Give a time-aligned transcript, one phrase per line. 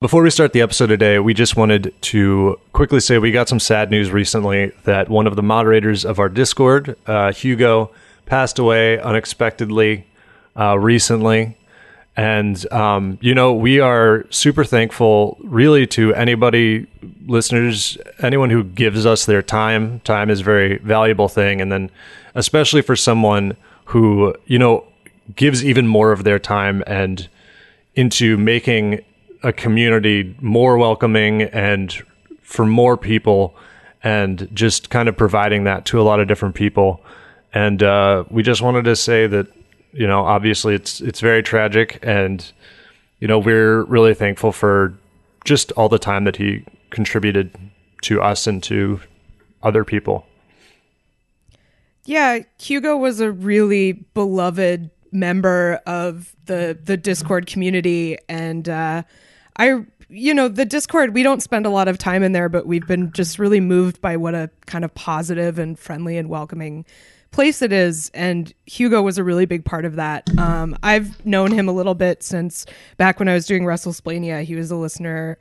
[0.00, 3.60] Before we start the episode today, we just wanted to quickly say we got some
[3.60, 7.90] sad news recently that one of the moderators of our Discord, uh, Hugo,
[8.24, 10.06] passed away unexpectedly
[10.58, 11.58] uh, recently.
[12.16, 16.86] And, um, you know, we are super thankful, really, to anybody,
[17.26, 20.00] listeners, anyone who gives us their time.
[20.00, 21.60] Time is a very valuable thing.
[21.60, 21.90] And then,
[22.34, 23.54] especially for someone
[23.84, 24.86] who, you know,
[25.36, 27.28] gives even more of their time and
[27.94, 29.04] into making
[29.42, 32.02] a community more welcoming and
[32.42, 33.54] for more people
[34.02, 37.02] and just kind of providing that to a lot of different people.
[37.52, 39.46] And uh, we just wanted to say that,
[39.92, 42.52] you know, obviously it's it's very tragic, and
[43.18, 44.94] you know we're really thankful for
[45.44, 47.50] just all the time that he contributed
[48.02, 49.00] to us and to
[49.62, 50.26] other people.
[52.04, 59.02] Yeah, Hugo was a really beloved member of the the Discord community, and uh,
[59.60, 61.14] I, you know, the Discord.
[61.14, 64.00] We don't spend a lot of time in there, but we've been just really moved
[64.00, 66.86] by what a kind of positive and friendly and welcoming
[67.30, 68.10] place it is.
[68.14, 70.26] And Hugo was a really big part of that.
[70.38, 72.64] Um, I've known him a little bit since
[72.96, 74.44] back when I was doing WrestleSplania.
[74.44, 75.36] He was a listener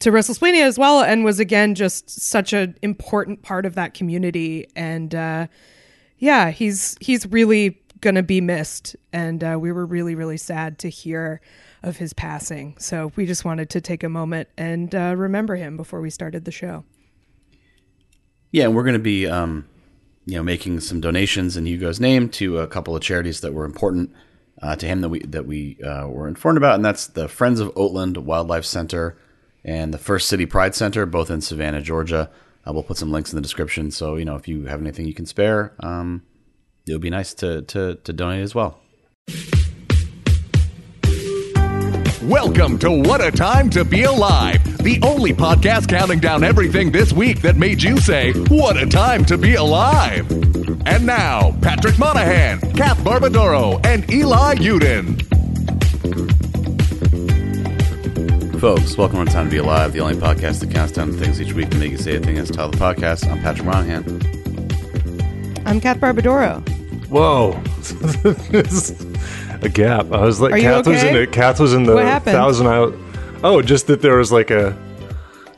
[0.00, 4.66] to WrestleSplania as well, and was again just such an important part of that community.
[4.74, 5.46] And uh,
[6.18, 10.88] yeah, he's he's really gonna be missed, and uh, we were really really sad to
[10.88, 11.40] hear
[11.82, 12.76] of his passing.
[12.78, 16.44] So we just wanted to take a moment and uh, remember him before we started
[16.44, 16.84] the show.
[18.52, 19.66] Yeah, and we're going to be, um,
[20.26, 23.64] you know, making some donations in Hugo's name to a couple of charities that were
[23.64, 24.12] important
[24.60, 27.60] uh, to him that we that we uh, were informed about, and that's the Friends
[27.60, 29.16] of Oatland Wildlife Center
[29.64, 32.30] and the First City Pride Center, both in Savannah, Georgia.
[32.66, 35.06] Uh, we'll put some links in the description, so you know if you have anything
[35.06, 36.22] you can spare, um,
[36.86, 38.80] it would be nice to to, to donate as well.
[42.22, 47.14] Welcome to What a Time to Be Alive, the only podcast counting down everything this
[47.14, 50.30] week that made you say, What a Time to Be Alive.
[50.86, 55.18] And now, Patrick Monahan, Kath Barbadoro, and Eli Yudin.
[58.60, 61.40] Folks, welcome to Time to Be Alive, the only podcast that counts down the things
[61.40, 63.26] each week to make you say a thing as title of the podcast.
[63.30, 64.04] I'm Patrick Monahan.
[65.64, 66.68] I'm Kath Barbadoro.
[67.08, 67.52] Whoa.
[69.62, 70.12] a gap.
[70.12, 71.22] I was like, Are Kath was in okay?
[71.24, 71.32] it.
[71.32, 72.32] Kath was in the What happened?
[72.34, 72.94] thousand out.
[73.42, 74.76] Oh, just that there was like a.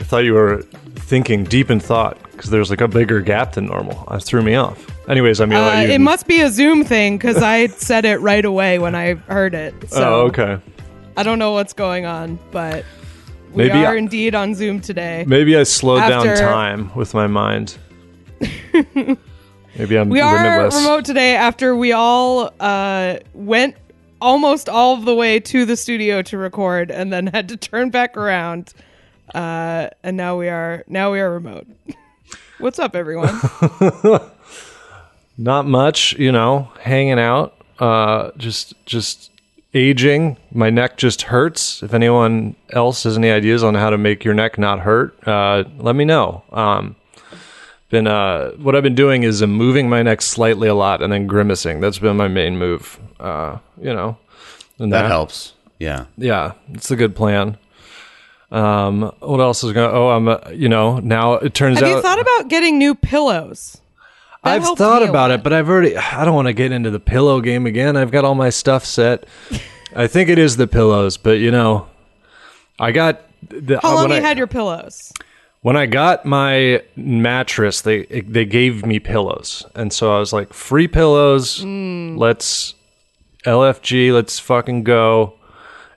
[0.01, 0.63] I thought you were
[0.95, 4.07] thinking deep in thought because there's like a bigger gap than normal.
[4.11, 4.87] That threw me off.
[5.09, 8.19] Anyways, I mean, Uh, you, it must be a Zoom thing because I said it
[8.21, 9.75] right away when I heard it.
[9.91, 10.59] So Oh, okay.
[11.17, 12.85] I don't know what's going on, but
[13.53, 15.25] we Maybe are I- indeed on Zoom today.
[15.27, 17.77] Maybe I slowed down time with my mind.
[19.79, 20.77] Maybe I'm We are limitless.
[20.83, 23.75] remote today after we all uh, went
[24.23, 27.91] almost all of the way to the studio to record and then had to turn
[27.91, 28.73] back around.
[29.35, 31.67] Uh, and now we are now we are remote.
[32.59, 33.41] What's up, everyone?
[35.39, 37.57] Not much, you know, hanging out.
[37.79, 39.31] Uh, just just
[39.75, 40.37] aging.
[40.53, 41.83] My neck just hurts.
[41.83, 45.65] If anyone else has any ideas on how to make your neck not hurt, uh,
[45.79, 46.45] let me know.
[46.53, 46.95] Um,
[47.93, 51.13] been uh, what I've been doing is uh, moving my neck slightly a lot and
[51.13, 51.81] then grimacing.
[51.81, 52.99] That's been my main move.
[53.21, 54.17] Uh, you know,
[54.79, 55.53] and That helps.
[55.79, 56.07] Yeah.
[56.17, 57.59] yeah, it's a good plan.
[58.51, 59.95] Um, what else is going?
[59.95, 60.29] Oh, I'm.
[60.29, 63.81] Uh, you know, now it turns Have out you thought about getting new pillows?
[64.43, 65.97] That I've thought about it, but I've already.
[65.97, 67.97] I don't want to get into the pillow game again.
[67.97, 69.25] I've got all my stuff set.
[69.97, 71.89] I think it is the pillows, but you know,
[72.79, 73.23] I got.
[73.49, 75.13] The, How long when you I, had your pillows?
[75.63, 80.53] When I got my mattress, they they gave me pillows, and so I was like,
[80.53, 81.61] free pillows.
[81.65, 82.19] Mm.
[82.19, 82.75] Let's
[83.45, 84.13] LFG.
[84.13, 85.35] Let's fucking go.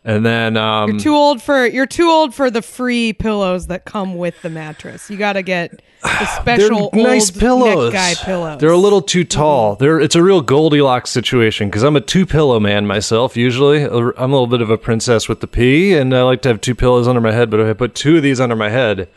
[0.07, 3.85] And then um, You're too old for you're too old for the free pillows that
[3.85, 5.09] come with the mattress.
[5.09, 7.91] You got to get the special nice pillows.
[7.91, 8.51] neck guy pillows.
[8.51, 8.59] Mm-hmm.
[8.59, 9.75] They're a little too tall.
[9.77, 13.35] They're it's a real Goldilocks situation because I'm a two pillow man myself.
[13.35, 16.49] Usually, I'm a little bit of a princess with the P, and I like to
[16.49, 17.49] have two pillows under my head.
[17.49, 19.09] But if I put two of these under my head,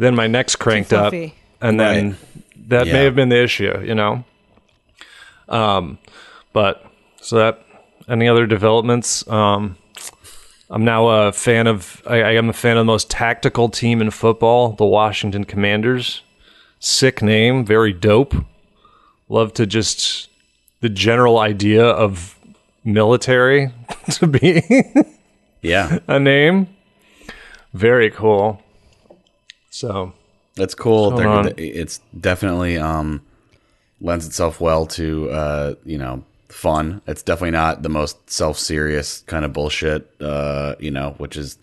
[0.00, 1.12] then my neck's cranked up,
[1.60, 2.16] and then Right.
[2.68, 2.92] that Yeah.
[2.92, 4.24] may have been the issue, you know.
[5.48, 5.98] Um,
[6.52, 6.84] but
[7.20, 7.62] so that
[8.08, 9.26] any other developments?
[9.28, 9.76] Um,
[10.70, 12.02] I'm now a fan of.
[12.06, 16.22] I, I am a fan of the most tactical team in football, the Washington Commanders.
[16.78, 18.34] Sick name, very dope.
[19.28, 20.28] Love to just
[20.80, 22.38] the general idea of
[22.84, 23.70] military
[24.12, 24.62] to be
[25.62, 25.98] Yeah.
[26.08, 26.68] a name.
[27.74, 28.62] Very cool.
[29.70, 30.12] So
[30.56, 31.12] That's cool.
[31.12, 33.22] They're- It's definitely um,
[34.00, 37.00] lends itself well to uh, you know fun.
[37.06, 40.10] It's definitely not the most self serious kind of bullshit.
[40.20, 41.56] Uh, you know, which is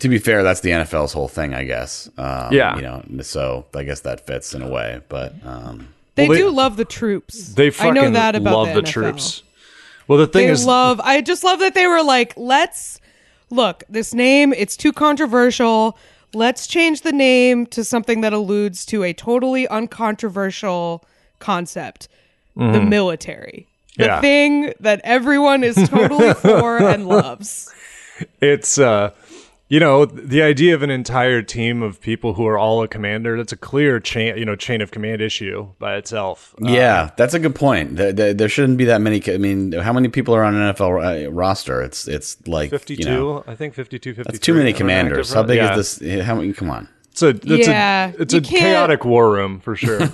[0.00, 2.10] to be fair, that's the NFL's whole thing, I guess.
[2.18, 2.76] Um, Yeah.
[2.76, 5.00] you know, so I guess that fits in a way.
[5.08, 7.54] But um, They, Well, they- do love the troops.
[7.54, 8.92] They I fucking know that about love the, NFL.
[8.92, 9.42] troops.
[10.06, 11.00] Well, the thing They is, love.
[11.00, 12.98] I just love that they were like, let's
[13.50, 14.52] look this name.
[14.54, 15.96] It's too controversial.
[16.34, 21.04] Let's change the name to something that alludes to a totally uncontroversial
[21.38, 22.08] concept:
[22.56, 23.66] the military.
[23.96, 24.10] The Mm-hmm.
[24.10, 24.20] Yeah.
[24.20, 27.68] thing that everyone is totally for and loves.
[28.40, 29.10] it's uh
[29.70, 33.36] you know the idea of an entire team of people who are all a commander
[33.36, 37.34] that's a clear chain you know chain of command issue by itself Uh, yeah, that's
[37.34, 37.96] a good point.
[37.96, 39.22] There, there, there shouldn't be that many.
[39.30, 41.82] I mean, how many people are on an NFL uh, roster?
[41.82, 45.32] It's it's like 52 You know, i think 52 53 that's too many commanders.
[45.32, 45.76] How big yeah.
[45.76, 46.24] is this?
[46.24, 46.52] How many?
[46.52, 46.88] Come on.
[47.10, 50.00] it's a it's Yeah, a it's a can't- chaotic war room for sure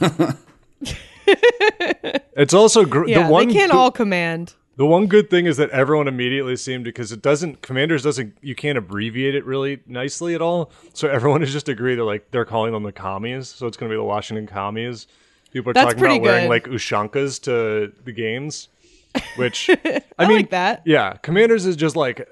[1.26, 4.54] it's also gr- Yeah, the one they can't the, all command.
[4.76, 8.54] The one good thing is that everyone immediately seemed because it doesn't commanders doesn't you
[8.54, 10.70] can't abbreviate it really nicely at all.
[10.92, 13.48] So everyone has just agreed they're like they're calling them the commies.
[13.48, 15.06] So it's going to be the washington commies.
[15.52, 18.68] People are That's talking about wearing like ushankas to the games
[19.36, 20.82] which i, I mean like that.
[20.84, 22.28] yeah commanders is just like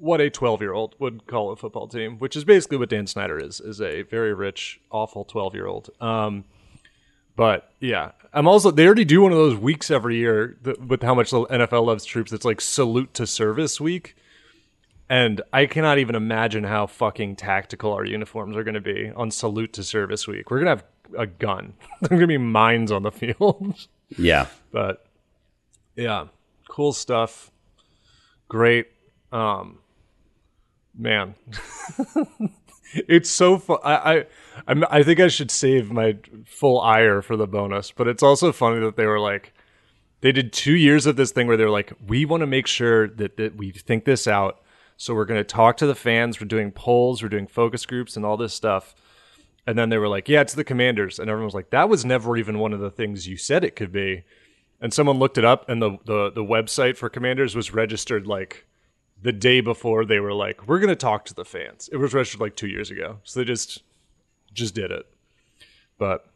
[0.00, 3.06] what a 12 year old would call a football team which is basically what dan
[3.06, 6.42] snyder is is a very rich awful 12 year old um
[7.36, 11.02] but yeah, I'm also they already do one of those weeks every year th- with
[11.02, 12.32] how much the NFL loves troops.
[12.32, 14.16] It's like salute to service week,
[15.08, 19.30] and I cannot even imagine how fucking tactical our uniforms are going to be on
[19.30, 20.50] salute to service week.
[20.50, 20.84] We're gonna have
[21.16, 21.74] a gun.
[22.00, 23.86] There's gonna be mines on the field,
[24.18, 25.06] Yeah, but
[25.96, 26.26] yeah,
[26.68, 27.50] cool stuff.
[28.48, 28.88] Great,
[29.32, 29.78] um,
[30.94, 31.34] man.
[32.92, 33.78] it's so fun.
[33.82, 34.26] I, I,
[34.66, 38.52] I'm, I think I should save my full ire for the bonus, but it's also
[38.52, 39.52] funny that they were like,
[40.20, 43.08] they did two years of this thing where they're like, we want to make sure
[43.08, 44.62] that, that we think this out.
[44.96, 46.40] So we're going to talk to the fans.
[46.40, 47.22] We're doing polls.
[47.22, 48.94] We're doing focus groups and all this stuff.
[49.66, 51.18] And then they were like, yeah, it's the commanders.
[51.18, 53.74] And everyone was like, that was never even one of the things you said it
[53.74, 54.24] could be.
[54.80, 58.66] And someone looked it up, and the, the, the website for commanders was registered like
[59.22, 61.88] the day before they were like, we're going to talk to the fans.
[61.92, 63.18] It was registered like two years ago.
[63.24, 63.82] So they just
[64.52, 65.06] just did it.
[65.98, 66.26] But,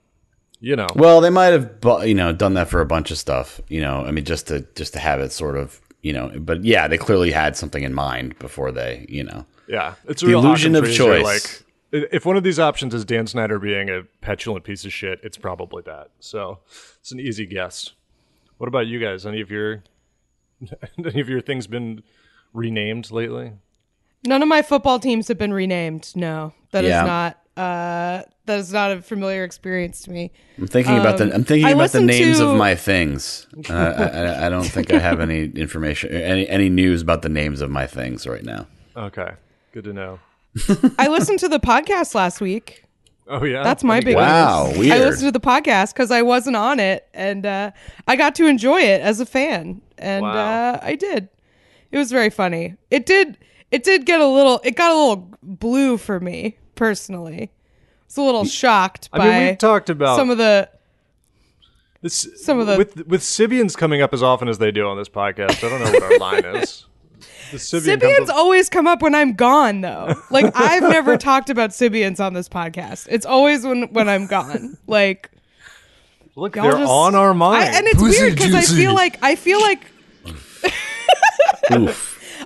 [0.61, 0.87] you know.
[0.95, 1.71] Well, they might have,
[2.05, 3.61] you know, done that for a bunch of stuff.
[3.69, 6.33] You know, I mean, just to just to have it sort of, you know.
[6.39, 9.45] But yeah, they clearly had something in mind before they, you know.
[9.69, 11.25] Yeah, it's The real illusion of choice.
[11.25, 11.63] Like,
[12.13, 15.37] if one of these options is Dan Snyder being a petulant piece of shit, it's
[15.37, 16.11] probably that.
[16.21, 16.61] So
[17.01, 17.93] it's an easy guess.
[18.59, 19.27] What about you guys?
[19.27, 19.83] Any of your
[21.05, 22.03] any of your things been
[22.57, 23.53] renamed lately?
[24.25, 26.13] None of my football teams have been renamed.
[26.17, 27.05] No, that is Yeah.
[27.05, 27.39] not.
[27.57, 30.31] Uh, that is not a familiar experience to me.
[30.59, 33.47] I'm thinking about the I'm thinking Um, I about the names to- of my things.
[33.71, 37.29] Uh, I, I, I don't think I have any information, any any news about the
[37.31, 38.67] names of my things right now.
[38.97, 39.31] Okay,
[39.73, 40.19] good to know.
[40.99, 42.83] I listened to the podcast last week.
[43.29, 44.15] Oh yeah, That's my big?
[44.17, 44.79] Wow, news.
[44.79, 44.93] weird.
[44.93, 47.71] I listened to the podcast because I wasn't on it, and uh,
[48.07, 50.33] I got to enjoy it as a fan, and Wow.
[50.75, 51.29] uh, I did.
[51.93, 52.75] It was very funny.
[52.91, 53.39] It did.
[53.71, 54.61] It did get a little.
[54.65, 57.43] It got a little blue for me personally.
[57.43, 60.69] I was a little shocked I by mean, we've talked about some of the.
[62.03, 64.97] this, some of the- with with Sybians coming up as often as they do on
[64.97, 65.65] this podcast.
[65.65, 66.85] I don't know what our line is.
[67.53, 70.15] The Sybian Sybians up- always come up when I'm gone, though.
[70.33, 73.07] Like I've never talked about Sybians on this podcast.
[73.09, 74.77] It's always when when I'm gone.
[74.89, 75.31] Like
[76.35, 77.63] Look, they're just- on our mind.
[77.63, 79.93] I, and it's Pussy weird because I feel like I feel like Oof.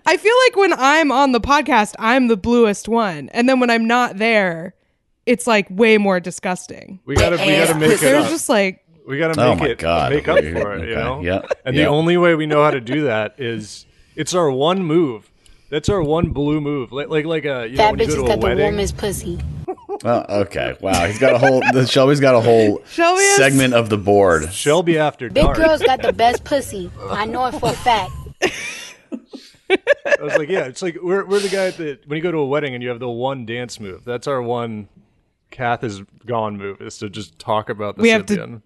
[0.07, 3.71] I feel like when I'm on the podcast, I'm the bluest one, and then when
[3.71, 4.75] I'm not there,
[5.27, 7.01] it's like way more disgusting.
[7.05, 8.29] we gotta we gotta make it They're up.
[8.31, 10.13] just like We got to Oh make my it God.
[10.13, 11.21] make up for it, you know.
[11.23, 11.51] Yep.
[11.65, 11.85] And Yep.
[11.85, 15.31] the only way we know how to do that is it's our one move.
[15.69, 16.91] That's our one blue move.
[16.93, 18.57] Like like like a you know Fat when you go bitches to a got the
[18.63, 19.39] warmest pussy.
[20.03, 20.77] Well, okay.
[20.81, 21.61] Wow, he's got a whole.
[21.73, 24.53] the Shelby's got a whole Shelby is- segment of the board.
[24.53, 25.57] Shelby after Big dark.
[25.57, 26.91] girls got the best pussy.
[27.11, 28.13] I know it for a fact.
[29.71, 32.39] I was like, yeah, it's like we're we're the guy that when you go to
[32.39, 34.05] a wedding and you have the one dance move.
[34.05, 34.89] That's our one.
[35.51, 38.63] Kath is gone move is to just talk about the We have to-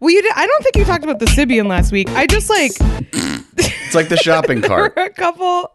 [0.00, 0.22] well, you.
[0.22, 2.08] Did, I don't think you talked about the Sybian last week.
[2.10, 4.96] I just like It's like the shopping there cart.
[4.96, 5.70] were a couple.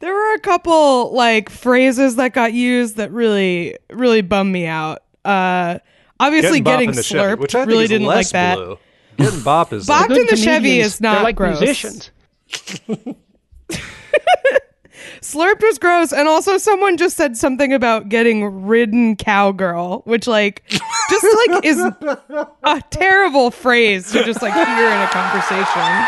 [0.00, 4.98] There were a couple like phrases that got used that really really bummed me out.
[5.24, 5.78] Uh,
[6.20, 8.54] obviously, Bop getting in the Chevy, slurped which I really didn't like that.
[8.56, 8.78] blue.
[9.16, 11.60] Getting bop is Bop like, in the Chevy is not they're like gross.
[11.60, 12.10] musicians.
[15.20, 20.62] Slurped was gross, and also someone just said something about getting ridden cowgirl, which like
[20.68, 26.06] just like is a terrible phrase to just like hear in a conversation.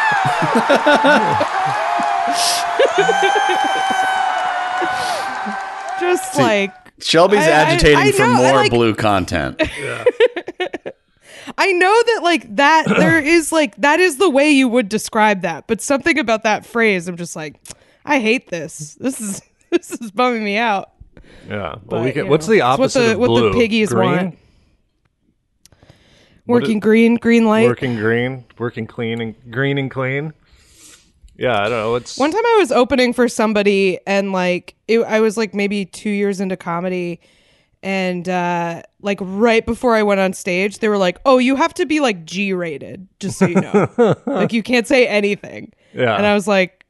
[6.01, 9.61] just like Shelby's I- I- agitating I for know, more like- blue content.
[11.59, 15.43] I know that like that there is like that is the way you would describe
[15.43, 17.57] that, but something about that phrase, I'm just like,
[18.05, 18.95] I hate this.
[19.01, 20.91] This is this is bumming me out.
[21.49, 21.57] Yeah.
[21.59, 23.53] Well, But, we can, what's know, the it's what opposite the- of what the blue?
[23.55, 24.11] piggies green?
[24.11, 24.39] want.
[26.47, 27.67] Working it- green, green light.
[27.67, 30.33] Working green, working clean and green and clean.
[31.37, 31.95] Yeah, I don't know.
[31.97, 35.85] It's One time I was opening for somebody and like it, I was like maybe
[35.85, 37.21] two years into comedy
[37.83, 41.73] and uh like right before I went on stage they were like, "Oh, you have
[41.75, 44.17] to be like G rated, just so you know.
[44.27, 46.17] like you can't say anything." Yeah.
[46.17, 46.85] And I was like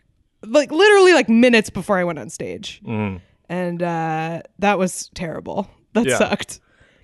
[0.46, 2.80] like literally like minutes before I went on stage.
[2.86, 3.20] Mm.
[3.48, 5.68] And uh that was terrible.
[5.92, 6.16] That Yeah.
[6.18, 6.60] sucked.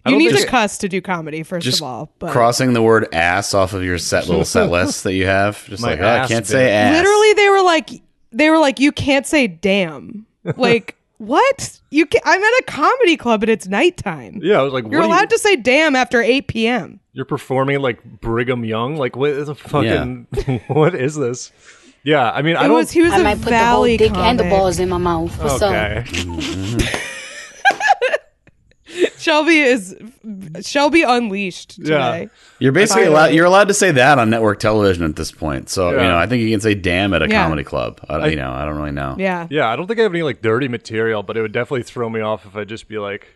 [0.06, 2.80] You need think- to cuss to do comedy first Just of all, but crossing the
[2.82, 5.64] word ass off of your set little set list that you have.
[5.66, 6.46] Just My like, oh, I can't bit.
[6.46, 6.94] say ass.
[6.96, 7.90] literally they were like
[8.32, 10.24] they were like you can't say damn
[10.56, 14.58] like what you can i'm at a comedy club and it's nighttime yeah.
[14.58, 17.26] I was like, you're what are you- allowed to say damn after 8 p.m You're
[17.26, 18.96] performing like Brigham Young.
[18.96, 20.28] Like, what is a fucking?
[20.68, 21.52] what is this?
[22.04, 22.76] Yeah, I mean, I it don't.
[22.78, 24.58] was he was I a might put the valley whole dick and the comic.
[24.58, 25.36] balls in my mouth.
[25.42, 25.72] What's up?
[25.74, 26.04] okay.
[29.18, 29.94] shelby is
[30.62, 32.12] shelby unleashed Yeah.
[32.12, 32.28] today
[32.59, 33.14] You're basically Finally.
[33.16, 33.35] allowed.
[33.35, 35.68] You're allowed to say that on network television at this point.
[35.68, 37.42] So you know, I think you can say "damn" at a Yeah.
[37.44, 38.00] comedy club.
[38.09, 39.14] I, you know, I don't really know.
[39.18, 41.82] yeah Yeah, I don't think I have any like dirty material, but it would definitely
[41.85, 43.26] throw me off if I just be like,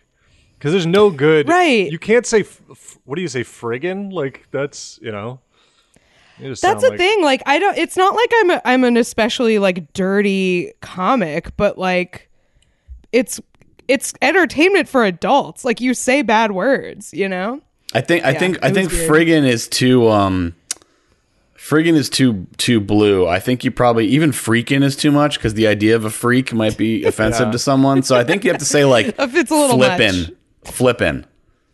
[0.57, 1.47] because there's no good.
[1.49, 1.91] Right.
[1.91, 2.41] You can't say.
[2.41, 3.41] F- f- what do you say?
[3.43, 4.11] Friggin'?
[4.11, 5.39] Like that's you know.
[6.39, 8.83] you that's sound the like- thing like i don't it's not like i'm a, i'm
[8.83, 12.29] an especially like dirty comic but like
[13.13, 13.39] it's
[13.87, 17.61] it's entertainment for adults like you say bad words you know
[17.93, 18.25] I think.
[18.25, 18.57] I think.
[18.61, 19.09] I think weird.
[19.09, 20.09] friggin' is too.
[20.09, 20.53] Um,
[21.57, 23.25] friggin' is too too blue.
[23.25, 26.51] I think you probably even freakin' is too much because the idea of a freak
[26.51, 27.51] might be offensive Yeah.
[27.51, 28.03] to someone.
[28.03, 30.73] So I think you have to say like If it's a little flipping, much.
[30.73, 31.25] flippin',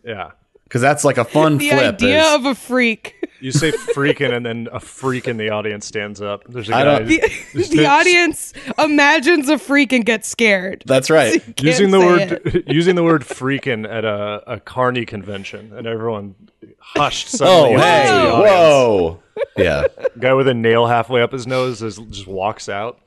[0.06, 0.32] Yeah.
[0.66, 1.96] because that's like a fun the flip.
[1.96, 5.86] idea is- of a freak You say freaking, and then a freak in the audience
[5.88, 6.44] stands up.
[6.48, 10.84] There's a I guy don't- the, the audience imagines a freak and gets scared.
[10.86, 11.42] that's right.
[11.44, 12.68] Can't using the word it.
[12.74, 16.36] using the word freaking at a, a carney convention, and everyone
[16.80, 17.30] hushed.
[17.36, 19.20] Oh Suddenly in hey, whoa,
[19.58, 19.86] yeah,
[20.20, 23.00] Guy with a nail halfway up his nose is, just walks out.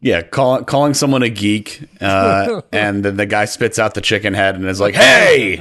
[0.00, 0.22] yeah.
[0.22, 4.54] Call, calling someone a geek, uh, and then the guy spits out the chicken head
[4.54, 5.56] and is like, "Hey."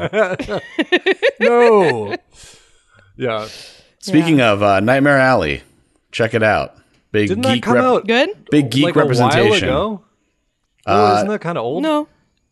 [1.40, 2.16] No.
[3.18, 3.48] yeah.
[4.02, 5.62] Speaking of uh, Nightmare Alley,
[6.12, 6.76] check it out.
[7.12, 8.30] Big Didn't that geek come rep- out Good?
[8.50, 9.70] Big geek like representation.
[9.70, 10.04] a while ago?
[10.88, 11.84] oh, isn't that kind of old?
[11.84, 12.08] No.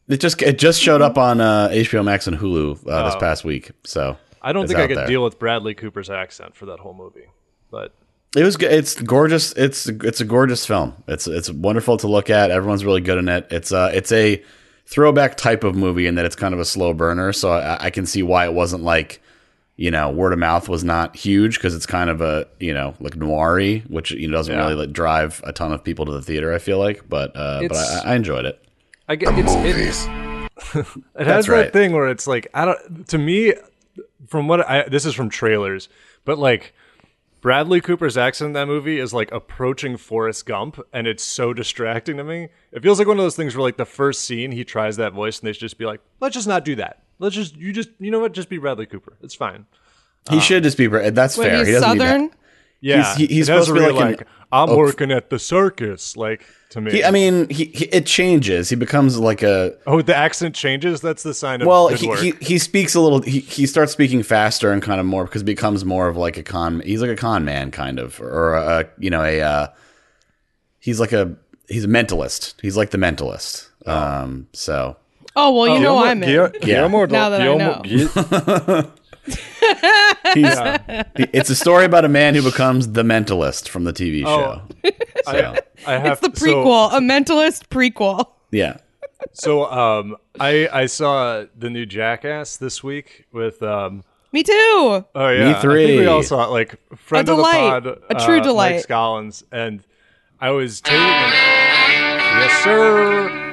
[0.07, 3.19] It just it just showed up on uh, HBO Max and Hulu uh, this Oh.
[3.19, 3.71] past week.
[3.83, 5.07] So I don't think I could there.
[5.07, 7.27] deal with Bradley Cooper's accent for that whole movie.
[7.71, 7.93] But
[8.35, 8.55] It was.
[8.59, 9.51] It's gorgeous.
[9.53, 10.95] It's it's a gorgeous film.
[11.07, 12.49] It's it's wonderful to look at.
[12.51, 13.47] Everyone's really good in it.
[13.51, 14.43] It's uh it's a
[14.87, 17.31] throwback type of movie in that it's kind of a slow burner.
[17.31, 19.21] So I, I can see why it wasn't like
[19.79, 22.93] you know word of mouth was not huge because it's kind of a you know
[22.99, 24.61] like noiry, which you know doesn't Yeah.
[24.63, 26.53] really like, drive a ton of people to the theater.
[26.53, 28.61] I feel like, but uh, but I, I enjoyed it.
[29.07, 29.77] I get it's it,
[30.75, 30.85] it
[31.27, 33.53] has That's that thing where it's like I don't to me
[34.27, 35.87] from what I this is from trailers,
[36.25, 36.73] but like
[37.39, 42.17] Bradley Cooper's accent in that movie is like approaching Forrest Gump, and it's so distracting
[42.17, 42.49] to me.
[42.73, 45.13] It feels like one of those things where like the first scene he tries that
[45.13, 47.01] voice, and they should just be like, "Let's just not do that.
[47.19, 49.13] Let's just you just you know what, just be Bradley Cooper.
[49.21, 49.65] It's fine."
[50.29, 50.87] He should just be.
[50.87, 51.11] Bradley.
[51.11, 51.57] That's Wait, fair.
[51.59, 52.11] he's he doesn't need that.
[52.11, 52.31] Southern?
[52.81, 56.15] Yeah, he- he's supposed to be real, like an I'm oak- working at the circus,
[56.15, 56.91] like to me.
[56.91, 58.69] He, I mean, he, he it changes.
[58.69, 61.01] He becomes like a oh, the accent changes.
[61.01, 61.89] That's the sign of well.
[61.89, 62.19] good He, work.
[62.19, 63.21] he he speaks a little.
[63.21, 66.37] He he starts speaking faster and kind of more because he becomes more of like
[66.37, 66.79] a con.
[66.85, 69.41] He's like a con man kind of, or a you know a.
[69.41, 69.67] Uh,
[70.79, 71.35] he's like a
[71.67, 72.53] he's a mentalist.
[72.61, 73.67] He's like the mentalist.
[73.85, 74.47] Um.
[74.53, 74.95] So
[75.41, 76.29] Oh, well, you know Guillermo- I'm in.
[76.29, 76.65] Guil- Yeah.
[76.65, 78.81] Guillermo, Now that I Guillermo- know.
[78.83, 78.91] Gui-
[80.33, 80.57] he's
[81.33, 84.61] it's a story about a man who becomes the mentalist from the TV show.
[85.25, 85.55] So
[85.85, 88.25] I have It's the so- prequel, a mentalist prequel.
[88.51, 88.77] yeah.
[89.33, 94.03] So, um, I I saw the new Jackass this week with um.
[94.31, 94.53] Me too.
[94.53, 95.87] Oh yeah, I three.
[95.87, 96.51] think we all saw it.
[96.51, 97.83] Like friend A of the delight.
[97.83, 98.75] pod, A true uh, delight.
[98.75, 99.83] Mike Scollins, and
[100.39, 100.99] I was taking.
[100.99, 103.48] yes, sir.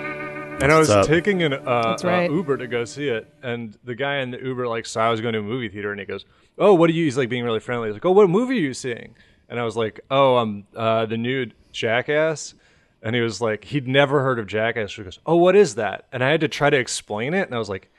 [0.60, 1.06] And I was up?
[1.06, 2.30] taking an uh, right.
[2.30, 5.10] uh, Uber to go see it, and the guy in the Uber like saw I
[5.10, 6.24] was going to a movie theater, and he goes,
[6.58, 7.88] "Oh, what are you?" He's like being really friendly.
[7.88, 9.14] He's like, "Oh, what movie are you seeing?"
[9.48, 12.54] And I was like, "Oh, um, uh, the new Jackass."
[13.02, 14.94] And he was like, he'd never heard of Jackass.
[14.94, 17.54] He goes, "Oh, what is that?" And I had to try to explain it, and
[17.54, 17.92] I was like,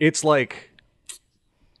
[0.00, 0.72] "It's like,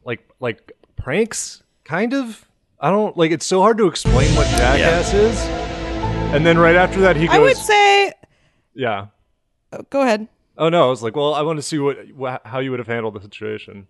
[0.04, 2.48] like, like pranks, kind of."
[2.80, 3.32] I don't like.
[3.32, 5.38] It's so hard to explain what Jackass is.
[6.32, 8.12] And then right after that, he goes, I would say,
[8.74, 9.06] "Yeah."
[9.80, 10.28] Oh, go ahead.
[10.56, 12.78] Oh no, I was like, well, I want to see what wh- how you would
[12.80, 13.86] have handled the situation.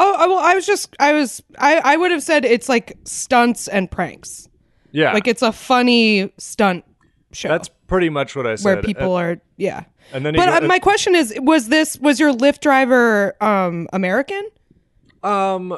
[0.00, 3.66] Oh, well, I was just, I was, I, I would have said it's like stunts
[3.66, 4.48] and pranks.
[4.92, 6.84] Yeah, Like it's a funny stunt
[7.32, 7.48] show.
[7.48, 8.64] that's pretty much what I said.
[8.64, 9.84] where people And- are, yeah.
[10.12, 14.48] and then But uh, my question is, was this was your Lyft driver um American?
[15.22, 15.76] Um,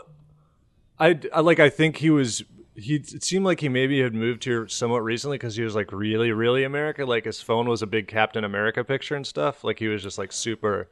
[0.99, 1.59] I, I like.
[1.61, 2.45] I think he was.
[2.81, 5.93] He it seemed like he maybe had moved here somewhat recently because he was like
[5.93, 7.07] really, really American.
[7.07, 9.63] Like his phone was a big Captain America picture and stuff.
[9.65, 10.89] Like he was just like super,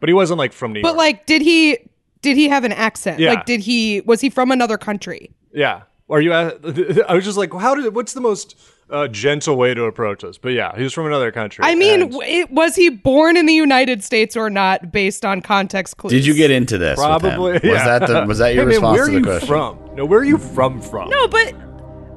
[0.00, 0.98] but he wasn't like from New But York.
[0.98, 1.78] like, did he
[2.22, 3.18] did he have an accent?
[3.18, 3.30] Yeah.
[3.34, 5.30] Like, did he was he from another country?
[5.52, 5.82] yeah.
[6.10, 6.32] Are you?
[6.32, 6.58] at-
[7.08, 7.94] I was just like, how did?
[7.94, 8.56] What's the most
[8.90, 10.36] uh, gentle way to approach this?
[10.38, 11.64] But yeah, he was from another country.
[11.64, 15.40] I mean, and it, was he born in the United States or not, based on
[15.40, 16.12] context clues?
[16.12, 16.98] Did you get into this?
[16.98, 17.20] with him?
[17.20, 17.52] probably.
[17.52, 19.46] Was that the was that your Hey, man, response where to are you question?
[19.48, 19.78] from?
[19.96, 20.80] No, where are you from?
[20.80, 21.08] From?
[21.10, 21.54] No, but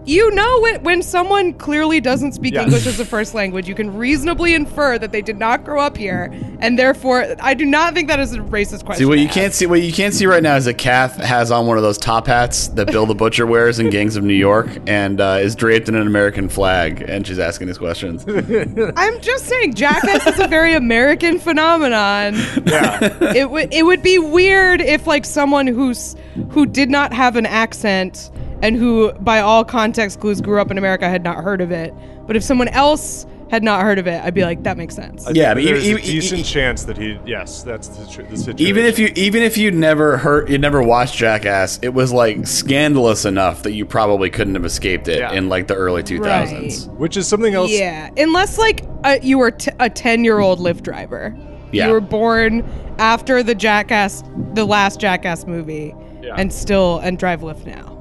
[0.05, 2.65] you know when when someone clearly doesn't speak Yes.
[2.65, 5.97] English as a first language, you can reasonably infer that they did not grow up
[5.97, 9.03] here, and therefore, I do not think that is a racist question.
[9.03, 9.33] See what you ask.
[9.33, 9.65] can't see.
[9.65, 12.27] What you can't see right now is that Kath has on one of those top
[12.27, 15.87] hats that Bill the Butcher wears in Gangs of New York, and uh, is draped
[15.89, 18.25] in an American flag, and she's asking these questions.
[18.97, 22.35] I'm just saying, Jackass is a very American phenomenon.
[22.65, 23.33] Yeah.
[23.35, 26.15] it would it would be weird if like someone who's
[26.49, 28.31] who did not have an accent
[28.63, 31.93] and who by all context clues grew up in America had not heard of it.
[32.25, 35.27] But if someone else had not heard of it, I'd be like, that makes sense.
[35.31, 37.19] Yeah, I mean, there's even- a decent even- chance that he.
[37.25, 38.65] Yes, that's the, tr- the situation.
[38.67, 42.47] even if you even if you'd never heard you'd never watched Jackass, it was like
[42.47, 45.33] scandalous enough that you probably couldn't have escaped it Yeah.
[45.33, 46.87] in like the early 2000s.
[46.97, 47.69] which is something else.
[47.71, 51.35] Yeah, unless like uh, you were t- a ten-year-old Lyft driver.
[51.71, 51.87] Yeah.
[51.87, 52.63] you were born
[52.99, 56.35] after the Jackass, the last Jackass movie, Yeah.
[56.37, 57.92] and still and drive Lyft now.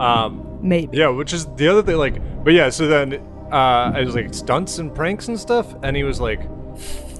[0.00, 0.48] Um.
[0.62, 0.96] Maybe.
[0.98, 1.96] Yeah, which is the other thing.
[1.96, 2.70] Like, but yeah.
[2.70, 3.14] So then,
[3.50, 6.40] uh, I was like stunts and pranks and stuff, and he was like,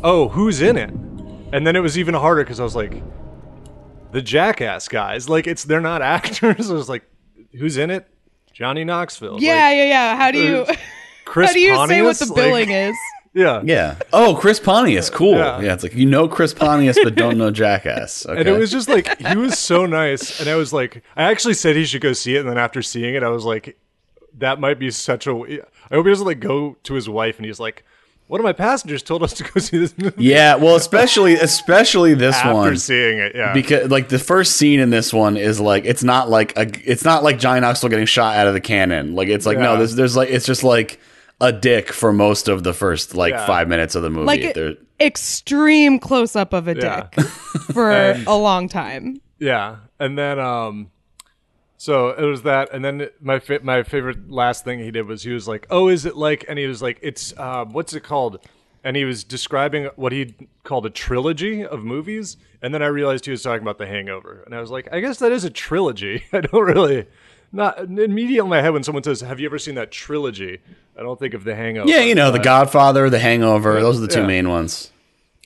[0.05, 0.91] "Oh, who's in it?"
[1.53, 3.03] And then it was even harder because I was like,
[4.13, 6.71] "The Jackass guys." Like, it's they're not actors.
[6.71, 7.03] I was like,
[7.59, 8.09] "Who's in it?"
[8.53, 9.41] Johnny Knoxville.
[9.41, 10.17] Yeah, Like, yeah, yeah.
[10.17, 10.75] How do you uh,
[11.25, 12.97] Chris how do you say what Pontius, the like- billing is?
[13.35, 13.63] Yeah.
[13.65, 13.97] Yeah.
[14.13, 15.37] Oh, Chris Pontius, cool.
[15.37, 15.61] Yeah.
[15.61, 15.73] Yeah.
[15.75, 18.27] it's like you know Chris Pontius, but don't know Jackass.
[18.27, 18.39] Okay.
[18.41, 21.55] And it was just like he was so nice, and I was like, I actually
[21.55, 23.79] said he should go see it, and then after seeing it, I was like,
[24.39, 25.33] that might be such a.
[25.33, 27.85] I hope he doesn't like go to his wife, and he's like,
[28.27, 30.25] one of my passengers told us to go see this movie.
[30.25, 30.55] yeah.
[30.57, 32.77] Well, especially especially this after one.
[32.77, 36.29] seeing it, yeah, because like the first scene in this one is like it's not
[36.29, 39.15] like a it's not like Johnny Knoxville getting shot out of the cannon.
[39.15, 40.99] Like it's like no, there's there's like it's just like
[41.43, 43.45] a dick for most of the first like Yeah.
[43.47, 44.25] five minutes of the movie.
[44.27, 47.09] Like There- extreme close up of a Yeah.
[47.15, 47.25] dick
[47.75, 49.21] for a long time.
[49.39, 50.91] yeah, and then um,
[51.77, 55.25] so it was that, and then my fa- my favorite last thing he did was
[55.25, 58.05] he was like, oh, is it like, and he was like, it's um, what's it
[58.05, 58.39] called?
[58.85, 63.25] And he was describing what he called a trilogy of movies, and then I realized
[63.25, 65.51] he was talking about The Hangover, and I was like, I guess that is a
[65.51, 66.23] trilogy.
[66.33, 67.07] I don't really.
[67.55, 70.61] Not immediately in my head when someone says, "Have you ever seen that trilogy?"
[70.99, 71.89] I don't think of The Hangover.
[71.89, 74.27] yeah, you know, The Godfather, The Hangover, those are the two Yeah.
[74.27, 74.91] main ones.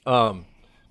[0.07, 0.45] Um,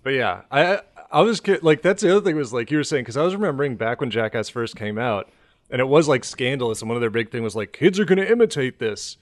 [0.04, 3.04] but yeah, I I was like that's the other thing was like you were saying
[3.04, 5.30] because I was remembering back when Jackass first came out,
[5.70, 8.06] and it was like scandalous, and one of their big thing was like kids are
[8.06, 9.16] going to imitate this,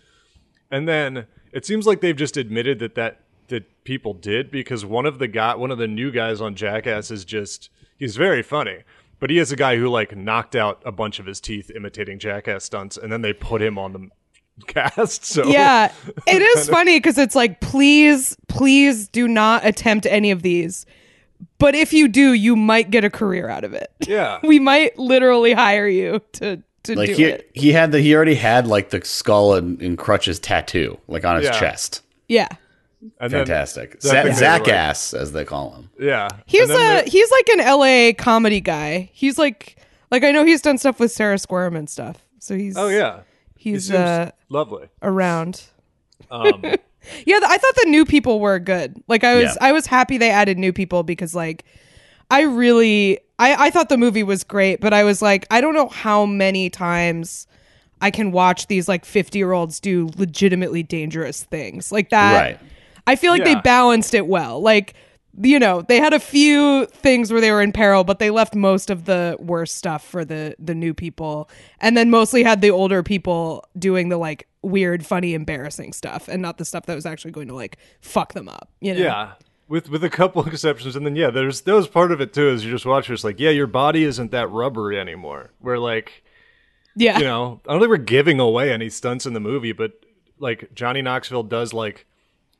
[0.71, 5.05] and then it seems like they've just admitted that that that people did because one
[5.05, 8.79] of the guy one of the new guys on Jackass is just he's very funny.
[9.23, 12.19] But he is a guy who like knocked out a bunch of his teeth imitating
[12.19, 14.09] Jackass stunts, and then they put him on the
[14.67, 15.23] cast.
[15.23, 15.93] So Yeah,
[16.27, 20.85] it is funny because it's like, please, please do not attempt any of these.
[21.57, 23.89] But if you do, you might get a career out of it.
[24.05, 27.49] yeah, We might literally hire you to to Like do he it.
[27.53, 31.37] he had the he already had like the skull and, and crutches tattoo like on
[31.37, 31.57] his Yeah.
[31.61, 32.01] chest.
[32.27, 32.49] Yeah,
[33.19, 34.01] and Fantastic.
[34.01, 35.89] So I Zach were like- ass as they call him.
[35.99, 36.27] yeah.
[36.45, 39.09] he's a the- he's like an LA comedy guy.
[39.13, 39.77] He's like
[40.11, 42.17] like I know he's done stuff with Sarah Squirm and stuff.
[42.39, 43.21] So he's oh yeah,
[43.55, 44.87] he's seems uh lovely.
[45.01, 45.63] around.
[46.31, 46.61] Um,
[47.25, 49.03] Yeah, th- I thought the new people were good.
[49.09, 49.55] Like I was Yeah.
[49.59, 51.65] I was happy they added new people because like
[52.31, 55.73] I really I I thought the movie was great, but I was like I don't
[55.73, 57.45] know how many times
[57.99, 61.91] I can watch these like 50-year-olds do legitimately dangerous things.
[61.91, 62.39] Like that.
[62.41, 62.59] Right.
[63.05, 64.61] I feel like they balanced it well.
[64.61, 64.95] Like
[65.41, 68.53] you know, they had a few things where they were in peril, but they left
[68.53, 72.69] most of the worst stuff for the the new people, and then mostly had the
[72.69, 77.05] older people doing the like weird, funny, embarrassing stuff, and not the stuff that was
[77.05, 78.69] actually going to like fuck them up.
[78.79, 79.01] You know?
[79.01, 79.31] Yeah.
[79.67, 82.49] With with a couple exceptions, and then yeah, there's that was part of it too.
[82.49, 85.51] Is you just watch this like, yeah, your body isn't that rubbery anymore.
[85.59, 86.23] Where like,
[86.95, 89.93] yeah, you know, I don't think we're giving away any stunts in the movie, but
[90.37, 92.05] like Johnny Knoxville does like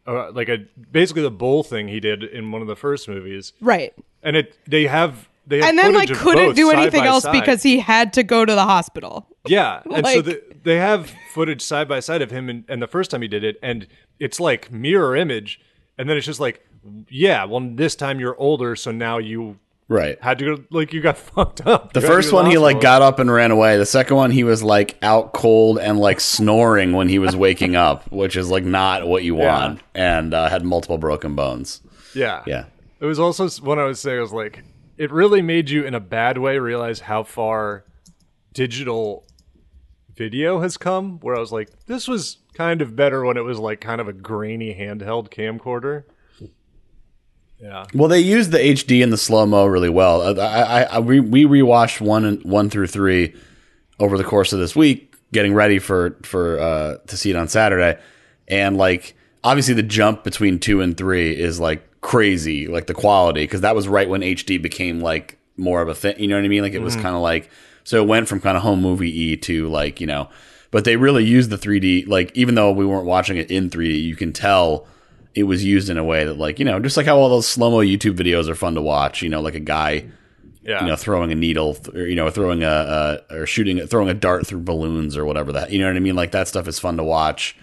[0.07, 0.59] uh, like a
[0.91, 3.93] basically the bull thing he did in one of the first movies, Right.
[4.21, 7.33] and it they have they have And then like couldn't do anything else side.
[7.33, 9.27] because he had to go to the hospital.
[9.45, 12.87] Yeah, and so the, they have footage side by side of him and, and the
[12.87, 13.85] first time he did it, and
[14.19, 15.59] it's like mirror image,
[15.97, 16.65] and then it's just like,
[17.09, 19.59] yeah, well, this time you're older, so now you
[19.93, 20.17] Right.
[20.23, 21.93] had to go, like, you got fucked up.
[21.93, 23.77] The You first one, he like got up and ran away.
[23.77, 27.75] The second one, he was like out cold and like snoring when he was waking
[27.75, 29.45] up, which is like not what you Yeah.
[29.67, 31.81] want, and uh, had multiple broken bones.
[32.15, 32.65] yeah, Yeah.
[32.99, 34.63] It was also when I was saying, I was like,
[34.97, 37.83] it really made you in a bad way realize how far
[38.53, 39.25] digital
[40.15, 41.19] video has come.
[41.19, 44.07] Where I was like, this was kind of better when it was like kind of
[44.07, 46.03] a grainy handheld camcorder.
[47.63, 47.85] Yeah.
[47.93, 50.37] Well, they used the HD and the slow mo really well.
[50.37, 53.33] I, I, I we, we rewatched one and one through three
[53.99, 57.47] over the course of this week, getting ready for for uh, to see it on
[57.47, 57.97] Saturday,
[58.49, 63.43] and like obviously the jump between two and three is like crazy, like the quality
[63.43, 66.19] because that was right when HD became like more of a thing.
[66.19, 66.63] You know what I mean?
[66.63, 67.49] Like it was kind of like
[67.85, 70.29] so it went from kind of home movie e to like you know,
[70.69, 72.09] but they really used the 3D.
[72.09, 74.85] Like even though we weren't watching it in 3D, you can tell
[75.35, 77.47] it was used in a way that like you know just like how all those
[77.47, 79.21] slow mo YouTube videos are fun to watch.
[79.21, 80.05] You know, like a guy
[80.63, 80.81] Yeah.
[80.81, 84.09] you know throwing a needle th- or you know throwing a, a or shooting throwing
[84.09, 86.15] a dart through balloons or whatever that you know what I mean.
[86.15, 87.55] Like that stuff is fun to watch.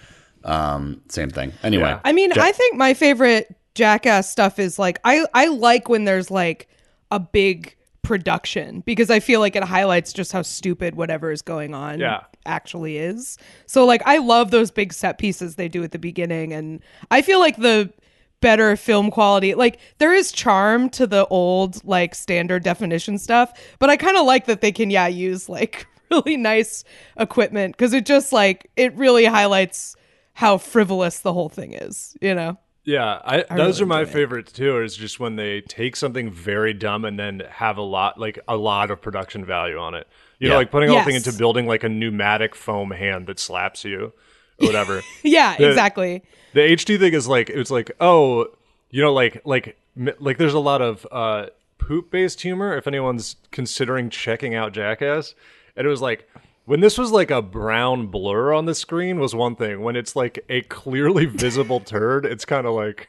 [0.44, 1.52] Um, same thing.
[1.62, 2.00] Anyway, Yeah.
[2.04, 6.04] I mean, Ja- I think my favorite Jackass stuff is like I I like when
[6.04, 6.68] there's like
[7.10, 11.74] a big production because I feel like it highlights just how stupid whatever is going
[11.74, 12.20] on Yeah.
[12.46, 13.36] actually is.
[13.66, 17.22] So like I love those big set pieces they do at the beginning and I
[17.22, 17.92] feel like the
[18.40, 23.90] better film quality like there is charm to the old like standard definition stuff, but
[23.90, 26.84] I kind of like that they can yeah use like really nice
[27.18, 29.94] equipment cuz it just like it really highlights
[30.34, 32.56] how frivolous the whole thing is, you know.
[32.90, 34.80] Yeah, I, I those really are my favorites too.
[34.82, 38.56] Is just when they take something very dumb and then have a lot, like a
[38.56, 40.08] lot of production value on it.
[40.38, 43.38] You know, like putting a whole thing into building like a pneumatic foam hand that
[43.38, 44.12] slaps you,
[44.60, 45.02] or whatever.
[45.22, 46.22] Yeah, The- exactly.
[46.54, 48.46] the HD thing is like it's like oh,
[48.90, 49.76] you know, like like
[50.18, 51.46] like there's a lot of uh,
[51.78, 52.76] poop based humor.
[52.76, 55.34] If anyone's considering checking out Jackass,
[55.76, 56.26] and it was like.
[56.70, 59.80] When this was like a brown blur on the screen was one thing.
[59.80, 63.08] When it's like a clearly visible turd, it's kind of like.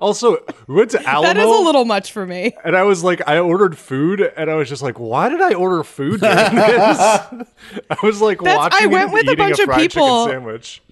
[0.00, 1.28] Also, we went to Alamo.
[1.34, 2.54] That is a little much for me.
[2.64, 5.52] and I was like, I ordered food, and I was just like, why did I
[5.52, 6.98] order food during this?
[7.90, 10.26] I was like That's- watching I went with a bunch of people.
[10.26, 10.82] sandwich.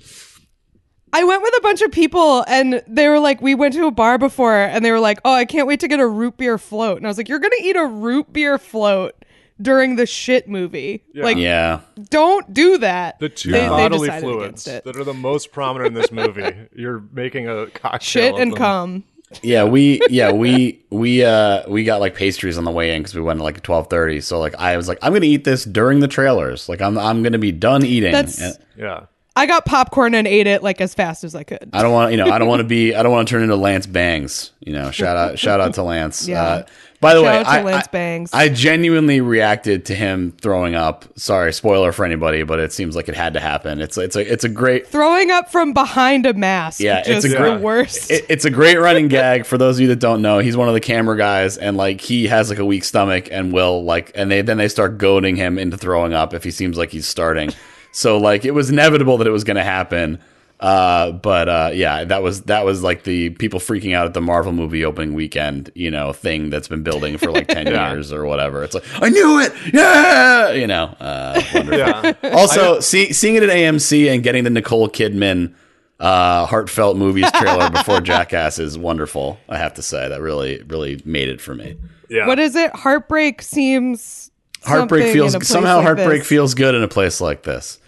[1.15, 3.91] I went with a bunch of people and they were like, we went to a
[3.91, 6.59] bar before and they were like, oh, I can't wait to get a root beer
[6.59, 6.99] float.
[6.99, 9.15] And I was like, you're going to eat a root beer float
[9.63, 11.05] during the shit movie.
[11.15, 13.19] Like, yeah, don't do that.
[13.21, 16.53] The two They- they bodily decided fluids that are the most prominent in this movie.
[16.77, 18.01] You're making a cocktail.
[18.01, 18.59] Shit and them.
[18.59, 19.05] cum.
[19.43, 19.65] yeah.
[19.65, 23.23] We yeah we we uh we got like pastries on the way in because we
[23.23, 24.21] went at like twelve thirty.
[24.21, 26.69] So like I was like I'm gonna eat this during the trailers.
[26.69, 28.13] Like I'm I'm gonna be done eating.
[28.13, 29.07] That's- And Yeah.
[29.35, 31.71] I got popcorn and ate it like as fast as I could.
[31.73, 33.43] I don't want you know I don't want to be I don't want to turn
[33.43, 34.51] into Lance Bangs.
[34.61, 36.29] You know shout out shout out to Lance.
[36.29, 36.43] Yeah.
[36.43, 36.63] Uh,
[37.03, 38.31] by the Shout way, I, Lance Bangs.
[38.33, 41.05] I genuinely reacted to him throwing up.
[41.19, 43.81] Sorry, spoiler for anybody, but it seems like it had to happen.
[43.81, 46.79] It's it's a it's a great Throwing up from behind a mask.
[46.81, 48.11] Yeah, it's a the worst.
[48.11, 50.39] it, it's a great running gag for those of you that don't know.
[50.39, 53.53] He's one of the camera guys, and like he has like a weak stomach, and
[53.53, 56.79] will like, and they then they start goading him into throwing up if he seems
[56.79, 57.51] like he's starting.
[57.91, 60.19] So like it was inevitable that it was going to happen.
[60.63, 64.21] Uh, but uh, yeah, that was that was like the people freaking out at the
[64.21, 67.93] Marvel movie opening weekend, you know, thing that's been building for like ten Yeah.
[67.93, 68.63] years or whatever.
[68.63, 70.85] It's like I knew it, yeah, you know.
[71.01, 71.43] Uh.
[71.53, 72.13] Yeah.
[72.33, 75.55] Also, see, seeing it at AMC and getting the Nicole Kidman
[76.01, 79.39] uh, heartfelt movies trailer before Jackass is wonderful.
[79.49, 81.77] I have to say that really, really made it for me.
[82.09, 82.27] Yeah.
[82.29, 82.75] What is it?
[82.75, 84.31] Heartbreak seems.
[84.65, 86.29] Heartbreak feels in a place somehow like heartbreak this.
[86.29, 87.81] feels good in a place like this.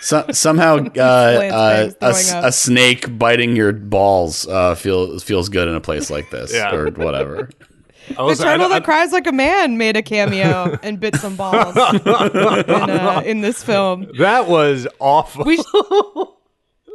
[0.00, 5.74] So, somehow, uh, uh, a, a snake biting your balls uh, feels feels good in
[5.74, 6.74] a place like this, Yeah.
[6.74, 7.50] or whatever.
[8.10, 10.98] I The was- I- turtle I- that cries like a man made a cameo and
[11.00, 14.06] bit some balls in, uh, in this film.
[14.18, 15.44] that was awful.
[15.44, 15.62] We sh-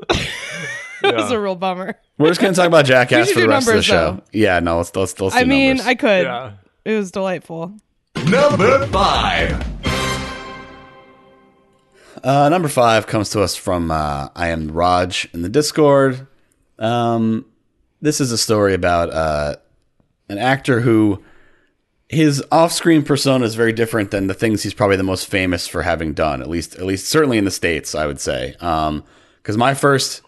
[0.10, 1.10] Yeah.
[1.10, 2.00] It was a real bummer.
[2.18, 4.12] We're just gonna talk about Jackass for the do rest numbers, of the show.
[4.16, 4.24] though.
[4.32, 5.36] Yeah, no, let's let's let's.
[5.36, 5.86] I mean, numbers.
[5.88, 6.24] I could.
[6.24, 6.52] Yeah.
[6.86, 7.74] It was delightful.
[8.26, 9.62] Number five.
[12.24, 16.26] Uh, number five comes to us from uh, I am Raj in the Discord.
[16.80, 17.46] Um,
[18.02, 19.56] this is a story about uh,
[20.30, 21.22] an actor who
[22.10, 25.82] his off-screen persona is very different than the things he's probably the most famous for
[25.82, 26.42] having done.
[26.42, 28.52] At least, at least, certainly in the states, I would say.
[28.58, 30.22] Because my first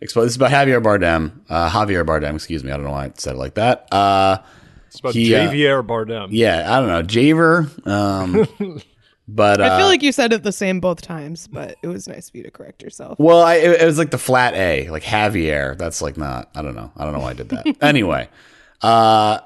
[0.00, 0.24] explode.
[0.24, 1.40] This is about Javier Bardem.
[1.48, 2.70] Uh, Javier Bardem, excuse me.
[2.70, 3.88] I don't know why I said it like that.
[3.92, 4.38] Uh,
[4.88, 6.28] It's about He, uh, Javier Bardem.
[6.30, 7.86] yeah, I don't know, Javer.
[7.86, 8.80] Um,
[9.26, 12.06] but uh, I feel like you said it the same both times, but it was
[12.06, 13.18] nice of you to correct yourself.
[13.18, 15.78] Well, I, it, it was like the flat A, like Javier.
[15.78, 16.50] That's like not.
[16.54, 16.92] I don't know.
[16.96, 17.76] I don't know why I did that.
[17.80, 18.28] anyway,
[18.82, 19.38] uh,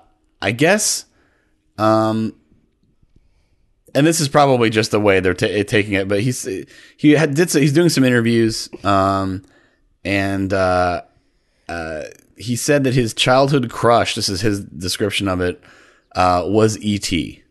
[0.43, 1.05] I guess,
[1.79, 2.35] um,
[3.95, 6.09] and this is probably just the way they're ta taking it.
[6.09, 6.43] But he's
[6.97, 9.45] he had, did so, he's doing some interviews, um,
[10.05, 11.03] and uh,
[11.69, 12.03] uh,
[12.37, 14.17] he said that his childhood crush.
[14.17, 15.63] This is his description of it.
[16.17, 17.45] Uh, was E.T.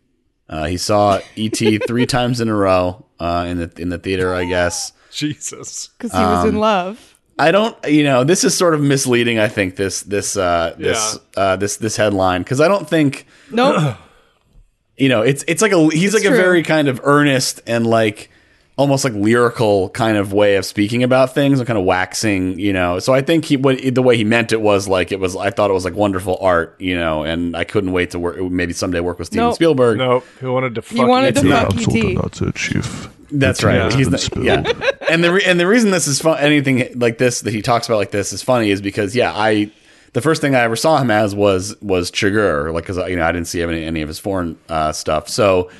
[0.48, 1.78] Uh, he saw E.T.
[1.86, 4.92] three times in a row uh, in the in the theater, I guess.
[5.12, 5.88] Jesus.
[5.98, 7.14] Because he was Um, in love.
[7.40, 9.38] I don't, you know, this is sort of misleading.
[9.38, 13.96] I think this this uh, this uh, this this headline because I don't think Nope.
[14.96, 18.30] you know it's it's like a he's like a very kind of earnest and like
[18.78, 22.72] almost like lyrical kind of way of speaking about things and kind of waxing, you
[22.72, 23.00] know.
[23.00, 25.36] So I think he what the way he meant it was like it was.
[25.36, 28.40] I thought it was like wonderful art, you know, and I couldn't wait to work
[28.40, 29.54] maybe someday work with Steven Nope.
[29.56, 29.98] Spielberg.
[29.98, 31.50] No, he wanted to fuck he wanted to E.T.
[31.50, 32.22] fuck That's all ET.
[32.22, 33.08] that's it, Chief.
[33.30, 33.90] That's right.
[33.90, 33.96] Yeah.
[33.96, 34.90] He's the, yeah.
[35.10, 37.86] and the re- and the reason this is fun, anything like this that he talks
[37.86, 39.70] about like this is funny is because yeah, I
[40.12, 43.24] the first thing I ever saw him as was was Chigurh, like because you know
[43.26, 45.70] I didn't see any, any of his foreign uh, stuff, so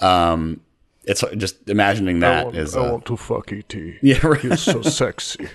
[0.00, 0.60] um,
[1.08, 3.98] it's just imagining I that want, is I uh, want to fuck E.T.
[4.02, 4.40] yeah right.
[4.40, 5.48] He's so sexy.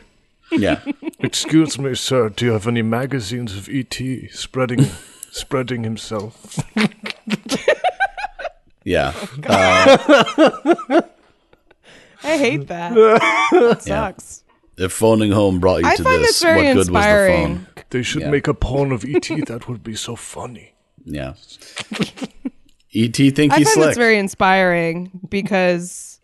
[0.52, 0.82] yeah
[1.20, 2.30] Excuse me, sir.
[2.30, 4.28] Do you have any magazines of E.T.
[4.30, 4.86] spreading
[5.32, 6.58] spreading himself?
[8.84, 9.14] yeah
[12.26, 12.94] I hate that.
[12.94, 14.44] that sucks.
[14.78, 17.68] if phoning home brought you I to this, this very what good was the phone?
[17.90, 18.30] They should Yeah.
[18.32, 19.42] make a porn of E.T.
[19.42, 20.74] That would be so funny.
[21.06, 21.34] Yeah.
[22.96, 23.88] Et think I he's find slick.
[23.90, 26.20] this very inspiring because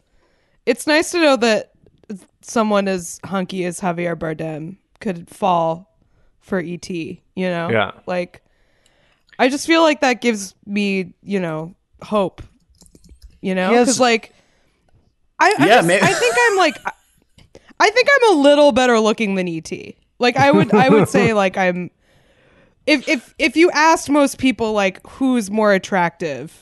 [0.65, 1.71] it's nice to know that
[2.41, 5.95] someone as hunky as Javier Bardem could fall
[6.39, 7.69] for ET, you know?
[7.69, 7.91] Yeah.
[8.05, 8.41] Like,
[9.37, 12.41] I just feel like that gives me, you know, hope,
[13.41, 13.69] you know?
[13.69, 14.33] He has- Because, like,
[15.39, 16.75] I, I, Yeah, just- man- I think I'm like,
[17.79, 19.71] I think I'm a little better looking than ET.
[20.19, 21.91] Like, I would, I would say, like, I'm,
[22.85, 26.57] if if if you asked most people like who's more attractive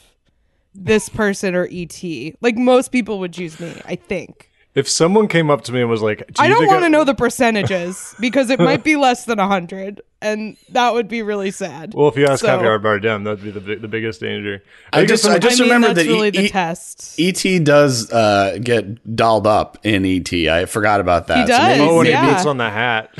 [0.75, 2.03] this person or et
[2.41, 5.89] like most people would choose me i think If someone came up to me and
[5.89, 9.25] was like, Do i don't want to know the percentages because it might be less
[9.25, 13.23] than 100 and that would be really sad Well, if you ask So- Javier Bardem,
[13.23, 14.63] that'd be the big, the biggest danger.
[14.91, 17.19] I think just, I just I mean, remembered that's that really E- the E- test
[17.19, 17.59] E.T.
[17.59, 20.49] does uh, get dolled up in E.T.
[20.49, 21.37] I forgot about that.
[21.37, 22.25] He does, oh, when yeah.
[22.27, 23.11] he puts on the hat.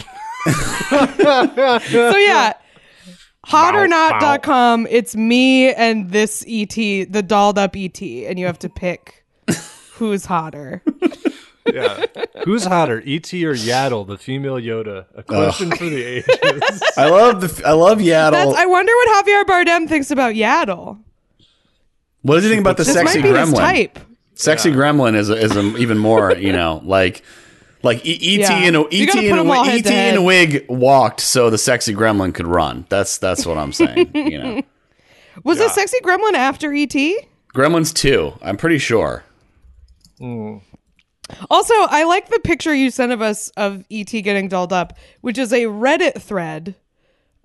[1.92, 2.60] so yeah Bow,
[3.48, 9.26] hotornot.com it's me and this et the dolled up et and you have to pick
[9.94, 10.82] who's hotter
[11.74, 12.06] Yeah.
[12.46, 13.46] Who's hotter, E.T.
[13.46, 15.06] or Yaddle, the female Yoda?
[15.16, 16.84] A question for the ages.
[16.98, 18.32] I love the I love Yaddle.
[18.32, 21.00] That's, i wonder what javier bardem thinks about yaddle
[22.22, 23.58] what does he think about the this sexy might be his gremlin?
[23.58, 24.00] type
[24.36, 27.24] Sexy gremlin is a, is a, even more you know like
[27.88, 28.42] like E- E.T.
[28.42, 28.60] Yeah.
[28.60, 29.06] in a E.T.
[29.08, 29.90] gotta in put a them all wi- head E.T.
[29.90, 32.86] to in a wig walked so the sexy gremlin could run.
[32.90, 34.12] That's that's what I'm saying.
[34.14, 34.62] you know,
[35.44, 36.94] Was it Sexy Gremlin after ET?
[37.56, 38.34] Gremlins two.
[38.42, 39.24] I'm pretty sure.
[41.50, 45.38] Also, I like the picture you sent of us of ET getting dolled up, which
[45.38, 46.74] is a Reddit thread.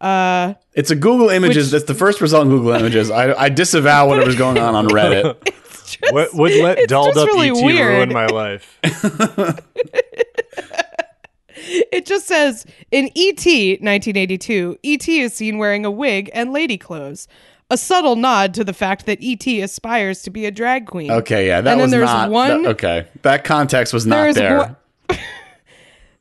[0.00, 1.66] Uh, It's a Google Images.
[1.66, 3.10] Which- that's the first result in Google Images.
[3.10, 5.36] I, I disavow whatever's going on on Reddit.
[5.86, 7.62] just, what would let dolled up really E.T.
[7.64, 8.08] weird.
[8.08, 8.78] ruin my life?
[11.92, 13.44] It just says in E ET
[13.80, 17.28] 1982, ET is seen wearing a wig and lady clothes.
[17.70, 21.10] A subtle nod to the fact that ET aspires to be a drag queen.
[21.10, 23.06] Okay, yeah, that And then was there's not one- that- okay.
[23.22, 24.58] That context was not There is there.
[24.58, 24.76] one-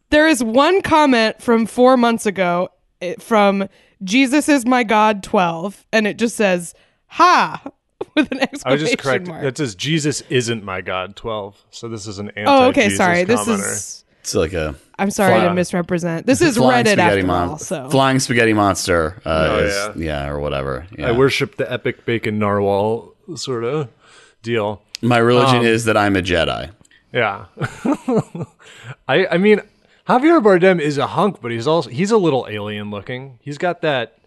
[0.10, 3.68] There is one comment from four months ago it, from
[4.04, 6.74] Jesus is my God 12, and it just says,
[7.08, 7.62] ha,
[8.16, 9.28] with an I was exclamation just correct.
[9.28, 9.42] mark.
[9.44, 11.16] That says Jesus isn't my God.
[11.16, 11.64] Twelve.
[11.70, 12.52] So this is an anti.
[12.52, 13.24] oh, okay, sorry.
[13.24, 16.26] This is, it's like a I'm sorry to misrepresent.
[16.26, 17.90] This is flying Reddit spaghetti after mon- all, so.
[17.90, 19.22] flying spaghetti monster.
[19.26, 20.24] Uh, Oh, is- yeah.
[20.26, 20.30] yeah.
[20.30, 20.88] or whatever.
[20.98, 21.10] Yeah.
[21.10, 23.90] I worship the epic bacon narwhal sort of
[24.44, 24.82] deal.
[25.02, 26.72] My religion um, is that I'm a Jedi.
[27.12, 27.46] Yeah.
[29.08, 29.62] I I mean
[30.08, 33.40] Javier Bardem is a hunk, but he's also he's a little alien looking.
[33.42, 34.18] He's got that,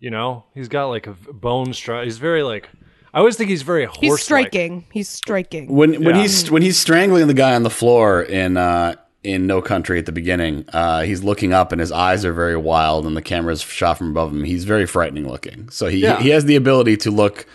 [0.00, 2.04] you know, he's got like a v- bone strut.
[2.04, 2.68] He's very like
[3.12, 3.98] I always think he's very horse.
[4.00, 4.84] He's striking.
[4.92, 5.68] He's striking.
[5.74, 6.22] When when Yeah.
[6.22, 8.94] he's when he's strangling the guy on the floor in uh,
[9.28, 12.56] in No Country at the beginning, uh, he's looking up and his eyes are very
[12.56, 14.44] wild, and the camera's shot from above him.
[14.44, 15.68] He's very frightening looking.
[15.70, 16.20] So he Yeah.
[16.20, 17.46] he has the ability to look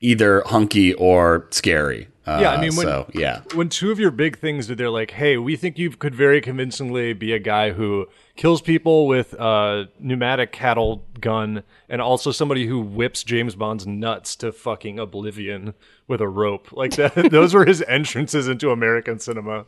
[0.00, 2.08] either hunky or scary.
[2.26, 4.90] Uh, Yeah, I mean, when- so yeah, when two of your big things that they're
[4.90, 9.32] like, hey, we think you could very convincingly be a guy who kills people with
[9.34, 15.74] a pneumatic cattle gun and also somebody who whips James Bond's nuts to fucking oblivion
[16.08, 16.72] with a rope.
[16.72, 19.66] Like that those were his entrances into American cinema,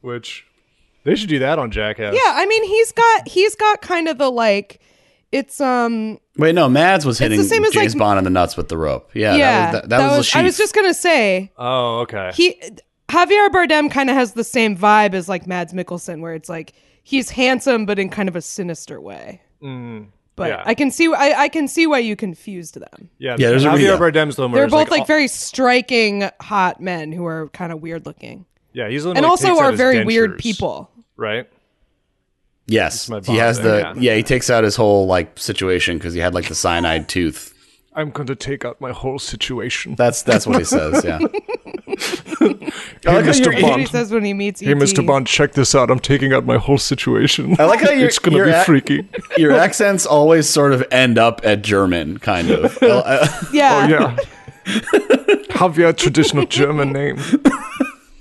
[0.00, 0.46] which
[1.08, 2.14] they should do that on Jackass.
[2.14, 4.80] Yeah, I mean he's got he's got kind of the like
[5.32, 8.30] it's um wait, no, Mads was hitting the same as, James like- Bond in the
[8.30, 9.10] nuts with the rope.
[9.14, 12.30] Yeah, yeah that was, that, that was, I was just gonna say Oh, okay.
[12.34, 12.60] he
[13.08, 16.72] Javier Bardem kind of has the same vibe as like Mads Mikkelsen, where it's like
[17.02, 19.40] he's handsome but in kind of a sinister way.
[19.60, 20.62] but Mm, yeah.
[20.64, 23.10] I can see I, I can see why you confused them.
[23.18, 23.98] yeah, Yeah, there's a Javier reason.
[23.98, 27.82] Bardem's the one They're both like, all- very striking hot men who are kind of
[27.82, 30.90] weird looking yeah, he's the one and like, also takes are his very weird people.
[31.18, 31.46] Right?
[32.66, 34.14] yes, he has the thing, yeah.
[34.14, 37.54] He takes out his whole like situation because he had like the cyanide tooth.
[37.94, 39.94] I'm going to take out my whole situation.
[39.96, 41.04] That's that's what he says.
[41.04, 41.18] Yeah.
[42.40, 43.44] Hey, like how Mr.
[43.46, 43.88] you're- what he Bond.
[43.88, 44.76] says when he meets Hey, ET.
[44.76, 45.04] Mr.
[45.04, 45.90] Bond, check this out.
[45.90, 47.56] I'm taking out my whole situation.
[47.58, 49.08] I like how you're, it's going to be at- freaky.
[49.36, 52.78] Your accents always sort of end up at German, kind of.
[52.82, 53.02] Yeah.
[53.04, 54.16] Oh, yeah.
[55.50, 57.16] Javier, traditional German name.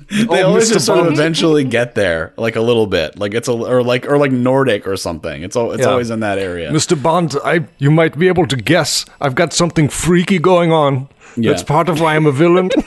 [0.29, 3.51] they always just sort of eventually get there, like a little bit, like it's a
[3.53, 5.43] or like or like Nordic or something.
[5.43, 5.89] It's al- it's Yeah.
[5.89, 6.71] always in that area.
[6.71, 7.01] Mr.
[7.01, 9.05] Bond, I you might be able to guess.
[9.19, 11.09] I've got something freaky going on.
[11.35, 11.51] Yeah.
[11.51, 12.69] That's part of why I'm a villain.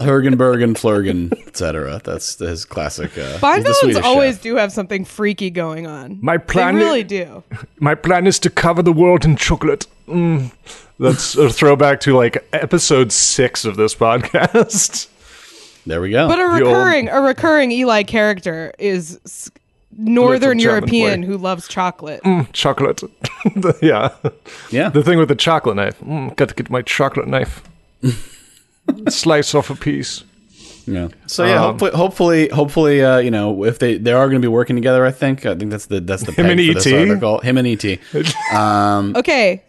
[0.00, 2.00] Hergenbergen, Flurgen, etc.
[2.04, 3.16] That's his classic.
[3.16, 4.42] Uh, Bond villains Swedish always chef.
[4.42, 6.18] do have something freaky going on.
[6.20, 7.44] My plan They i- really do.
[7.78, 9.86] My plan is to cover the world in chocolate.
[10.08, 10.50] Mm.
[10.98, 15.08] That's a throwback to like episode six of this podcast.
[15.86, 16.26] There we go.
[16.28, 19.50] But a The old- recurring a recurring Eli character is
[19.96, 22.22] Northern European who loves chocolate.
[22.24, 23.02] Mm, chocolate.
[23.56, 24.08] The- yeah.
[24.70, 26.00] yeah, The thing with the chocolate knife.
[26.00, 27.62] Mm, got to get my chocolate knife.
[29.08, 30.24] Slice off a piece.
[30.86, 31.08] yeah.
[31.26, 34.44] So yeah, Um, hopefully, hopefully, hopefully, uh, you know, if they they are going to
[34.44, 35.46] be working together, I think.
[35.46, 37.46] I think that's the that's the Him peg and for this E.T.?
[37.48, 39.16] Him and ET.
[39.16, 39.62] Okay,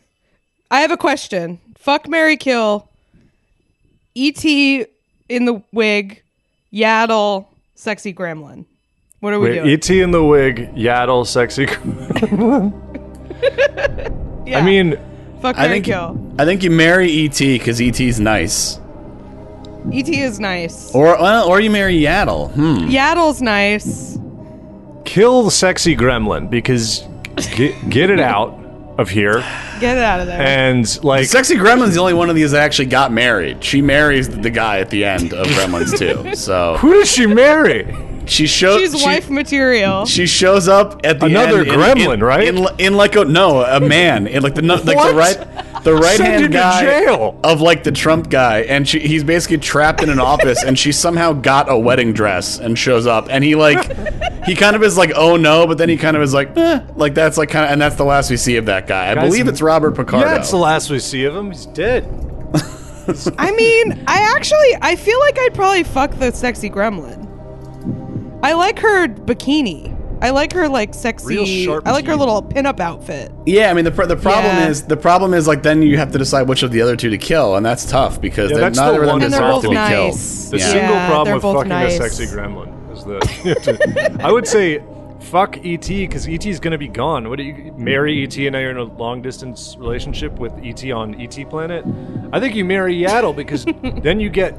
[0.71, 1.59] I have a question.
[1.77, 2.89] Fuck Mary Kill.
[4.15, 4.85] E.T.
[5.29, 6.21] in the wig,
[6.73, 8.65] Yaddle, sexy gremlin.
[9.19, 9.69] What are we Wait, doing?
[9.69, 10.01] E.T.
[10.01, 11.67] in the wig, Yaddle, sexy.
[14.45, 14.59] Yeah.
[14.59, 14.99] I mean,
[15.41, 16.35] fuck I think Kill.
[16.37, 18.79] I think you marry ET because ET's nice,
[19.91, 20.21] E.T.
[20.21, 20.93] is nice.
[20.93, 22.51] or well, or you marry Yaddle.
[22.51, 22.87] Hmm.
[22.87, 24.19] Yaddle's nice.
[25.03, 27.07] kill the sexy gremlin because
[27.55, 28.51] get, get it out
[28.97, 29.39] of here.
[29.79, 30.39] Get it out of there.
[30.39, 33.63] And like, Sexy Gremlin's the only one of these that actually got married.
[33.63, 36.33] She marries the guy at the end of Gremlins too.
[36.45, 37.83] So who does she marry?
[38.27, 40.05] She shows She's she, wife material.
[40.05, 42.47] She shows up at the Another end in- gremlin, in, right?
[42.47, 45.09] In, in like a no, a man in like the like What?
[45.09, 47.39] the right the right hand guy jail.
[47.43, 50.91] of like the Trump guy, and she, he's basically trapped in an office, and she
[50.91, 53.95] somehow got a wedding dress and shows up, and he like
[54.45, 56.81] he kind of is like oh no, but then he kind of is like eh,
[56.95, 59.11] like that's like kind of and that's the last we see of that guy.
[59.11, 60.25] I Guys, believe it's Robert Picardo.
[60.27, 61.51] Yeah, it's the last we see of him.
[61.51, 62.03] He's dead.
[63.37, 67.23] I mean, I actually I feel like I'd probably fuck the sexy gremlin.
[68.43, 69.93] I like her bikini.
[70.21, 71.65] I like her like Real sexy.
[71.65, 72.19] sharp I like her teeth.
[72.19, 73.31] little pinup outfit.
[73.45, 74.69] Yeah, I mean the pr- the problem Yeah.
[74.69, 77.09] is the problem is like then you have to decide which of the other two
[77.09, 79.33] to kill, and that's tough because Yeah, they're that's neither the of them one that's
[79.33, 80.49] deserve both to be nice.
[80.49, 80.65] The Yeah.
[80.71, 81.99] single Yeah, problem with both fucking nice.
[81.99, 84.81] a sexy gremlin is that I would say
[85.19, 87.27] fuck ET because ET is gonna be gone.
[87.29, 90.91] What do you marry ET and now you're in a long distance relationship with ET
[90.91, 91.83] on ET planet?
[92.31, 93.65] I think you marry Yaddle because
[94.01, 94.55] then you get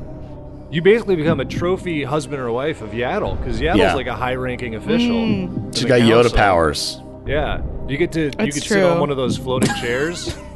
[0.76, 3.94] you basically become a trophy husband or wife of Yaddle because Yaddle's Yeah.
[3.94, 5.16] like a high ranking official.
[5.16, 7.00] in She's the got Yoda powers.
[7.24, 10.36] Yeah, you get to you That's get to sit on one of those floating chairs.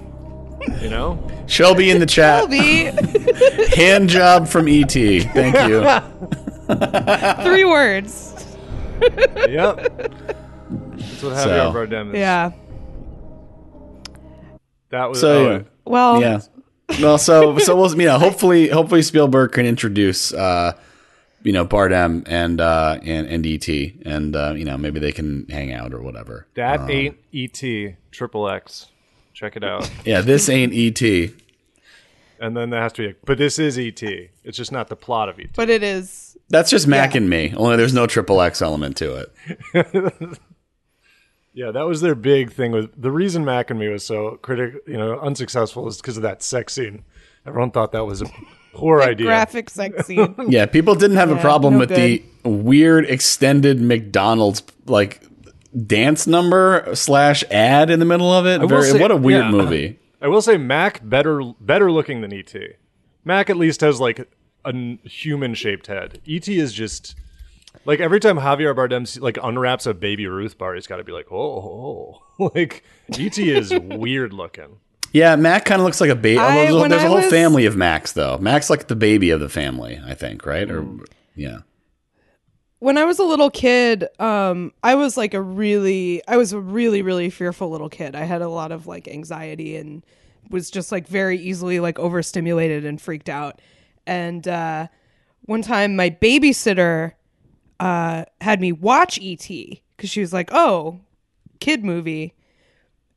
[0.82, 2.40] You know, Shelby in the chat.
[2.52, 2.90] Shelby,
[3.76, 4.92] Hand job from ET.
[4.92, 5.80] Thank you.
[7.42, 8.46] three words.
[9.48, 9.78] yep.
[9.78, 12.18] That's what Javier So- Bardem is.
[12.20, 12.50] Yeah.
[14.90, 15.18] that was.
[15.20, 15.62] So oh, yeah.
[15.86, 16.40] Well, yeah.
[17.00, 20.72] Well, so so we'll you know hopefully hopefully Spielberg can introduce uh
[21.42, 23.68] you know Bardem and uh and and ET
[24.04, 26.46] and uh you know maybe they can hang out or whatever.
[26.54, 28.86] That Um, ain't ET triple X.
[29.34, 29.90] Check it out.
[30.04, 31.30] Yeah, this ain't ET.
[32.40, 34.02] and then there has to be, a, but this is ET.
[34.02, 35.50] It's just not the plot of E ET.
[35.56, 36.36] but it is.
[36.50, 37.18] That's just Mac Yeah.
[37.18, 37.54] and me.
[37.56, 39.26] Only there's no triple X element to
[39.74, 40.38] it.
[41.52, 42.72] Yeah, that was their big thing.
[42.72, 46.22] With the reason Mac and Me was so critic, you know, unsuccessful is because of
[46.22, 47.04] that sex scene.
[47.44, 48.26] Everyone thought that was a
[48.72, 49.26] poor idea.
[49.26, 50.34] Graphic sex scene.
[50.48, 55.22] Yeah, people didn't have a problem no with the weird extended McDonald's like
[55.86, 58.66] dance number slash ad in the middle of it.
[58.66, 59.50] Very, say- what a weird yeah.
[59.50, 59.98] movie.
[60.22, 62.54] I will say Mac better better looking than ET.
[63.24, 64.28] Mac at least has like
[64.64, 64.72] a
[65.04, 66.20] human shaped head.
[66.28, 67.16] ET is just
[67.84, 71.12] like every time Javier Bardem like unwraps a baby Ruth bar, he's got to be
[71.12, 72.50] like, oh, oh.
[72.54, 72.84] like
[73.18, 74.78] ET is weird looking.
[75.12, 76.38] Yeah, Mac kind of looks like a baby.
[76.38, 78.38] I- There's, a- there's a I whole was- family of Macs, though.
[78.38, 80.70] Mac's like the baby of the family, I think, right?
[80.70, 80.86] Or
[81.34, 81.58] yeah,
[82.78, 86.60] when I was a little kid, um, I was like a really, I was a
[86.60, 88.14] really, really fearful little kid.
[88.14, 90.04] I had a lot of like anxiety and
[90.48, 93.60] was just like very easily like overstimulated and freaked out.
[94.06, 94.86] And uh,
[95.42, 97.12] one time, my babysitter
[97.80, 101.00] uh, had me watch ET because she was like, "Oh,
[101.58, 102.34] kid movie."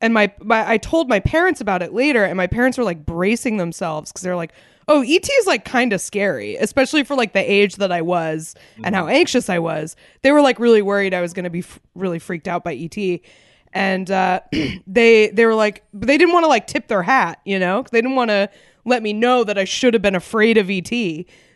[0.04, 3.06] and my, my I told my parents about it later, and my parents were like
[3.06, 4.52] bracing themselves because they're like,
[4.86, 8.54] "Oh, ET is like kind of scary, especially for like the age that I was
[8.82, 11.60] and how anxious I was." They were like really worried I was going to be
[11.60, 13.20] f- really freaked out by ET,
[13.72, 14.40] and uh,
[14.86, 17.82] they they were like, but they didn't want to like tip their hat, you know,
[17.90, 18.50] they didn't want to
[18.84, 20.92] let me know that I should have been afraid of ET.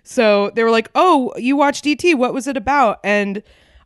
[0.09, 2.03] So they were like, "Oh, you watched ET?
[2.15, 3.43] What was it about?" And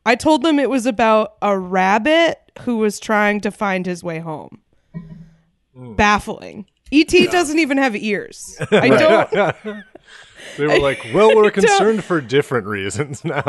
[0.06, 4.20] I told them it was about a rabbit who was trying to find his way
[4.20, 4.60] home.
[5.74, 6.66] Baffling.
[6.92, 8.56] ET doesn't even have ears.
[8.70, 9.56] I don't
[10.58, 13.42] They were like, well, we're concerned for different reasons now.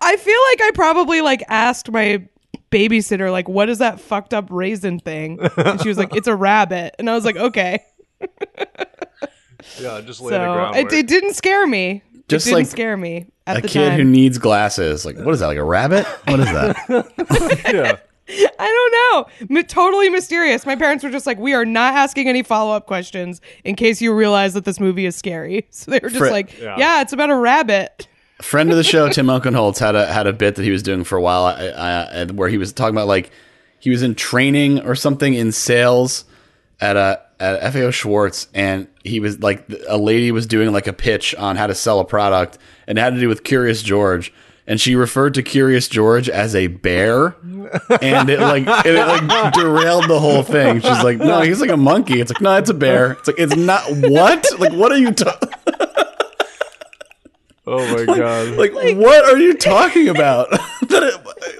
[0.00, 2.26] I feel like I probably like asked my
[2.72, 5.38] babysitter like what is that fucked up raisin thing?
[5.56, 6.96] And she was like it's a rabbit.
[6.98, 7.84] And I was like okay.
[9.80, 10.92] Yeah, just lay the So groundwork.
[10.92, 12.02] it, it didn't scare me.
[12.28, 13.98] Just it didn't like scare me at a the kid time.
[13.98, 15.04] who needs glasses.
[15.04, 15.48] Like, what is that?
[15.48, 16.06] Like a rabbit?
[16.26, 16.76] What is that?
[17.72, 17.96] yeah.
[18.58, 19.56] I don't know.
[19.58, 20.64] M- totally mysterious.
[20.64, 24.00] My parents were just like, we are not asking any follow up questions in case
[24.00, 25.66] you realize that this movie is scary.
[25.70, 26.76] So they were just Fri- like, Yeah.
[26.78, 27.00] yeah.
[27.02, 28.06] it's about a rabbit.
[28.40, 31.04] friend of the show, Tim Oakenholtz, had a had a bit that he was doing
[31.04, 31.66] for a while, I,
[32.22, 33.30] I, where he was talking about like
[33.80, 36.24] he was in training or something in sales
[36.80, 40.92] at a at FAO Schwarz, and he was like a lady was doing like a
[40.92, 44.32] pitch on how to sell a product, and it had to do with Curious George.
[44.64, 47.34] And she referred to Curious George as a bear,
[48.00, 50.76] and it like it, like derailed the whole thing.
[50.80, 53.40] She's like, "No, he's like a monkey." It's like, "No, it's a bear." It's like,
[53.40, 54.46] "It's not what?
[54.60, 55.48] Like, what are you talking?"
[57.66, 58.56] Oh my god.
[58.56, 60.48] Like, what are you talking about?
[60.92, 61.58] That it-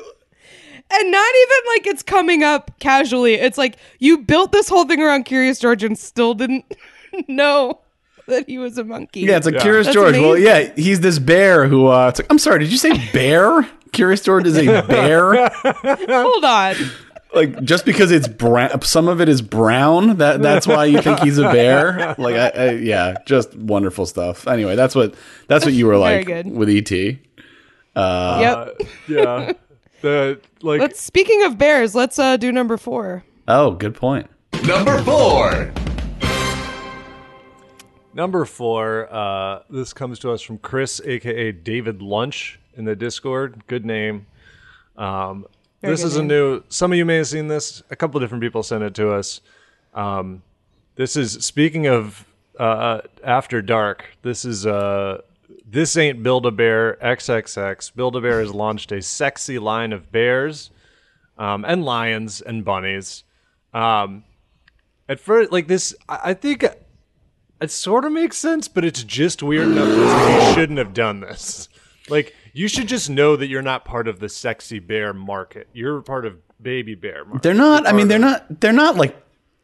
[0.95, 3.35] And not even like it's coming up casually.
[3.35, 6.65] It's like you built this whole thing around Curious George and still didn't
[7.29, 7.81] know
[8.27, 9.21] that he was a monkey.
[9.21, 9.63] yeah, it's like Yeah.
[9.63, 10.17] Curious That's George.
[10.17, 11.87] Well, yeah, he's this bear who.
[11.89, 13.69] Uh, it's like, I'm sorry, did you say bear?
[13.93, 15.49] Curious George is a bear.
[15.65, 16.77] Hold on.
[17.35, 20.17] like just because it's brown, some of it is brown.
[20.19, 22.15] That that's why you think he's a bear.
[22.19, 24.47] Like, I, I, yeah, just wonderful stuff.
[24.47, 25.15] Anyway, that's what
[25.49, 26.47] that's what you were Very like good.
[26.53, 27.19] with ET.
[27.97, 28.89] uh, yep.
[29.09, 29.53] yeah.
[30.03, 33.25] The like Let's speaking of bears, let's uh do number four.
[33.47, 34.29] Oh, good point.
[34.67, 35.73] Number four.
[38.13, 43.63] Number four, uh, this comes to us from Chris, aka David Lunch, in the Discord.
[43.69, 44.27] Good name.
[44.97, 45.47] Um,
[45.81, 46.63] Very this good is a new.
[46.69, 47.83] Some of you may have seen this.
[47.91, 49.41] A couple different people sent it to us.
[49.95, 50.43] Um,
[50.97, 52.27] this is speaking of
[52.59, 54.05] uh, After Dark.
[54.23, 55.23] This is uh,
[55.73, 57.95] this ain't Build a Bear XXX.
[57.95, 60.71] Build a Bear has launched a sexy line of bears,
[61.39, 63.25] um, and lions and bunnies.
[63.73, 64.25] Um,
[65.09, 69.43] at first, like this, I, I think it sort of makes sense, but it's just
[69.43, 71.69] weird enough that you shouldn't have done this.
[72.09, 75.69] Like, you should just know that you're not part of the sexy bear market.
[75.73, 77.43] You're part of baby bear market.
[77.43, 77.85] They're not.
[77.85, 78.61] You're I mean, they're of- not.
[78.61, 79.17] They're not like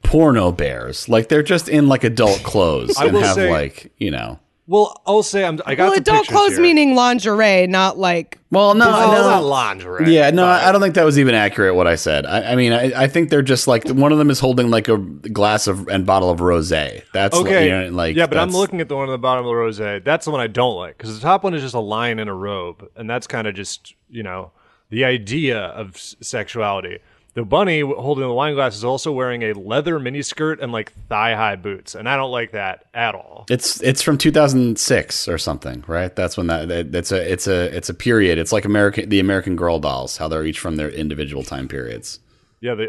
[0.04, 1.09] porno bears.
[1.09, 4.38] Like they're just in like adult clothes and have say- like you know.
[4.70, 5.58] Well, I'll say I'm.
[5.64, 6.60] I got Well, some adult pictures clothes here.
[6.60, 10.12] meaning lingerie, not like Well, no, Well, no, not lingerie.
[10.14, 11.74] Yeah, no, but- I I don't think that was even accurate.
[11.74, 12.26] What I said.
[12.26, 14.88] I, I mean, I, I think they're just like one of them is holding like
[14.88, 17.02] a glass of and bottle of rosé.
[17.14, 17.54] That's Okay.
[17.56, 19.48] Like, you know, like yeah, but I'm looking at the one on the bottom of
[19.48, 19.78] the rose.
[19.78, 22.28] That's the one I don't like because the top one is just a lion in
[22.28, 24.50] a robe, and that's kind of just you know
[24.90, 26.98] the idea of s- sexuality.
[27.39, 31.36] The bunny holding the wine glass is also wearing a leather miniskirt and like thigh
[31.36, 33.47] high boots, and I don't like that at all.
[33.49, 36.16] It's it's from 2006 or something, right?
[36.16, 38.39] That's when that, that that's a it's a it's a period.
[38.39, 42.18] It's like American the American Girl dolls, how they're each from their individual time periods.
[42.61, 42.89] Yeah, they,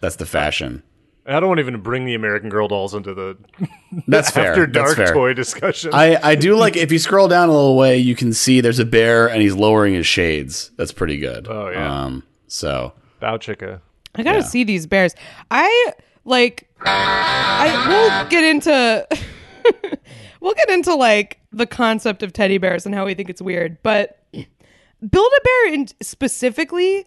[0.00, 0.82] That's the fashion.
[1.26, 3.36] I don't want to even bring the American Girl dolls into the
[4.08, 4.52] That's fair.
[4.52, 5.12] after That's dark fair.
[5.12, 5.90] toy discussion.
[5.92, 8.78] I, I do like if you scroll down a little way, you can see there's
[8.78, 10.70] a bear and he's lowering his shades.
[10.78, 11.46] That's pretty good.
[11.46, 12.04] Oh, yeah.
[12.04, 12.94] Um, so
[13.26, 13.80] Bow chicka.
[14.14, 14.44] I gotta Yeah.
[14.44, 15.12] see these bears.
[15.50, 15.92] I
[16.24, 16.68] like.
[16.80, 19.08] I we'll get into.
[20.40, 23.78] we'll get into like the concept of teddy bears and how we think it's weird,
[23.82, 27.04] but Build a Bear in specifically,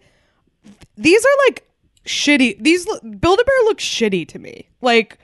[0.98, 1.66] these are like
[2.04, 2.62] shitty.
[2.62, 4.68] These Build a Bear look shitty to me.
[4.82, 5.16] Like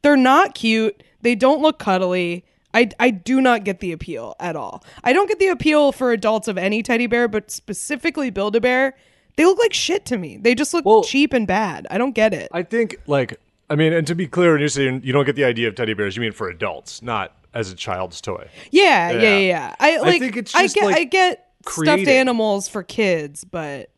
[0.00, 1.02] they're not cute.
[1.20, 2.46] They don't look cuddly.
[2.72, 4.82] I, I do not get the appeal at all.
[5.04, 8.62] I don't get the appeal for adults of any teddy bear, but specifically Build a
[8.62, 8.94] Bear.
[9.38, 10.36] They look like shit to me.
[10.36, 11.86] They just look Well- cheap and bad.
[11.90, 12.48] I don't get it.
[12.52, 15.36] I think like I mean, and to be clear, when you're saying you don't get
[15.36, 18.48] the idea of teddy bears, you mean for adults, not as a child's toy.
[18.70, 19.20] yeah, yeah, Yeah.
[19.22, 19.74] yeah, yeah.
[19.80, 20.16] I like.
[20.16, 20.84] I think it's just, get.
[20.84, 23.90] like, I get stuffed animals for kids, but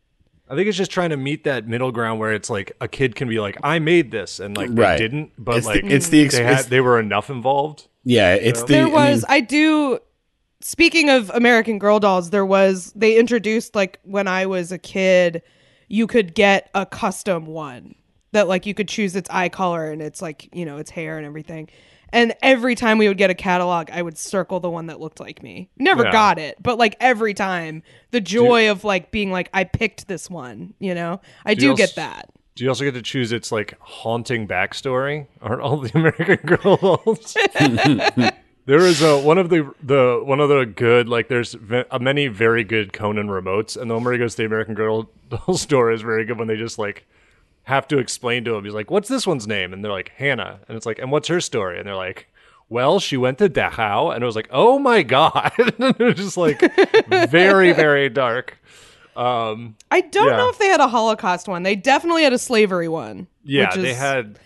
[0.48, 3.14] I think it's just trying to meet that middle ground where it's like a kid
[3.14, 4.96] can be like, "I made this," and like Right.
[4.98, 7.30] they didn't, but It's the- like it's the ex- they it's- had they were enough
[7.30, 7.86] involved.
[8.04, 8.66] Yeah, it's the.
[8.72, 9.24] there I mean, was.
[9.28, 10.00] I do.
[10.60, 12.92] Speaking of American Girl dolls, there was.
[12.94, 15.42] They introduced like when I was a kid,
[15.88, 17.94] you could get a custom one
[18.32, 21.16] that like you could choose its eye color and it's like you know its hair
[21.16, 21.68] and everything.
[22.12, 25.20] And every time we would get a catalog, I would circle the one that looked
[25.20, 25.70] like me.
[25.78, 26.10] Never Yeah.
[26.12, 30.28] got it, but like every time, the joy of like being like, I picked this
[30.28, 30.74] one.
[30.80, 32.30] You know, I do, you get als- that.
[32.56, 35.28] Do you also get to choose its like haunting backstory?
[35.40, 37.36] Aren't all the American Girl dolls?
[38.70, 41.98] there is a one of the the one of the good like there's ve- uh,
[41.98, 45.10] many very good Conan remotes, and the one where he goes to the American Girl
[45.28, 47.04] doll store is very good when they just like
[47.64, 48.64] have to explain to him.
[48.64, 51.28] He's like, "What's this one's name?" And they're like, "Hannah," and it's like, "And what's
[51.28, 52.28] her story?" And they're like.
[52.72, 56.36] Well, she went to Dachau, and it was like, oh my god, it was just
[56.36, 56.60] like
[57.08, 58.58] very, very dark.
[59.16, 60.36] Um, I don't Yeah.
[60.36, 61.64] know if they had a Holocaust one.
[61.64, 63.26] They definitely had a slavery one.
[63.42, 64.38] yeah, which they had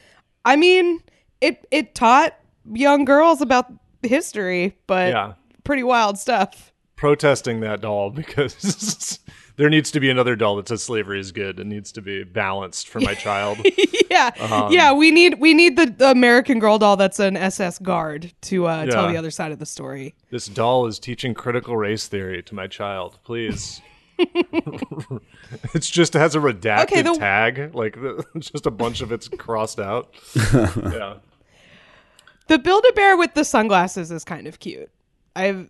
[0.43, 1.03] I mean,
[1.43, 2.35] it it taught
[2.72, 3.70] young girls about
[4.05, 5.33] history, but Yeah.
[5.65, 6.73] pretty wild stuff.
[6.97, 9.19] protesting that doll because
[9.57, 11.59] there needs to be another doll that says slavery is good.
[11.61, 13.59] It needs to be balanced for my child.
[14.11, 14.93] yeah, Um, yeah.
[14.93, 18.87] We need we need the, the American Girl doll that's an SS guard to uh,
[18.87, 20.15] tell the other side of the story.
[20.31, 23.19] this doll is teaching critical race theory to my child.
[23.25, 23.81] Please.
[25.75, 29.29] it's just has a redacted Okay, the- tag, like the, just a bunch of it's
[29.29, 30.15] crossed out.
[30.53, 31.15] yeah,
[32.49, 34.91] The Build a Bear with the sunglasses is kind of cute.
[35.37, 35.69] I've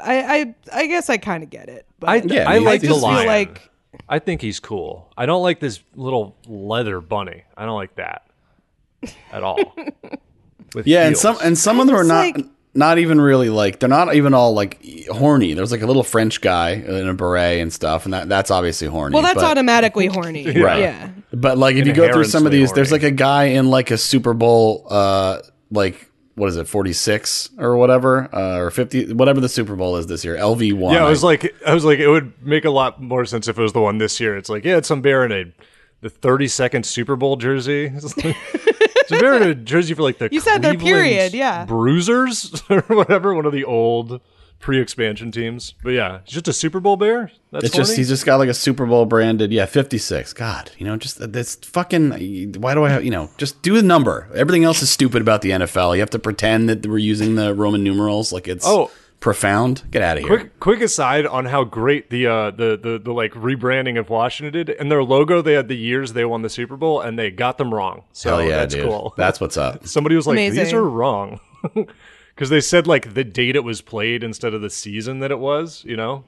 [0.00, 2.80] I I I guess I kind of get it, but I Yeah, I I like
[2.80, 3.26] the just feel lion.
[3.26, 3.70] like
[4.08, 5.12] I think he's cool.
[5.16, 7.42] I don't like this little leather bunny.
[7.56, 8.22] I don't like that
[9.32, 9.58] at all.
[10.74, 13.78] With yeah, and some and some of them are not like- not even really like
[13.80, 15.54] they're not even all like horny.
[15.54, 18.86] There's like a little French guy in a beret and stuff, and that that's obviously
[18.86, 19.14] horny.
[19.14, 20.44] well, that's but, automatically horny.
[20.60, 20.80] Right.
[20.80, 21.08] Yeah.
[21.32, 23.70] But like if you go through some of Inherently these, there's like a guy in
[23.70, 25.40] like a Super Bowl, uh,
[25.70, 30.06] like what is it, 46 or whatever, uh, or 50, whatever the Super Bowl is
[30.06, 30.94] this year, LV one.
[30.94, 33.58] Yeah, I was like, I was like, it would make a lot more sense if
[33.58, 34.36] it was the one this year.
[34.36, 35.52] It's like, yeah, it's some bear in a
[36.02, 37.86] the thirty second Super Bowl jersey.
[37.94, 41.32] It's, like, it's a bear in a jersey for like the You said their period,
[41.32, 41.64] yeah.
[41.64, 44.20] Bruisers or whatever, one of the old
[44.58, 45.74] pre expansion teams.
[45.82, 47.30] But yeah, it's just a Super Bowl bear.
[47.52, 47.98] That's It's just horny?
[47.98, 50.32] he's just got like a Super Bowl branded, yeah, 56.
[50.32, 52.54] God, you know, just that's fucking.
[52.60, 53.30] Why do I have you know?
[53.38, 54.28] Just do the number.
[54.34, 55.94] Everything else is stupid about the NFL.
[55.94, 58.90] You have to pretend that we're using the Roman numerals like it's Oh.
[59.20, 59.82] profound.
[59.90, 60.36] Get out of here.
[60.36, 64.52] Quick, quick aside on how great the uh the, the the like rebranding of Washington
[64.52, 64.70] did.
[64.78, 67.56] And their logo, they had the years they won the Super Bowl, and they got
[67.58, 68.02] them wrong.
[68.12, 68.84] So Hell yeah, that's dude.
[68.84, 69.14] cool.
[69.16, 69.86] That's what's up.
[69.96, 71.40] Somebody was like, "These are wrong,"
[72.36, 75.38] because they said like the date it was played instead of the season that it
[75.40, 75.82] was.
[75.84, 76.24] You know,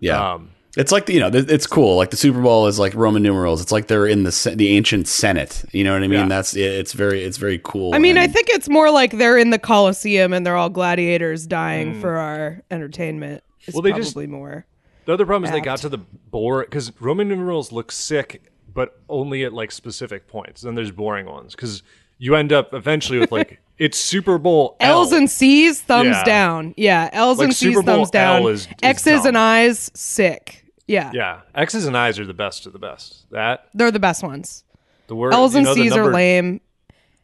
[0.00, 0.32] Yeah.
[0.34, 1.96] Um, it's like the, you know, it's cool.
[1.96, 3.60] Like the Super Bowl is like Roman numerals.
[3.62, 5.64] It's like they're in the the ancient Senate.
[5.70, 6.18] You know what I mean?
[6.22, 6.26] Yeah.
[6.28, 7.94] That's it's very it's very cool.
[7.94, 11.46] I mean, I think it's more like they're in the Colosseum and they're all gladiators
[11.46, 12.00] dying Hmm.
[12.00, 13.44] for our entertainment.
[13.66, 14.66] It's Well, they just- probably more.
[15.04, 18.42] the other problem is they got to the bore because Roman numerals look sick,
[18.74, 20.62] but only at like specific points.
[20.62, 21.84] Then there's boring ones because
[22.18, 26.24] you end up eventually with like it's Super Bowl L's and C's, thumbs Yeah.
[26.24, 26.74] down.
[26.76, 28.42] Yeah, L's Like and C's, thumbs down.
[28.42, 29.26] L is- is X's dumb.
[29.28, 30.64] and I's, sick.
[30.86, 33.28] Yeah, Yeah, X's and I's are the best of the best.
[33.30, 34.64] That they're the best ones.
[35.06, 36.60] the word L's and know, C's number, are lame.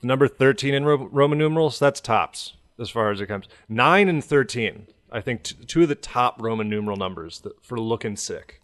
[0.03, 3.47] Number thirteen in Ro- Roman numerals, that's tops as far as it comes.
[3.69, 7.79] Nine and thirteen, I think, t- two of the top Roman numeral numbers that, for
[7.79, 8.60] looking sick.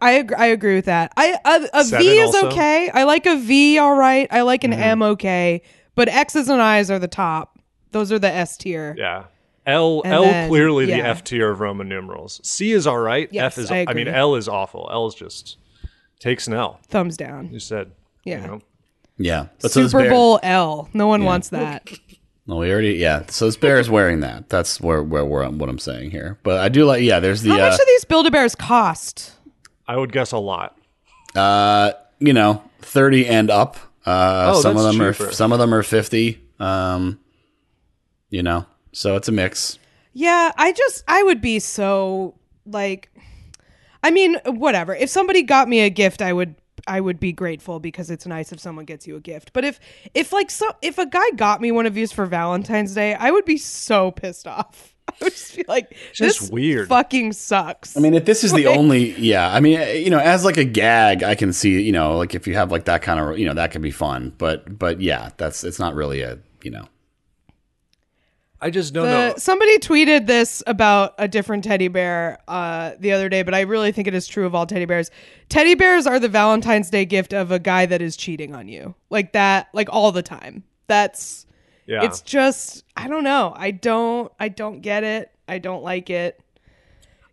[0.00, 1.12] I ag- I agree with that.
[1.16, 2.48] I a, a V is also?
[2.48, 2.90] okay.
[2.92, 4.28] I like a V, all right.
[4.30, 4.80] I like an Mm-hmm.
[4.82, 5.62] M, okay.
[5.94, 7.58] But X's and I's are the top.
[7.92, 8.94] Those are the S tier.
[8.98, 9.24] Yeah.
[9.66, 10.94] L And L then- clearly the.
[10.94, 12.40] F tier of Roman numerals.
[12.44, 13.28] C is all right.
[13.32, 14.08] Yes, F is I I, mean.
[14.08, 14.88] L is awful.
[14.92, 15.56] L is just
[16.20, 16.78] takes an L.
[16.88, 17.50] Thumbs down.
[17.52, 17.90] You said.
[18.24, 18.40] Yeah.
[18.42, 18.60] You know?
[19.18, 19.46] yeah.
[19.60, 20.88] But so this Super bear- Bowl L.
[20.92, 21.90] No one wants that.
[22.48, 23.24] Well, we already yeah.
[23.28, 24.48] So this bear is wearing that.
[24.48, 26.38] That's where where, where what I'm saying here.
[26.44, 27.18] But I do like yeah.
[27.18, 29.32] There's the How uh, much do these Build a Bears cost?
[29.88, 30.76] I would guess a lot.
[31.34, 33.76] uh you know thirty and up.
[34.04, 35.28] Uh, Oh, some of them cheaper.
[35.28, 36.40] are some of them are fifty.
[36.58, 37.18] Um,
[38.30, 39.78] you know, so it's a mix.
[40.12, 42.34] Yeah, I just I would be so
[42.64, 43.10] like
[44.02, 44.94] I mean, whatever.
[44.94, 46.54] If somebody got me a gift, I would
[46.86, 49.52] I would be grateful because it's nice if someone gets you a gift.
[49.52, 49.80] But if
[50.14, 53.30] if like so if a guy got me one of these for Valentine's Day, I
[53.32, 54.94] would be so pissed off.
[55.20, 56.88] I would just be like, Just this weird.
[56.88, 57.96] fucking sucks.
[57.96, 60.64] I mean, if this is the only, yeah, I mean, you know, as like a
[60.64, 63.46] gag, I can see, you know, like if you have like that kind of, you
[63.46, 64.32] know, that could be fun.
[64.38, 66.86] But, but yeah, that's it's not really a, you know,
[68.60, 69.34] I just don't The- know.
[69.36, 73.92] somebody tweeted this about a different teddy bear uh, the other day, but I really
[73.92, 75.10] think it is true of all teddy bears.
[75.50, 78.94] Teddy bears are the Valentine's Day gift of a guy that is cheating on you,
[79.10, 80.64] like that, like all the time.
[80.88, 81.45] That's
[81.86, 82.04] Yeah.
[82.04, 83.52] it's just I don't know.
[83.56, 85.30] I don't I don't get it.
[85.48, 86.40] I don't like it.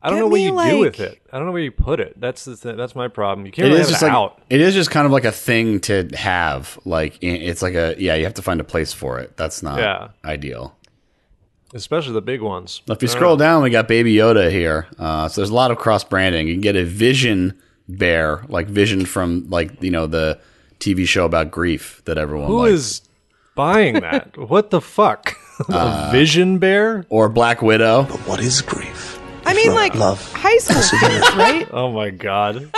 [0.01, 1.21] I don't get know what me, you do with it.
[1.31, 2.19] I don't know where you put it.
[2.19, 3.45] That's the th- that's my problem.
[3.45, 4.41] You can't it really is have just it like out.
[4.49, 6.77] it is just kind of like a thing to have.
[6.85, 9.37] Like it's like a yeah, you have to find a place for it.
[9.37, 10.09] That's not Yeah.
[10.25, 10.77] ideal.
[11.73, 12.81] Especially the big ones.
[12.87, 14.85] If you scroll down, we got Baby Yoda here.
[14.99, 16.47] Uh, so there's a lot of cross branding.
[16.47, 20.39] You can get a Vision bear, like Vision from like you know the
[20.79, 22.73] TV show about grief that everyone Who likes.
[22.73, 23.01] is
[23.55, 24.37] buying that?
[24.49, 25.35] what the fuck?
[25.69, 27.05] Uh, vision bear?
[27.09, 28.03] or Black Widow.
[28.09, 29.19] But what is grief?
[29.45, 31.69] I mean, like love, high school kids, right?
[31.71, 32.71] Oh my god.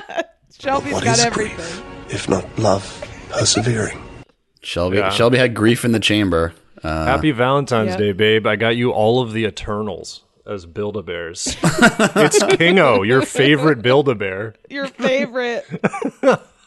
[0.58, 1.56] Shelby's What got is everything.
[1.56, 1.84] grief?
[2.08, 2.84] If not love,
[3.30, 4.00] persevering.
[4.62, 5.10] Shelby Yeah.
[5.10, 6.54] Shelby had grief in the chamber.
[6.84, 7.96] Uh, Happy Valentine's Yeah.
[7.96, 8.46] Day, babe.
[8.46, 11.56] I got you all of the Eternals as Build-A-Bears.
[11.62, 14.54] it's Kingo, your favorite Build-A-Bear.
[14.70, 15.64] Your favorite.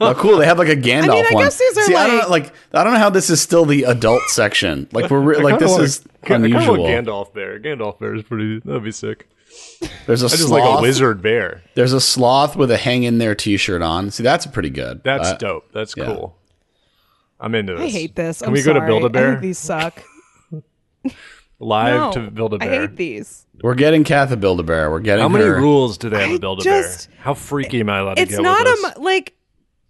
[0.09, 0.37] Oh, cool!
[0.37, 1.43] They have like a Gandalf I mean, I one.
[1.45, 3.41] guess these are See, I don't like- know, like I don't know how this is
[3.41, 4.87] still the adult section.
[4.91, 6.85] Like we're re- like this want is a- I kinda want unusual.
[6.87, 7.59] Gandalf bear.
[7.59, 8.59] Gandalf bear is pretty.
[8.59, 9.27] That'd be sick.
[10.07, 10.61] There's a I just sloth.
[10.61, 11.61] like a wizard bear.
[11.75, 14.09] There's a sloth with a hang in there T-shirt on.
[14.11, 15.03] See, that's pretty good.
[15.03, 15.71] That's Uh, dope.
[15.73, 16.05] That's yeah.
[16.05, 16.37] cool.
[17.39, 17.81] I'm into this.
[17.83, 18.39] I hate this.
[18.39, 18.81] Can I'm we go to.
[18.81, 20.01] Build a Bear think these suck.
[21.59, 22.71] live no, to Build a Bear?
[22.71, 23.45] I hate these.
[23.61, 24.89] We're getting Kath a Build a Bear.
[24.89, 26.95] We're getting How many her- rules do they have I to Build a Bear?
[27.19, 28.97] How freaky am I allowed to It's get not with a this?
[28.97, 29.33] mu- like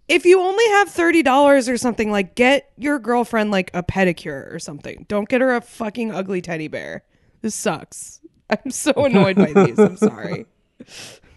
[0.08, 4.52] if you only have thirty dollars or something, like get your girlfriend like a pedicure
[4.52, 5.06] or something.
[5.08, 7.04] Don't get her a fucking ugly teddy bear.
[7.42, 8.20] This sucks.
[8.50, 9.78] I'm so annoyed by these.
[9.78, 10.46] I'm sorry.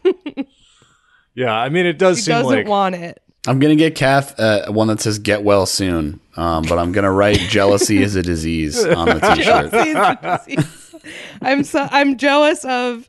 [1.33, 3.21] yeah, I mean, it does She seem doesn't like want it.
[3.47, 7.11] I'm gonna get Kath uh, one that says "Get well soon," um, but I'm gonna
[7.11, 9.19] write "Jealousy is a disease" on the
[10.55, 11.07] T-shirt.
[11.41, 13.07] I'm so I'm jealous of.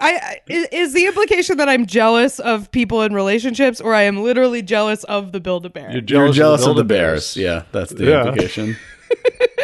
[0.00, 4.02] I I- is, is the implication that I'm jealous of people in relationships, or I
[4.02, 5.84] am literally jealous of the Build a Bear?
[5.84, 7.34] you're You're jealous, jealous of the Build-A-Bears.
[7.34, 7.36] bears.
[7.36, 8.28] Yeah, that's the Yeah.
[8.28, 8.76] implication.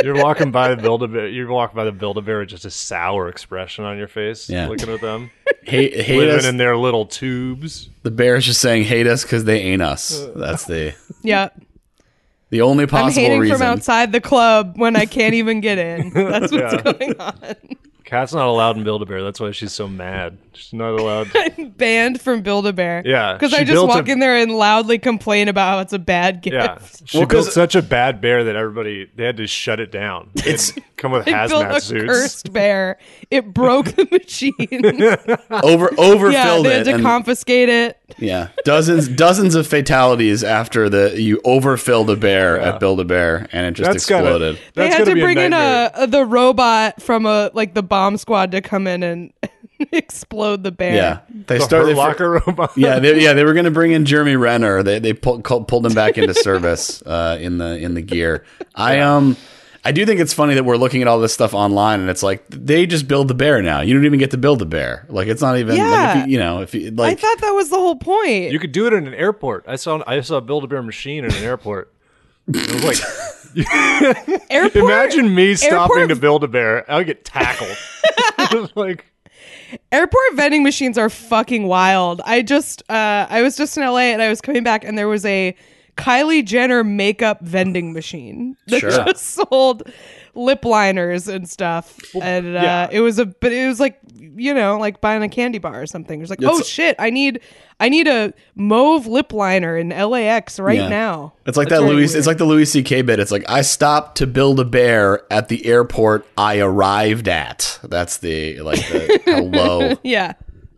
[0.02, 1.28] You're walking by the Build a Bear.
[1.28, 4.48] You're walking by the Build a Bear with just a sour expression on your face,
[4.50, 4.66] Yeah.
[4.68, 5.30] looking at them,
[5.62, 6.44] Hate, hate living us.
[6.44, 7.88] in their little tubes.
[8.02, 10.26] the bears just saying hate us because they ain't us.
[10.34, 11.48] That's the Yeah,
[12.50, 13.56] the only I'm possible hating reason.
[13.58, 16.10] from outside the club when I can't even get in.
[16.14, 16.82] That's what's Yeah.
[16.92, 17.56] going on.
[18.06, 19.22] Kath's not allowed in Build a Bear.
[19.22, 20.38] That's why she's so mad.
[20.54, 21.30] She's not allowed.
[21.76, 23.02] Banned from Build a Bear.
[23.04, 25.92] Yeah, because I just built walk a- in there and loudly complain about how it's
[25.92, 26.54] a bad gift.
[26.54, 29.80] Yeah, she Well, 'cause- built such a bad bear that everybody they had to shut
[29.80, 30.30] it down.
[30.34, 32.04] They It's- to come with I built hazmat a suits.
[32.06, 32.96] cursed bear.
[33.30, 34.54] It broke the machine.
[35.64, 36.84] Over overfilled yeah, they had it.
[36.84, 37.98] to and- confiscate it.
[38.18, 43.48] yeah, dozens dozens of fatalities after the you overfilled a bear at Build a Bear
[43.52, 44.56] and it just That's gotta- exploded.
[44.74, 45.90] They that's had gotta to be bring in nightmare.
[45.94, 49.32] a, a the robot from a like the bomb squad to come in and
[49.92, 50.94] explode the bear.
[50.94, 51.88] yeah, they The started.
[51.88, 52.72] Hurt Locker robot.
[52.76, 54.82] yeah, they, yeah, they were going to bring in Jeremy Renner.
[54.82, 58.44] They they pulled called, pulled him back into service uh, in the in the gear.
[58.74, 59.36] I um.
[59.84, 62.24] I do think it's funny that we're looking at all this stuff online, and it's
[62.24, 63.82] like they just build the bear now.
[63.82, 65.06] You don't even get to build the bear.
[65.08, 65.76] Like it's not even.
[65.76, 66.22] Like Yeah.
[66.22, 68.50] if you, you know, if you like I thought that was the whole point.
[68.50, 69.64] You could do it in an airport.
[69.68, 71.92] I saw I saw a Build a Bear machine in an airport.
[72.48, 76.90] It was like airport, imagine me stopping airport- to build a bear.
[76.90, 77.76] I would get tackled.
[78.76, 79.04] Like
[79.90, 82.20] airport vending machines are fucking wild.
[82.24, 85.08] I just uh I was just in LA and I was coming back and there
[85.08, 85.56] was a
[85.96, 88.90] Kylie Jenner makeup vending machine that Sure.
[88.90, 89.90] just sold
[90.34, 91.98] lip liners and stuff.
[92.20, 92.88] and uh yeah.
[92.92, 93.98] it was a but it was like
[94.36, 96.20] you know, like buying a candy bar or something.
[96.20, 97.40] It's like, It's- "Oh shit, I need
[97.80, 100.88] I need a mauve lip liner in LAX right Yeah.
[100.88, 102.06] now." It's like That's that very Louis.
[102.12, 102.18] weird.
[102.18, 103.02] It's like the Louis C.K.
[103.02, 103.18] bit.
[103.20, 107.78] It's like I stopped to build a bear at the airport I arrived at.
[107.84, 110.34] That's the like the, how low Yeah.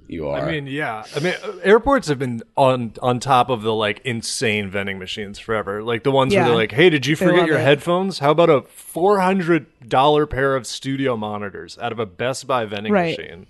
[0.09, 0.41] You are.
[0.41, 1.05] I mean, yeah.
[1.15, 5.39] I mean, uh, airports have been on on top of the like insane vending machines
[5.39, 5.83] forever.
[5.83, 7.63] Like the ones where they're like, "Hey, did you forget your it.
[7.63, 8.19] headphones?
[8.19, 12.65] How about a four hundred dollar pair of studio monitors out of a Best Buy
[12.65, 13.19] vending Right.
[13.19, 13.47] machine?"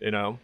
[0.00, 0.38] You know.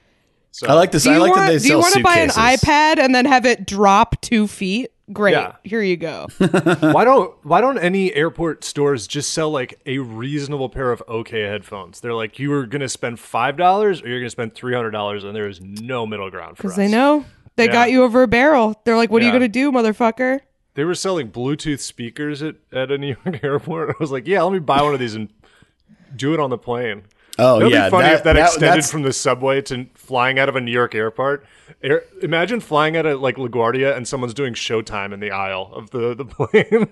[0.51, 1.05] So I like this.
[1.05, 3.24] Do I like want, that they do you want to buy an iPad and then
[3.24, 4.90] have it drop two feet?
[5.12, 5.32] Great.
[5.32, 5.56] Yeah.
[5.64, 6.26] Here you go.
[6.38, 11.40] why don't why don't any airport stores just sell like a reasonable pair of OK
[11.42, 12.00] headphones?
[12.00, 15.24] They're like, you were gonna spend five dollars or you're gonna spend three hundred dollars,
[15.24, 16.74] and there is no middle ground for us.
[16.74, 17.24] Because they know
[17.56, 17.72] They Yeah.
[17.72, 18.80] got you over a barrel.
[18.84, 20.40] They're like, "What are you gonna do, motherfucker?"
[20.74, 23.90] They were selling Bluetooth speakers at, at a New York airport.
[23.90, 25.28] I was like, yeah, let me buy one of these and
[26.14, 27.02] do it on the plane.
[27.41, 30.49] Oh It'd yeah, be funny if that, extended that's- from the subway to flying out
[30.49, 31.47] of a New York airport.
[31.82, 35.91] Air, imagine flying out of like LaGuardia and someone's doing Showtime in the aisle of
[35.91, 36.89] the the plane.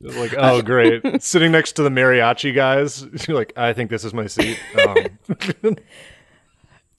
[0.20, 3.04] like, oh great, sitting next to the mariachi guys.
[3.28, 4.58] You're like, I think this is my seat.
[4.86, 5.76] Um,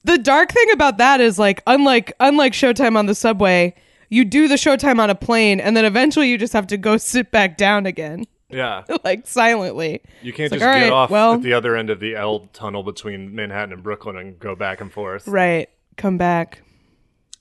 [0.06, 3.74] The dark thing about that is like, unlike unlike Showtime on the subway,
[4.10, 6.98] you do the Showtime on a plane, and then eventually you just have to go
[6.98, 10.02] sit back down again, yeah, like silently.
[10.22, 12.00] you can't It's just like, all get right, off well- at the other end of
[12.00, 15.26] the L tunnel between Manhattan and Brooklyn and go back and forth.
[15.26, 15.68] Right.
[15.96, 16.62] Come back.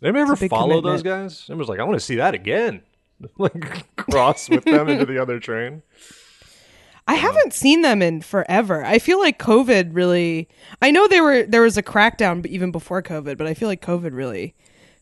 [0.01, 1.47] Anybody ever big follow those guys?
[1.49, 2.81] I was like, I want to see that again.
[3.37, 5.81] like cross with them into the other train.
[7.07, 8.83] I haven't seen them in forever.
[8.85, 10.47] I feel like COVID really.
[10.81, 13.81] I know they were there was a crackdown even before COVID, but I feel like
[13.81, 14.55] COVID really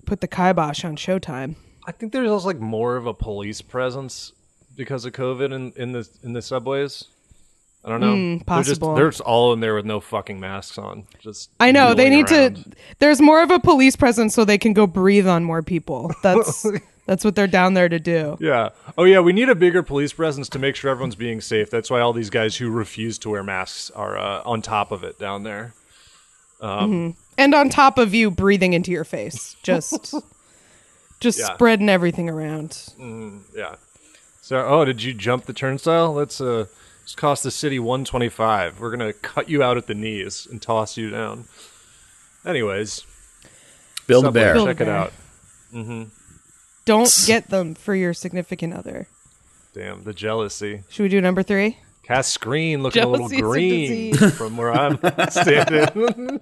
[0.06, 1.56] put the kibosh on Showtime.
[1.86, 4.34] I think there's also like more of a police presence
[4.76, 7.06] because of COVID in, in the in the subways.
[7.84, 8.14] I don't know.
[8.14, 8.94] Mm, possible.
[8.94, 11.08] They're just, they're just all in there with no fucking masks on.
[11.20, 12.58] Just I know they need around.
[12.64, 12.72] to.
[13.00, 16.12] There's more of a police presence so they can go breathe on more people.
[16.24, 16.64] That's
[17.08, 18.38] that's what they're down there to do.
[18.40, 18.70] Yeah.
[19.00, 21.72] Oh yeah, we need a bigger police presence to make sure everyone's being safe.
[21.72, 25.04] That's why all these guys who refuse to wear masks are uh, on top of
[25.04, 25.74] it down there.
[26.62, 27.16] And
[27.56, 30.14] on top of you breathing into your face, just
[31.20, 31.54] just Yeah.
[31.56, 32.94] spreading everything around.
[33.56, 33.76] Yeah.
[34.42, 36.14] So, oh, did you jump the turnstile?
[36.14, 36.66] Let's uh,
[37.02, 38.80] let's cost the city one twenty five.
[38.80, 41.46] We're gonna cut you out at the knees and toss you down.
[42.46, 43.06] Anyways,
[44.08, 44.54] Build a Subway, bear.
[44.56, 44.96] Build- check it Bear.
[44.96, 45.14] out.
[46.86, 49.08] Don't get them for your significant other.
[49.74, 50.84] Damn the jealousy.
[50.90, 51.78] Should we do number three?
[52.04, 54.98] Cast screen looking a little Jealousy's a green from where I'm
[55.30, 56.42] standing.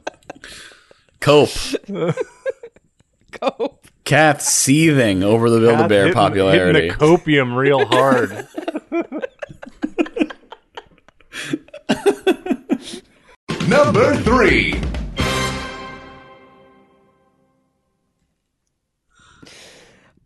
[1.20, 1.50] Cope.
[3.40, 3.79] Go.
[4.10, 6.90] Kath seething over the Build a Bear popularity.
[6.90, 8.48] Hitting the copium real hard.
[13.68, 14.74] Number three.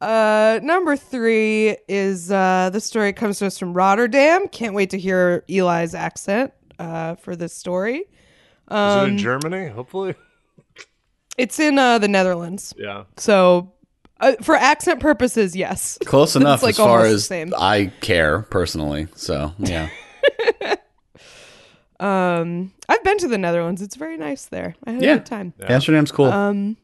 [0.02, 4.48] Uh, number three is uh, the story comes to us from Rotterdam.
[4.50, 8.00] Can't wait to hear Eli's accent uh, for this story.
[8.00, 8.06] Is
[8.68, 9.68] Um, it in Germany?
[9.70, 10.16] Hopefully.
[11.38, 13.06] It's in uh, the Netherlands, Yeah.
[13.18, 13.73] so
[14.24, 15.98] uh, for accent purposes, yes.
[16.06, 17.32] Close enough like as far as.
[17.32, 19.08] I care personally.
[19.16, 19.90] So yeah.
[22.00, 23.82] Um, I've been to the Netherlands.
[23.82, 24.76] It's very nice there.
[24.86, 25.14] I had Yeah.
[25.14, 25.54] a good time.
[25.62, 26.26] Amsterdam's cool.
[26.26, 26.76] Um,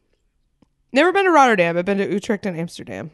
[0.92, 1.76] never been to Rotterdam.
[1.76, 3.10] I've been to Utrecht and Amsterdam.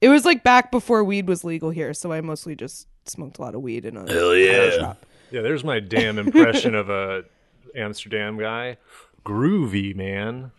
[0.00, 3.42] It was like back before weed was legal here, so I mostly just smoked a
[3.42, 4.94] lot of weed in a Hell yeah.
[5.30, 7.24] Yeah, there's my damn impression of a
[7.74, 8.76] Amsterdam guy.
[9.24, 10.52] Groovy, man.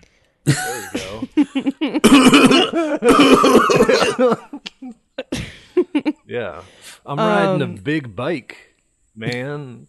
[0.50, 4.38] There you go.
[6.26, 6.62] yeah.
[7.06, 8.76] I'm riding Um, a big bike,
[9.16, 9.88] man.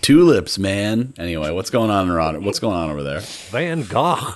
[0.00, 1.14] Tulips, man.
[1.18, 3.20] Anyway, what's going on in Rod- What's going on over there?
[3.50, 4.34] Van Gogh.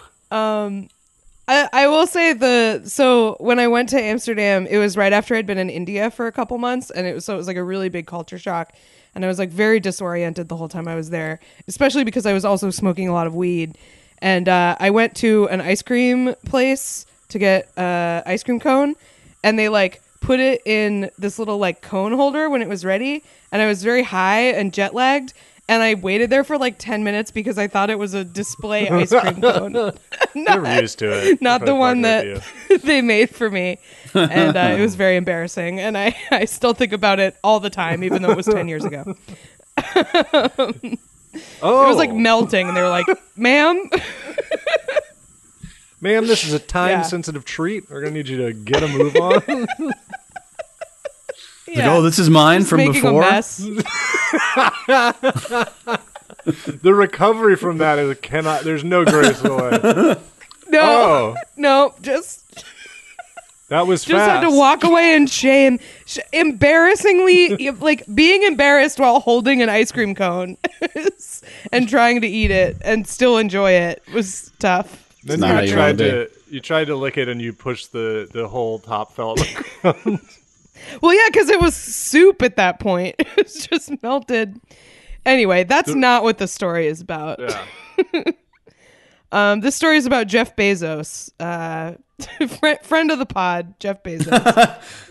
[1.48, 5.36] I, I will say the so when I went to Amsterdam, it was right after
[5.36, 7.56] I'd been in India for a couple months, and it was so it was like
[7.56, 8.72] a really big culture shock,
[9.14, 12.32] and I was like very disoriented the whole time I was there, especially because I
[12.32, 13.78] was also smoking a lot of weed,
[14.18, 18.94] and uh, I went to an ice cream place to get uh, ice cream cone,
[19.42, 23.22] and they like put it in this little like cone holder when it was ready,
[23.52, 25.32] and I was very high and jet lagged.
[25.68, 28.88] And I waited there for like 10 minutes because I thought it was a display
[28.90, 29.72] ice cream cone.
[30.36, 31.42] Never used to it.
[31.42, 32.40] not the one that
[32.84, 33.78] they made for me
[34.14, 37.68] and uh, it was very embarrassing and I, I still think about it all the
[37.68, 39.16] time even though it was 10 years ago
[40.82, 40.98] you.
[41.62, 43.06] Oh, it was like melting and they were like
[43.36, 43.82] ma'am
[46.00, 46.62] ma'am, this is a Yeah.
[46.66, 47.90] time-sensitive treat.
[47.90, 49.42] We're gonna need you to get a move on.
[51.68, 53.22] yeah, oh, this is mine just from making before.
[53.22, 53.58] a mess
[56.44, 58.62] the recovery from that is cannot.
[58.62, 60.16] There's no grace away.
[60.68, 62.44] no Oh, no just
[63.68, 64.44] that was just fast.
[64.44, 69.90] had to walk away in shame Sh- embarrassingly like being embarrassed while holding an ice
[69.92, 70.56] cream cone
[71.72, 75.98] and trying to eat it and still enjoy it was tough Then you you tried
[76.00, 79.34] wanna you tried to lick it and you pushed the the whole top fell.
[81.02, 83.16] Well, yeah, because it was soup at that point.
[83.18, 84.60] It was just melted.
[85.24, 87.40] Anyway, that's not what the story is about.
[87.40, 88.22] yeah.
[89.32, 91.92] Um, this story is about Jeff Bezos, uh,
[92.58, 94.34] fri friend of the pod, Jeff Bezos.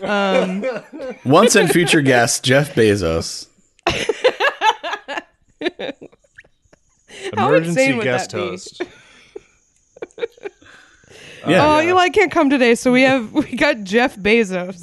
[1.24, 3.46] Once and future guest Jeff Bezos.
[7.34, 8.48] How Emergency would guest that be?
[8.48, 8.82] host.
[11.46, 11.76] Yeah.
[11.76, 14.80] oh, Eli can't come today, so we have we got Jeff Bezos.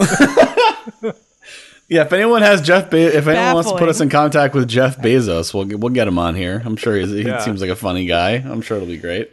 [1.90, 4.68] Yeah, if anyone has Jeff, Be- if anyone wants to put us in contact with
[4.68, 6.62] Jeff Bezos, we'll we'll get him on here.
[6.66, 7.40] I'm sure he's, he Yeah.
[7.40, 8.32] seems like a funny guy.
[8.36, 9.32] I'm sure it'll be great.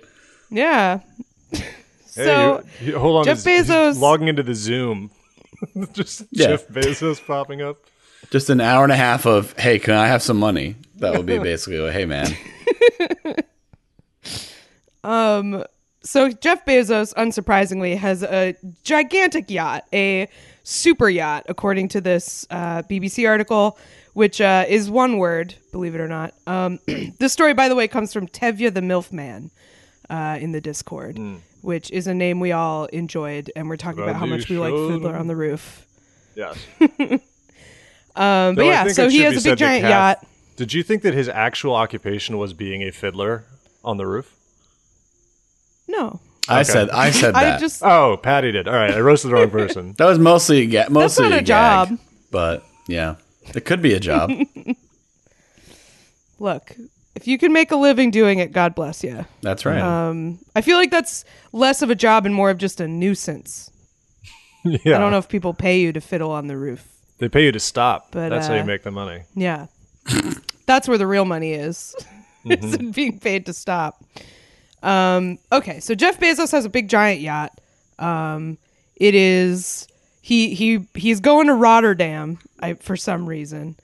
[0.50, 1.00] yeah.
[2.16, 3.24] Hey, so you- you- hold on.
[3.24, 5.10] Jeff he's- he's Bezos- logging into the Zoom.
[5.92, 6.48] Just Yeah.
[6.48, 7.76] Jeff Bezos popping up.
[8.30, 10.74] Just an hour and a half of hey, can I have some money?
[10.98, 12.26] That would be basically like, hey man.
[15.04, 15.64] um.
[16.02, 20.28] so Jeff Bezos, unsurprisingly, has a gigantic yacht, a
[20.70, 23.78] super yacht, according to this uh, BBC article,
[24.14, 26.34] which uh, is one word, believe it or not.
[26.46, 26.78] Um,
[27.18, 29.50] this story, by the way, comes from Tevya the Milfman
[30.08, 31.18] uh, in the Discord,
[31.62, 34.72] which is a name we all enjoyed, and we're talking about how much we like
[34.72, 35.86] Fiddler on the Roof.
[36.34, 36.58] Yes.
[38.16, 40.26] Um, but yeah, so he has a big giant Kath- yacht.
[40.56, 43.44] Did you think that his actual occupation was being a fiddler
[43.84, 44.34] on the roof?
[45.88, 46.20] No,
[46.50, 47.60] I said I said I that.
[47.60, 48.68] just Oh, Patty did.
[48.68, 49.94] All right, I roasted the wrong person.
[49.98, 51.98] that was mostly a ga- mostly not a gag, job.
[52.30, 53.16] but yeah,
[53.54, 54.30] it could be a job.
[56.38, 56.74] look.
[57.16, 59.26] If you can make a living doing it, God bless you.
[59.42, 59.80] That's right.
[59.80, 63.70] Um, I feel like that's less of a job and more of just a nuisance.
[64.64, 64.96] yeah.
[64.96, 66.86] I don't know if people pay you to fiddle on the roof.
[67.18, 68.08] They pay you to stop.
[68.12, 69.24] But, That's how uh, you make the money.
[69.34, 69.66] Yeah.
[70.66, 71.94] That's where the real money is.
[72.46, 72.64] Mm-hmm.
[72.64, 74.02] is in being paid to stop.
[74.82, 77.60] Um, okay, so Jeff Bezos has a big giant yacht.
[77.98, 78.58] Um,
[78.96, 79.86] it is
[80.22, 83.76] he he he's going to Rotterdam I, for some reason,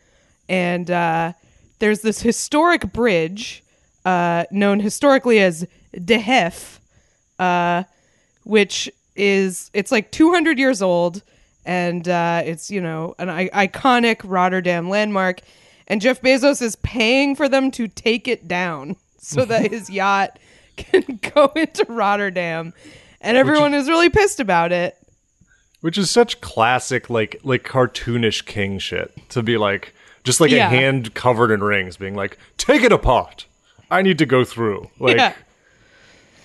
[0.49, 1.33] and uh,
[1.79, 3.63] there's this historic bridge
[4.05, 5.67] uh, known historically as
[6.05, 6.81] De Hef,
[7.39, 7.85] uh,
[8.45, 11.23] which is it's like 200 years old
[11.65, 15.41] and uh, it's you know an I- iconic rotterdam landmark
[15.89, 20.39] and jeff bezos is paying for them to take it down so that his yacht
[20.77, 22.73] can go into rotterdam
[23.21, 24.97] and everyone is really pissed about it
[25.81, 29.13] Which is such classic, like like cartoonish king shit.
[29.31, 30.67] To be like, just like Yeah.
[30.67, 33.47] a hand covered in rings, being like, "Take it apart.
[33.91, 35.35] I need to go through." Like, yeah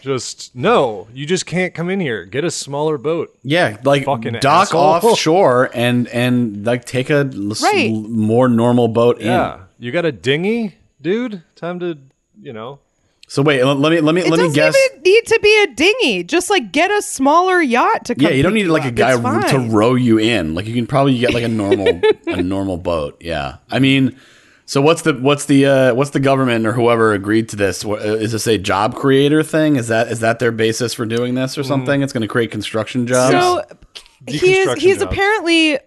[0.02, 2.26] just no, you just can't come in here.
[2.26, 3.38] Get a smaller boat.
[3.44, 4.82] yeah, like fucking dock asshole.
[5.12, 7.24] offshore and and like take a
[7.62, 7.92] Right.
[7.92, 9.28] more normal boat in.
[9.28, 11.44] Yeah, you got a dinghy, dude.
[11.56, 11.98] Time to,
[12.42, 12.80] you know.
[13.32, 14.76] So wait, let let me let me it let me doesn't guess.
[14.92, 18.32] even need to be a dinghy just like get a smaller yacht to come Yeah,
[18.32, 20.54] you don't need like a guy r- to row you in.
[20.54, 23.16] Like you can probably get like a normal a normal boat.
[23.22, 24.18] Yeah, I mean,
[24.66, 27.86] so what's the what's the uh, what's the government or whoever agreed to this?
[27.86, 29.78] What, uh, is this a job creator thing?
[29.78, 32.02] Is that is that their basis for doing this or something?
[32.02, 33.32] It's going to create construction jobs.
[33.32, 33.64] So
[34.28, 35.80] he is Deconstruction he's apparently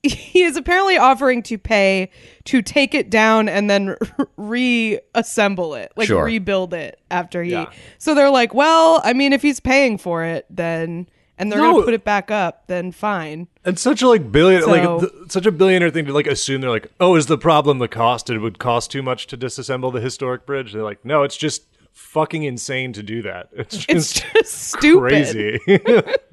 [0.08, 2.10] he is apparently offering to pay
[2.44, 3.96] to take it down and then
[4.36, 6.24] reassemble it, like Sure.
[6.24, 7.52] rebuild it after he.
[7.52, 7.70] Yeah.
[7.98, 11.72] So they're like, well, I mean, if he's paying for it, then and they're No.
[11.72, 13.48] gonna put it back up, then fine.
[13.64, 16.60] And such a like billion, So- like th- such a billionaire thing to like assume
[16.60, 18.28] they're like, oh, is the problem the cost?
[18.30, 20.72] It would cost too much to disassemble the historic bridge.
[20.72, 23.48] They're like, no, it's just fucking insane to do that.
[23.52, 25.00] It's just, It's just stupid.
[25.00, 25.58] crazy.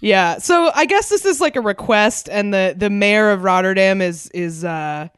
[0.00, 0.38] Yeah.
[0.38, 4.28] So I guess this is like a request, and the the mayor of Rotterdam is
[4.30, 5.08] is uh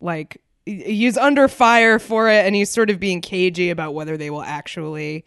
[0.00, 4.30] like he's under fire for it, and he's sort of being cagey about whether they
[4.30, 5.24] will actually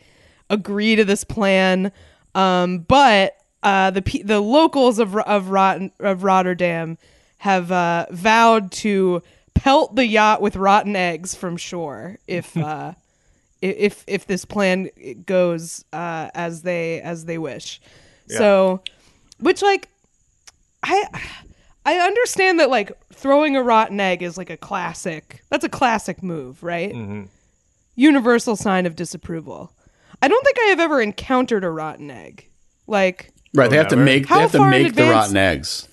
[0.50, 1.91] agree to this plan.
[2.34, 6.98] Um, but uh, the the locals of of, Rot- of Rotterdam
[7.39, 9.22] have uh, vowed to
[9.54, 12.93] pelt the yacht with rotten eggs from shore if uh,
[13.62, 14.89] if if this plan
[15.26, 17.80] goes uh, as they as they wish.
[18.30, 18.82] So,
[19.40, 19.90] which like
[20.84, 21.04] I
[21.86, 25.44] I understand that like throwing a rotten egg is like a classic.
[25.50, 26.94] That's a classic move, right?
[26.94, 27.24] Mm-hmm.
[27.96, 29.72] Universal sign of disapproval.
[30.22, 32.48] I don't think I have ever encountered a rotten egg.
[32.88, 34.06] Like right, they have to Whatever.
[34.06, 35.88] make How they have to far in make the advance- rotten eggs.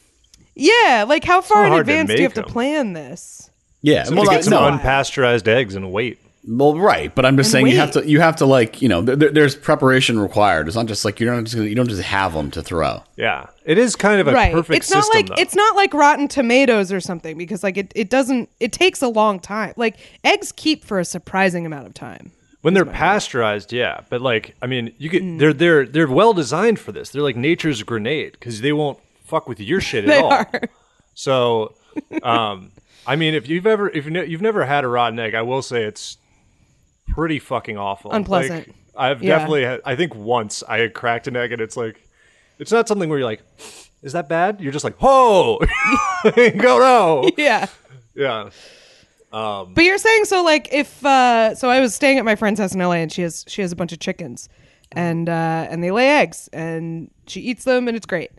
[0.54, 2.52] yeah, like how far not in advance do you have make to 'em.
[2.52, 3.50] plan this?
[3.82, 6.18] Yeah, So well, to I- get some no, unpasteurized eggs and wait.
[6.46, 8.88] Well, right, but I'm just And saying you have to you have to like you
[8.88, 10.66] know there, there's preparation required.
[10.66, 13.02] It's not just like you're not just gonna, you don't just have them to throw.
[13.16, 14.52] Yeah, it is kind of a right.
[14.52, 15.18] perfect it's not system.
[15.18, 15.42] like though.
[15.42, 19.08] it's not like rotten tomatoes or something because like it, it doesn't it takes a
[19.08, 19.72] long time.
[19.76, 22.32] Like eggs keep for a surprising amount of time.
[22.60, 24.00] when they're pasteurized, yeah.
[24.10, 27.08] But like, I mean, you get they're they're they're well designed for this.
[27.10, 30.32] They're like nature's grenade because they won't fuck with your shit at They all.
[30.32, 30.50] are.
[31.14, 31.74] So,
[32.22, 32.70] um,
[33.06, 35.62] I mean, if you've ever if you you've never had a rotten egg, I will
[35.62, 36.18] say it's
[37.08, 38.68] pretty fucking awful, Unpleasant.
[38.68, 39.36] Like, I've Yeah.
[39.38, 39.80] definitely had.
[39.84, 42.00] I think once I had cracked an egg, and it's like,
[42.58, 43.42] it's not something where you're like,
[44.02, 44.60] is that bad?
[44.60, 45.58] You're just like, oh,
[46.24, 47.66] go no, Yeah.
[48.14, 48.50] yeah.
[49.32, 52.72] But you're saying so like if uh so I was staying at my friend's house
[52.74, 54.48] in LA and she has she has a bunch of chickens.
[54.92, 58.30] and uh, and they lay eggs, and she eats them, and it's great.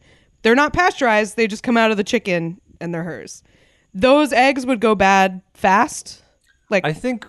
[0.43, 3.43] They're not pasteurized; they just come out of the chicken, and they're hers.
[3.93, 6.22] Those eggs would go bad fast.
[6.70, 7.26] Like I think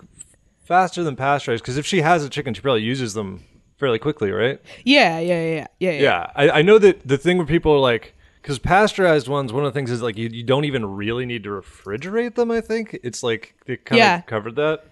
[0.67, 3.43] faster than pasteurized because if she has a chicken, she probably uses them
[3.77, 4.59] fairly quickly, right?
[4.83, 6.01] yeah, yeah, yeah, yeah, yeah.
[6.01, 9.65] Yeah, I, I know that the thing where people are like, because pasteurized ones, one
[9.65, 12.49] of the things is like you, you don't even really need to refrigerate them.
[12.51, 14.21] I think it's like they kind of Yeah.
[14.21, 14.85] covered that.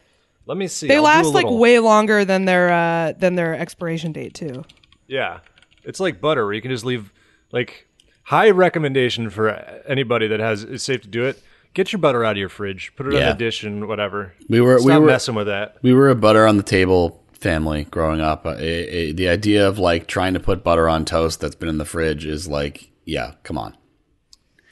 [0.45, 0.87] Let me see.
[0.87, 4.33] They I'll do last like little- way longer than their uh, than their expiration date
[4.35, 4.63] too.
[5.07, 5.39] Yeah,
[5.83, 7.11] it's like butter where you can just leave.
[7.51, 7.87] Like
[8.23, 9.49] high recommendation for
[9.87, 11.41] anybody that has is safe to do it.
[11.75, 12.91] Get your butter out of your fridge.
[12.95, 13.31] Put it in Yeah.
[13.31, 14.33] a dish and whatever.
[14.49, 15.75] We were- Stop we were- messing with that.
[15.83, 18.45] We were a butter on the table family growing up.
[18.45, 21.69] Uh, a- a- the idea of like trying to put butter on toast that's been
[21.69, 23.75] in the fridge is like, yeah, come on.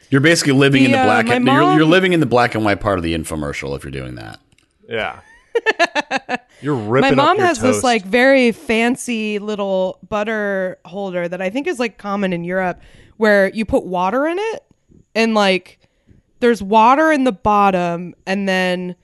[0.10, 1.26] You're basically living in The, the uh, black.
[1.28, 3.84] my and, you're, you're living in the black and white part of the infomercial if
[3.84, 4.40] you're doing that.
[4.90, 5.20] Yeah.
[6.62, 7.12] You're My ripping.
[7.12, 11.78] up mom your has this like very fancy little butter holder that I think is
[11.80, 12.80] like common in Europe
[13.18, 14.64] where you put water in it
[15.14, 15.80] and like
[16.44, 18.96] there's water in the bottom and then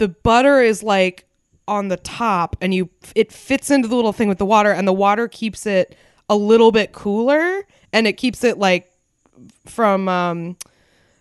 [0.00, 1.24] the butter is like
[1.68, 4.86] on the top and you it fits into the little thing with the water and
[4.88, 5.96] the water keeps it
[6.28, 7.62] a little bit cooler
[7.92, 8.90] and it keeps it like
[9.66, 10.56] from um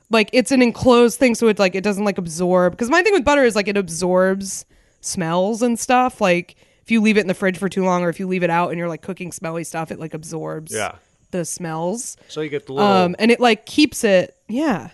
[0.10, 3.14] like it's an enclosed thing so it's like it doesn't like absorb because my thing
[3.14, 4.66] with butter is like it absorbs
[5.02, 8.10] smells and stuff like if you leave it in the fridge for too long or
[8.10, 10.96] if you leave it out and you're like cooking smelly stuff it like absorbs Yeah.
[11.32, 12.90] the smells So you get the little.
[12.92, 14.90] um and it like keeps it yeah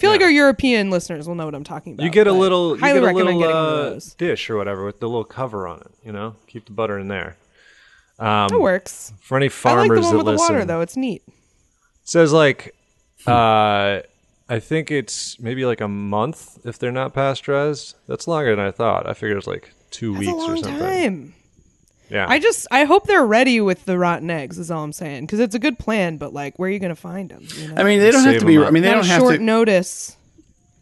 [0.00, 2.04] I feel like our European listeners will know what I'm talking about.
[2.04, 2.74] you get a little.
[2.74, 5.90] You get a little uh, dish or whatever with the little cover on it.
[6.02, 7.36] You know, keep the butter in there.
[8.18, 9.12] Um, That works.
[9.20, 10.80] For any I farmers like the one that with the listen, water though.
[10.80, 11.22] It's neat.
[12.04, 12.74] says like,
[13.26, 14.00] uh,
[14.48, 17.94] I think it's maybe like a month if they're not pasteurized.
[18.08, 19.06] That's longer than I thought.
[19.06, 20.78] I figured it was like two That's weeks or something.
[20.78, 21.34] time.
[22.10, 24.58] Yeah, I just I hope they're ready with the rotten eggs.
[24.58, 26.16] Is all I'm saying because it's a good plan.
[26.16, 27.46] But like, where are you going to find them?
[27.56, 27.74] You know?
[27.76, 28.58] I mean, they don't have to be.
[28.58, 28.66] up.
[28.66, 29.42] I mean, they don't a have short to.
[29.42, 30.16] notice.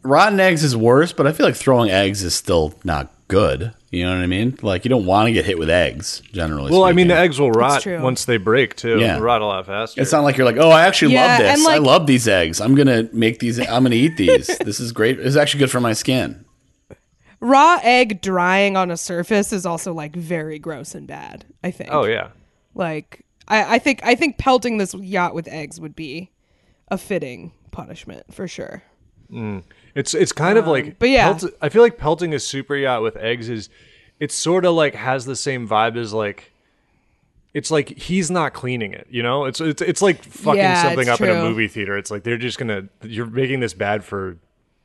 [0.03, 3.73] rotten eggs is worse, but I feel like throwing eggs is still not good.
[3.91, 4.57] You know what I mean?
[4.61, 6.71] Like you don't want to get hit with eggs generally.
[6.71, 8.99] well, I mean, the eggs will rot once they break too.
[8.99, 9.15] Yeah.
[9.15, 9.99] They rot a lot faster.
[9.99, 11.65] It's not like you're like, oh, I actually Yeah, love this.
[11.65, 12.61] like- I love these eggs.
[12.61, 13.59] I'm gonna make these.
[13.59, 14.45] I'm gonna eat these.
[14.59, 15.19] this is great.
[15.19, 16.45] It's actually good for my skin.
[17.39, 21.45] Raw egg drying on a surface is also like very gross and bad.
[21.63, 21.89] I think.
[21.91, 22.29] oh yeah.
[22.75, 26.31] Like I, I think I think pelting this yacht with eggs would be
[26.89, 28.83] a fitting punishment for sure.
[29.95, 31.33] It's it's kind of like, Um, but yeah.
[31.33, 33.69] pelt- I feel like pelting a super yacht with eggs is,
[34.19, 36.51] it's sort of like has the same vibe as like,
[37.53, 39.45] it's like he's not cleaning it, you know.
[39.45, 41.97] It's it's it's like fucking Yeah, something it's up in a movie theater.
[41.97, 44.37] It's like they're just gonna you're making this bad for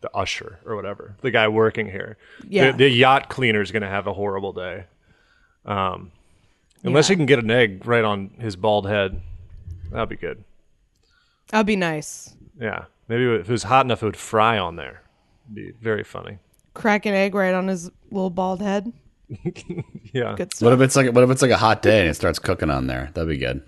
[0.04, 2.18] the usher or whatever, the guy working here.
[2.46, 2.72] Yeah.
[2.72, 4.84] the, the yacht cleaner is gonna have a horrible day.
[5.64, 6.12] Um,
[6.82, 7.14] unless Yeah.
[7.14, 9.22] he can get an egg right on his bald head,
[9.90, 10.44] that'd be good.
[11.48, 12.34] That'd be nice.
[12.60, 15.00] Yeah, maybe if it was hot enough, it would fry on there.
[15.46, 16.36] It'd be very funny.
[16.74, 18.92] Crack an egg right on his little bald head.
[20.12, 20.34] Yeah.
[20.36, 20.66] Good stuff.
[20.66, 22.70] What if it's like what if it's like a hot day and it starts cooking
[22.70, 23.10] on there?
[23.14, 23.62] That'd be good.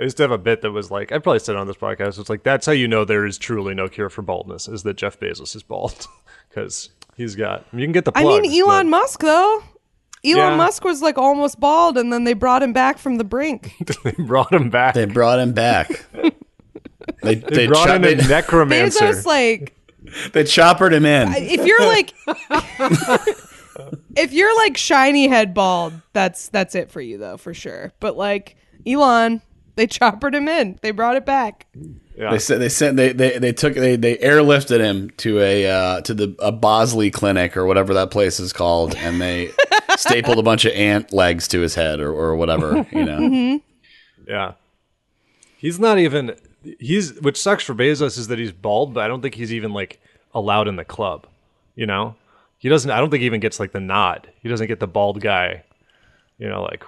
[0.00, 1.76] I used to have a bit that was like I probably said it on this
[1.76, 2.18] podcast.
[2.18, 4.96] It's like that's how you know there is truly no cure for baldness is that
[4.96, 6.06] Jeff Bezos is bald
[6.48, 9.62] because he's got you can get the I mean, Elon but Musk though.
[10.24, 10.56] Elon Yeah.
[10.56, 13.72] Musk was like almost bald, and then they brought him back from the brink.
[14.04, 14.94] they brought him back.
[14.94, 16.04] They They, brought him back.
[17.22, 19.06] They they, brought cho- in a necromancer.
[19.06, 19.74] Bezos, like,
[20.32, 21.28] they choppered him in.
[21.34, 22.14] if you're like,
[24.16, 27.92] if you're like shiny head bald, that's that's it for you though, for sure.
[28.00, 29.42] But like Elon,
[29.80, 30.78] they choppered him in.
[30.82, 31.66] They brought it back.
[32.16, 32.30] yeah.
[32.30, 36.00] They said they sent they, they they took they they airlifted him to a uh,
[36.02, 39.50] to the a Bosley clinic or whatever that place is called, and they
[39.96, 42.86] stapled a bunch of ant legs to his head or, or whatever.
[42.92, 43.56] You know, Mm-hmm.
[44.28, 44.52] yeah.
[45.56, 46.36] He's not even
[46.78, 49.72] he's which sucks for Bezos is that he's bald, but I don't think he's even
[49.72, 49.98] like
[50.34, 51.26] allowed in the club.
[51.74, 52.16] You know?
[52.58, 54.28] He doesn't I don't think he even gets like the nod.
[54.42, 55.64] He doesn't get the bald guy.
[56.38, 56.84] You know, like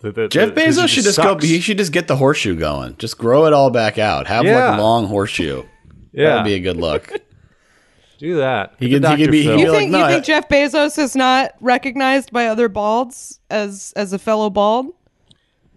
[0.00, 1.38] the, the, Jeff the- Bezos just should just go.
[1.38, 2.96] He should just get the horseshoe going.
[2.98, 4.26] Just grow it all back out.
[4.26, 4.70] Have Yeah.
[4.70, 5.64] like a long horseshoe.
[6.12, 6.28] yeah.
[6.30, 7.10] That'd be a good look.
[8.18, 8.74] Do that.
[8.78, 10.48] He could- he could be- he You You're like, think no, you I- think Jeff
[10.48, 14.86] Bezos is not recognized by other balds as as a fellow bald?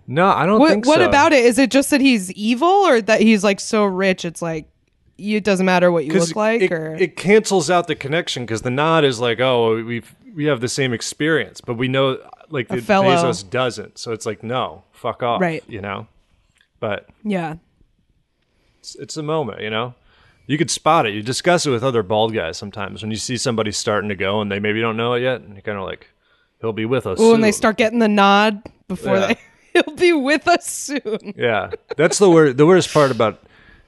[0.08, 0.92] No, I don't What think so.
[0.92, 1.44] what about it?
[1.46, 4.24] Is it just that he's evil, or that he's like so rich?
[4.26, 4.68] It's like
[5.18, 8.62] it doesn't matter what you look like, it, or it cancels out the connection because
[8.62, 12.18] the nod is like, oh, we've we have the same experience, but we know
[12.50, 13.98] like the fellow- Bezos doesn't.
[13.98, 15.64] So it's like, no, fuck off, Right.
[15.68, 16.08] You know,
[16.80, 17.56] but yeah.
[18.80, 19.94] it's, it's a moment, you know.
[20.48, 21.14] You could spot it.
[21.14, 24.42] You discuss it with other bald guys sometimes when you see somebody starting to go
[24.42, 26.08] and they maybe don't know it yet, and you're kind of like,
[26.62, 27.20] He'll be with us.
[27.22, 29.28] Oh, and they start getting the nod before Yeah.
[29.28, 29.38] they.
[29.86, 31.34] He'll be with us soon.
[31.38, 32.58] Yeah, that's the worst.
[32.58, 33.42] The worst part about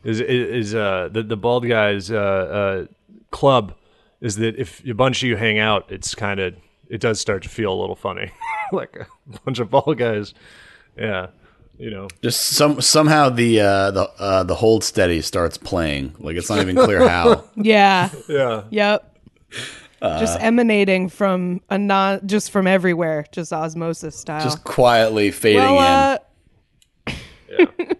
[0.04, 2.86] is is, is uh, the the bald guys uh, uh,
[3.32, 3.74] club
[4.22, 6.54] is that if a bunch of you hang out, it's kind of
[6.92, 8.32] it does start to feel a little funny,
[8.74, 9.08] like a
[9.46, 10.34] bunch of ball guys.
[10.98, 11.28] Yeah,
[11.78, 12.10] you know.
[12.22, 16.14] Just some somehow the uh, the uh, the hold steady starts playing.
[16.20, 17.46] Like it's not even clear how.
[17.56, 18.10] Yeah.
[18.28, 19.08] Yeah, Yep.
[20.02, 24.44] Uh, just emanating from a non, just from everywhere, just osmosis style.
[24.44, 26.18] Just quietly fading well,
[27.08, 27.14] in.
[27.14, 27.86] uh,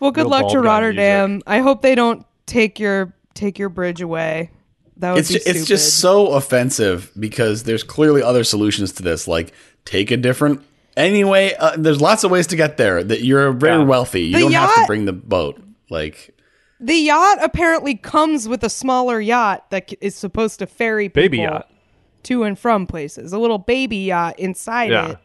[0.00, 1.40] well, good No luck to guy Rotterdam.
[1.46, 4.50] I hope they don't take your take your bridge away.
[5.02, 9.02] That would It's be ju- it's just so offensive because there's clearly other solutions to
[9.02, 9.26] this.
[9.28, 9.52] Like
[9.84, 10.62] take a different.
[10.96, 13.02] Anyway, uh, there's lots of ways to get there.
[13.02, 13.84] That you're very Yeah.
[13.84, 14.22] wealthy.
[14.22, 15.60] You The don't have to bring the boat.
[15.90, 16.36] Like
[16.78, 21.38] the yacht apparently comes with a smaller yacht that is supposed to ferry people baby
[21.38, 21.68] yacht.
[22.24, 23.32] to and from places.
[23.32, 25.10] A little baby yacht inside Yeah.
[25.10, 25.18] it.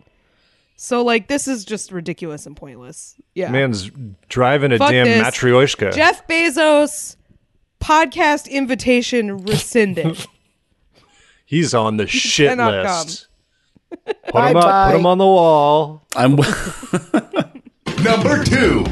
[0.75, 3.13] So like this is just ridiculous and pointless.
[3.35, 3.51] Yeah.
[3.51, 3.91] Man's
[4.27, 5.21] driving a Fuck damn this.
[5.21, 5.93] matryoshka.
[5.93, 7.15] Jeff Bezos
[7.87, 10.27] podcast invitation rescinded.
[11.45, 13.27] He's on the shit cannot list.
[14.27, 14.91] Put him up.
[14.91, 16.05] Put him on the wall.
[16.13, 16.35] I'm.
[18.03, 18.85] Number two.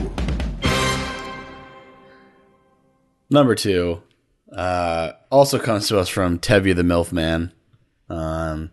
[3.30, 4.02] Number two
[4.56, 7.52] uh, also comes to us from Tevye the MILF Man
[8.10, 8.72] um,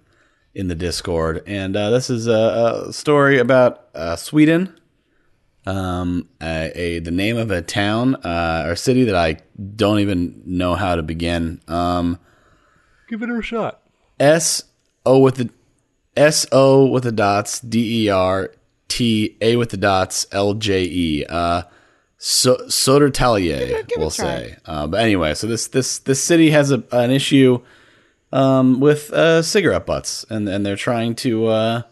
[0.55, 1.43] in the Discord.
[1.47, 4.79] And uh, this is a, a story about uh, Sweden.
[5.65, 9.37] Um, a, a the name of a town uh, or city that I
[9.77, 11.61] don't even know how to begin.
[11.69, 12.19] Um,
[13.09, 13.81] Give it a shot.
[14.19, 14.65] S
[15.07, 15.51] O with the
[16.17, 18.51] S O with the dots D E R
[18.89, 21.25] T A with the dots L J E.
[21.29, 21.63] Uh,
[22.19, 24.57] so, Sodertalje, we'll say.
[24.65, 27.61] Uh, but anyway, so this this this city has a, an issue
[28.33, 31.83] um, with uh, cigarette butts, and and they're trying to uh,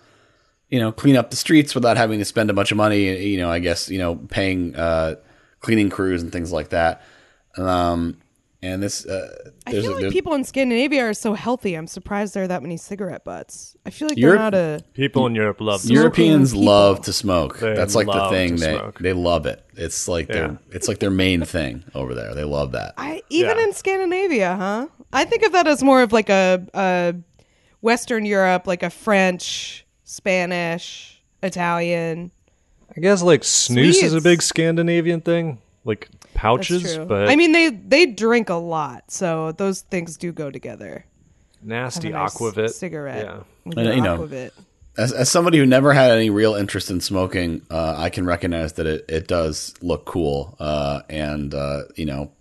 [0.71, 3.17] you know clean up the streets without having to spend a bunch of money.
[3.27, 5.17] You know, I guess you know paying uh,
[5.61, 7.03] cleaning crews and things like that.
[7.57, 8.19] Um,
[8.63, 11.75] and this uh, I feel like there's- people in Scandinavia are so healthy.
[11.75, 13.75] I'm surprised there are that many cigarette butts.
[13.87, 15.91] I feel like Europe- they're not a People in Europe love this.
[15.91, 16.67] Europeans people.
[16.67, 17.59] love to smoke.
[17.59, 18.57] They That's like the thing.
[18.57, 18.99] to They smoke.
[18.99, 19.65] they love it.
[19.77, 20.35] It's like Yeah.
[20.35, 22.35] their it's like their main thing over there.
[22.35, 22.93] They love that.
[22.99, 23.65] I even Yeah.
[23.65, 24.87] in Scandinavia, huh?
[25.13, 27.15] I think of that as more of like a, a
[27.81, 32.33] Western Europe, like a French, Spanish, Italian.
[32.97, 36.99] I guess like snus is a big Scandinavian thing, like pouches.
[36.99, 41.05] But I mean, they they drink a lot, so those things do go together.
[41.63, 43.25] nasty nice aquavit cigarette.
[43.25, 43.43] Yeah,
[43.77, 44.51] And, you know, Aquavit.
[44.99, 48.73] As, as somebody who never had any real interest in smoking, uh, I can recognize
[48.75, 50.57] that it, it does look cool.
[50.59, 52.33] Uh, and, uh, you know,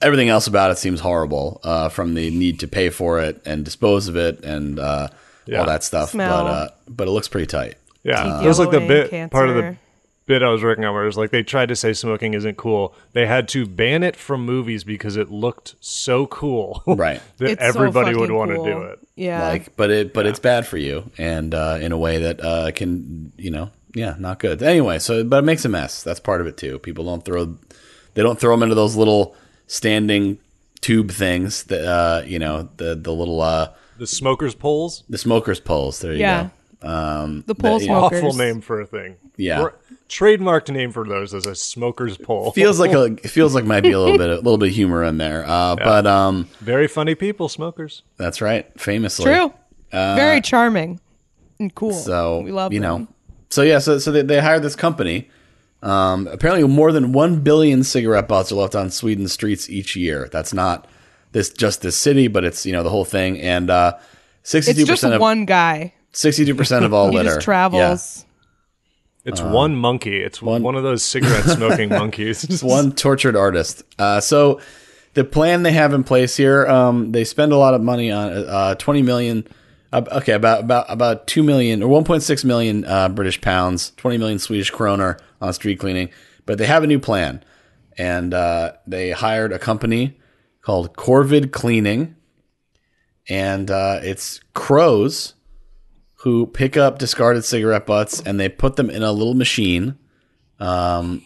[0.00, 3.64] everything else about it seems horrible uh, from the need to pay for it and
[3.66, 5.08] dispose of it and uh,
[5.48, 5.60] Yeah.
[5.60, 6.10] all that stuff.
[6.10, 6.44] Smell.
[6.44, 7.76] But, uh, but it looks pretty tight.
[8.02, 8.22] yeah.
[8.22, 9.76] Teeth it was like the yellowing, bit part of the
[10.26, 12.56] bit I was working on where it was like they tried to say smoking isn't
[12.58, 12.94] cool.
[13.14, 17.22] They had to ban it from movies because it looked so cool, Right.
[17.38, 18.64] that It's so everybody would fucking want to cool.
[18.66, 18.98] do it.
[19.16, 19.48] Yeah.
[19.48, 22.70] like but it but it's bad for you and uh, in a way that uh,
[22.72, 26.40] can you know yeah not good anyway so but it makes a mess that's part
[26.42, 27.56] of it too people don't throw
[28.14, 29.34] they don't throw them into those little
[29.66, 30.38] standing
[30.82, 35.04] tube things that uh, you know the the little uh, The smokers' poles.
[35.08, 36.48] the smokers poles there you Yeah.
[36.82, 38.22] go um, the pole that- smokers.
[38.22, 39.16] Awful name for a thing.
[39.36, 39.62] Yeah.
[39.62, 39.74] Or-
[40.08, 42.50] trademarked name for those as a smokers' pole.
[42.52, 45.02] feels like a feels like might be a little bit a little bit of humor
[45.04, 48.02] in there uh, but um very funny people, smokers.
[48.16, 49.52] that's right famously True.
[49.92, 51.00] Very charming
[51.58, 51.90] and cool.
[51.90, 53.02] Uh, So we love you them.
[53.02, 53.08] know.
[53.50, 55.28] So yeah, so so they, they hired this company.
[55.82, 60.28] Um, apparently, more than one billion cigarette butts are left on Sweden's streets each year.
[60.30, 60.86] That's not
[61.32, 63.40] this just this city, but it's you know the whole thing.
[63.40, 63.98] And uh,
[64.42, 65.94] sixty-two percent of one guy.
[66.12, 68.24] sixty-two percent of all He litter just travels.
[69.24, 70.22] It's one monkey.
[70.22, 72.46] It's one- one, of those cigarette smoking monkeys.
[72.48, 72.56] Yeah.
[72.68, 73.82] one tortured artist.
[73.98, 74.60] Uh, so
[75.12, 78.32] the plan they have in place here, um, they spend a lot of money on
[78.32, 79.46] uh, twenty million.
[79.92, 83.90] Uh, okay, about about about two million or one point six million uh, British pounds,
[83.96, 86.08] twenty million Swedish kroner on street cleaning.
[86.46, 87.44] But they have a new plan,
[87.98, 90.17] and uh, they hired a company
[90.68, 92.14] called Corvid Cleaning,
[93.26, 95.32] and uh, it's crows
[96.16, 99.96] who pick up discarded cigarette butts and they put them in a little machine,
[100.60, 101.22] um,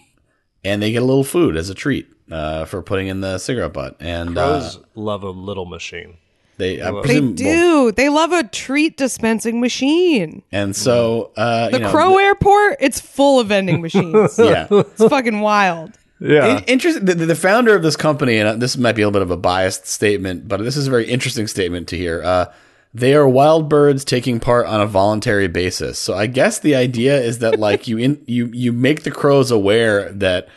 [0.63, 3.73] and they get a little food as a treat uh, for putting in the cigarette
[3.73, 3.97] butt.
[3.99, 6.19] And uh, Crows love a little machine.
[6.59, 7.91] they, I They presume, do.
[7.91, 10.45] They love a treat dispensing machine.
[10.53, 14.39] and so uh, The you know, Crow Airport, it's full of vending machines.
[14.39, 14.69] yeah.
[14.71, 15.99] It's fucking wild.
[16.23, 16.59] Yeah.
[16.59, 17.05] In- interesting.
[17.05, 19.37] The, the founder of this company, and this might be a little bit of a
[19.37, 22.23] biased statement, but this is a very interesting statement to hear.
[22.23, 22.53] Uh,
[22.95, 25.99] they are wild birds taking part on a voluntary basis.
[25.99, 29.51] So I guess the idea is that like you in you you make the crows
[29.51, 30.49] aware that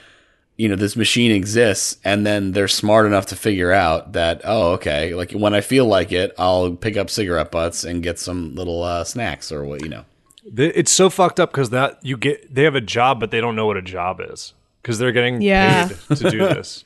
[0.58, 4.74] you know this machine exists and then they're smart enough to figure out that oh
[4.74, 8.56] okay like when I feel like it I'll pick up cigarette butts and get some
[8.56, 10.06] little uh, snacks or what you know.
[10.58, 13.56] It's so fucked up because that you get they have a job, but they don't
[13.56, 14.54] know what a job is
[14.86, 15.88] because they're getting Yeah.
[15.88, 16.86] paid to do this,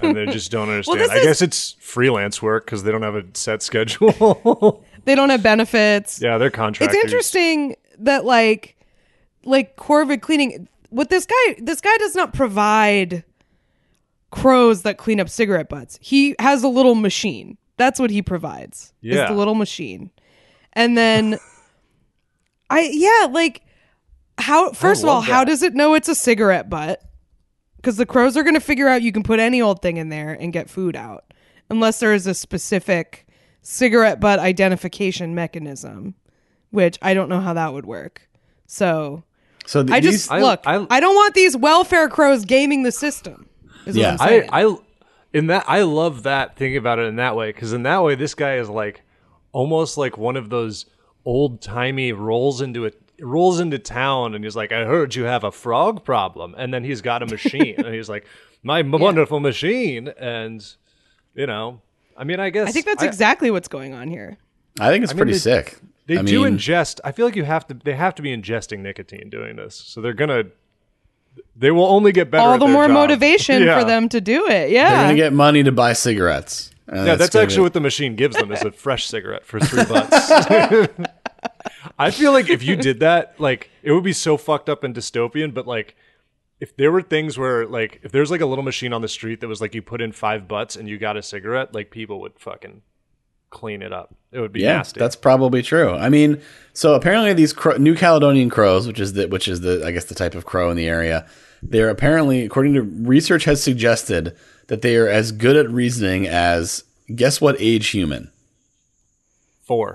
[0.00, 1.00] and they just don't understand.
[1.00, 4.84] this I is- guess it's freelance work because they don't have a set schedule.
[5.04, 6.18] They don't have benefits.
[6.22, 6.94] yeah, they're contractors.
[6.96, 8.74] It's interesting that like
[9.44, 13.22] like Corvid cleaning what this guy this guy does not provide
[14.30, 15.98] crows that clean up cigarette butts.
[16.00, 17.58] He has a little machine.
[17.76, 18.94] That's what he provides.
[19.02, 19.26] Is Yeah.
[19.28, 20.10] the little machine.
[20.72, 21.38] And then
[22.70, 23.60] I yeah, like
[24.38, 27.02] how first of all, love how does it know it's a cigarette butt?
[27.84, 30.08] Because the crows are going to figure out you can put any old thing in
[30.08, 31.34] there and get food out,
[31.68, 33.26] unless there is a specific
[33.60, 36.14] cigarette butt identification mechanism,
[36.70, 38.26] which I don't know how that would work.
[38.66, 39.22] So
[39.66, 40.62] So th- I just I- look.
[40.64, 43.46] I- I, don't want these welfare crows gaming the system.
[43.84, 44.12] Is Yeah.
[44.12, 44.48] what I'm.
[44.50, 44.76] I, I
[45.34, 48.14] in that I love that thinking about it in that way because in that way
[48.14, 49.02] this guy is like
[49.52, 50.86] almost like one of those
[51.26, 55.44] old timey rolls into it rolls into town and he's like I heard you have
[55.44, 58.26] a frog problem and then he's got a machine and he's like
[58.62, 60.66] my m- wonderful machine and
[61.34, 61.80] you know
[62.16, 64.36] I mean I guess I think that's exactly what's going on here.
[64.80, 65.76] I think it's mean, pretty they- sick.
[66.06, 67.00] They I do mean, ingest.
[67.02, 67.74] I feel like you have to.
[67.82, 70.44] They have to be ingesting nicotine doing this, so they're gonna.
[71.56, 72.42] They will only get better.
[72.46, 72.92] All at the their more job.
[72.92, 73.78] motivation Yeah.
[73.80, 74.68] for them to do it.
[74.70, 74.90] Yeah.
[74.90, 76.70] They're gonna get money to buy cigarettes.
[76.88, 79.46] And Yeah, that's gonna actually be- what the machine gives them is a fresh cigarette
[79.46, 80.28] for three bucks.
[81.98, 84.94] I feel like if you did that, like it would be so fucked up and
[84.94, 85.54] dystopian.
[85.54, 85.94] But like,
[86.60, 89.40] if there were things where like if there's like a little machine on the street
[89.40, 92.20] that was like you put in five butts and you got a cigarette, like people
[92.20, 92.82] would fucking
[93.50, 94.14] clean it up.
[94.32, 94.98] It would be Yeah, nasty.
[94.98, 95.92] that's probably true.
[95.94, 96.40] I mean,
[96.72, 100.06] so apparently these cro- New Caledonian crows, which is the which is the I guess
[100.06, 101.26] the type of crow in the area,
[101.62, 106.82] they're apparently according to research has suggested that they are as good at reasoning as
[107.14, 108.32] guess what age human?
[109.62, 109.94] four.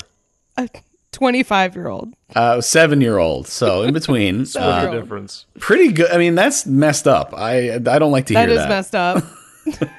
[0.57, 0.67] a
[1.11, 2.14] 25 year old.
[2.36, 3.48] Uh, seven year old.
[3.48, 5.45] So in between, What's uh, difference?
[5.60, 6.11] pretty good.
[6.11, 7.34] I mean, that's messed up.
[7.36, 8.69] I I don't like to That hear is that.
[8.69, 9.23] messed up.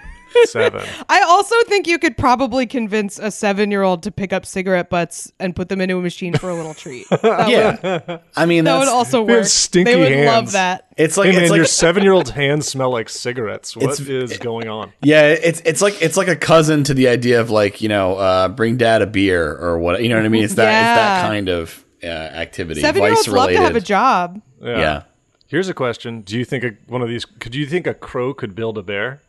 [0.47, 0.86] Seven.
[1.09, 4.89] I also think you could probably convince a seven year old to pick up cigarette
[4.90, 7.07] butts and put them into a machine for a little treat.
[7.23, 9.44] That yeah, I mean That would also work.
[9.44, 10.27] stinky they would hands.
[10.27, 10.86] love that.
[10.97, 13.77] it's like hey man, it's your seven-year-old hands smell like cigarettes.
[13.77, 14.93] What is going on?
[15.02, 18.15] yeah, it's it's like it's like a cousin to the idea of like you know
[18.16, 20.44] uh, bring dad a beer or what you know what I mean.
[20.44, 22.81] It's that it's that kind of uh, activity.
[22.81, 23.86] Seven year olds love to have a related.
[23.86, 24.43] job.
[24.62, 25.02] Yeah.
[25.47, 27.24] Here's a question: Do you think a, one of these?
[27.24, 29.20] Could you think a crow could build a bear?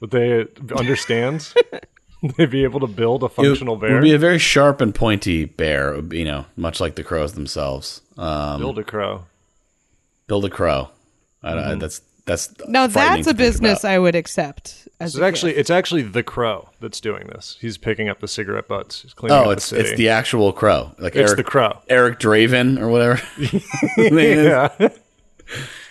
[0.00, 0.46] Would they
[0.76, 1.52] understand?
[2.22, 3.90] They'd they be able to build a It functional bear?
[3.90, 7.34] It would be a very sharp and pointy bear, you know, much like the crows
[7.34, 8.00] themselves.
[8.18, 9.24] Um, build a crow.
[10.26, 10.88] build a crow.
[11.42, 13.90] I, I, that's that's Now frightening that's a business about.
[13.92, 14.88] I would accept.
[14.98, 15.60] As So it's actually gift.
[15.60, 17.58] it's actually the crow that's doing this.
[17.60, 19.02] He's picking up the cigarette butts.
[19.02, 19.88] He's cleaning Oh, up it's the city.
[19.90, 21.78] it's the actual crow, like It's Eric, the crow.
[21.88, 23.16] Eric Draven or whatever.
[23.36, 24.46] His name is.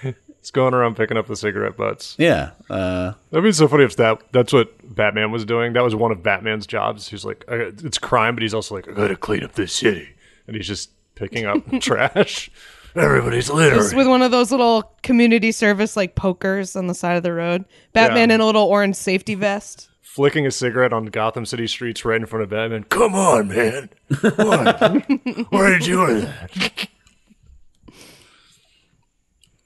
[0.04, 0.12] yeah.
[0.46, 2.14] It's going around picking up the cigarette butts.
[2.20, 2.52] yeah.
[2.70, 5.74] Uh, That'd be so funny if that that's what Batman was doing.
[5.74, 7.08] That was one of Batman's jobs.
[7.10, 10.08] He's like, I, it's crime, but he's also like, I gotta clean up this city,
[10.46, 12.52] and he's just picking up trash.
[12.96, 13.82] Everybody's littering.
[13.82, 17.34] Just with one of those little community service like pokers on the side of the
[17.34, 17.66] road.
[17.94, 18.36] Batman Yeah.
[18.36, 19.90] in a little orange safety vest.
[20.02, 22.84] flicking a cigarette on Gotham City streets right in front of Batman.
[22.84, 23.90] Come on, man.
[24.22, 24.80] What?
[25.50, 26.88] Why are you doing that?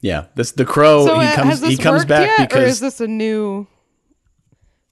[0.01, 0.25] Yeah.
[0.35, 1.05] This the crow.
[1.05, 1.49] so he uh, comes.
[1.49, 3.67] has this He comes back yet, or because is this a new?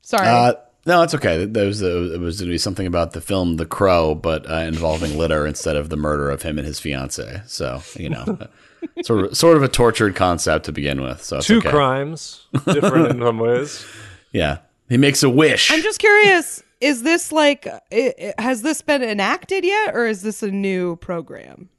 [0.02, 0.54] Sorry, Uh,
[0.86, 1.44] no, it's okay.
[1.44, 4.50] There was a, it was going to be something about the film The Crow, but
[4.50, 7.42] uh, involving litter instead of the murder of him and his fiance.
[7.46, 8.38] So you know,
[9.04, 11.22] sort of sort of a tortured concept to begin with.
[11.22, 11.70] So Two okay.
[11.70, 13.86] crimes, different in some ways.
[14.34, 14.58] Yeah,
[14.90, 15.72] he makes a wish.
[15.72, 16.62] I'm just curious.
[16.82, 20.98] Is this like i i has this been enacted yet, or is this a new
[20.98, 21.70] program?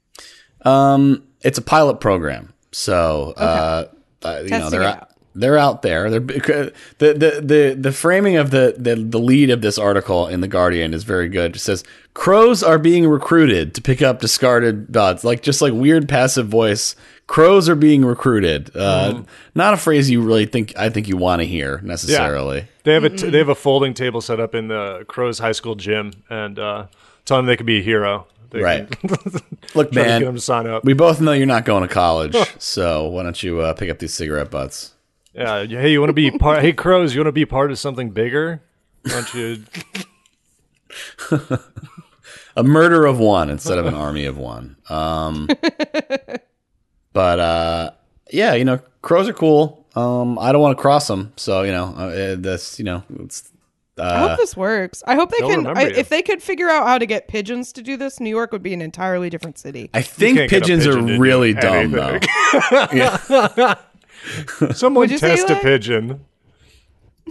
[0.63, 3.87] Um, it's a pilot program, so uh,
[4.23, 5.11] uh, you know they're out, out.
[5.35, 6.11] they're out there.
[6.11, 10.41] They're the the the the framing of the, the the lead of this article in
[10.41, 11.57] the Guardian is very good.
[11.57, 11.85] It says
[12.15, 16.97] crows are being recruited to pick up discarded dots, like just like weird passive voice.
[17.27, 18.71] Crows are being recruited.
[18.75, 19.27] Uh, Mm.
[19.55, 22.67] Not a phrase you really think I think you want to hear necessarily.
[22.85, 25.53] They have a t- they have a folding table set up in the Crows High
[25.53, 26.87] School gym, and uh,
[27.27, 28.27] tell them they could be a hero.
[28.51, 29.05] They Right.
[29.75, 30.85] Look, man, get them to sign up.
[30.85, 33.99] we both know you're not going to college, so why don't you uh, pick up
[33.99, 34.95] these cigarette butts?
[35.35, 35.65] yeah.
[35.67, 36.63] Hey, you want to be part?
[36.63, 38.63] Hey, Crows, you want to be part of something bigger?
[39.03, 39.65] Why don't you?
[42.57, 44.77] a murder of one instead of an army of one.
[44.89, 45.49] Um,
[47.13, 47.91] but uh,
[48.33, 49.87] yeah, you know, crows are cool.
[49.95, 53.51] Um, I don't want to cross them, so you know, uh, that's you know, it's
[53.99, 55.03] I uh, hope this works.
[55.07, 55.59] I hope they they'll can.
[55.59, 55.95] remember I, you.
[55.97, 58.63] if they could figure out how to get pigeons to do this, New York would
[58.63, 59.91] be an entirely different city.
[59.95, 62.19] I think can't get a pigeons pigeon to are do really dumb though.
[62.91, 63.77] anything.
[64.73, 65.63] Someone What'd you say, test a Eli?
[65.63, 66.25] pigeon.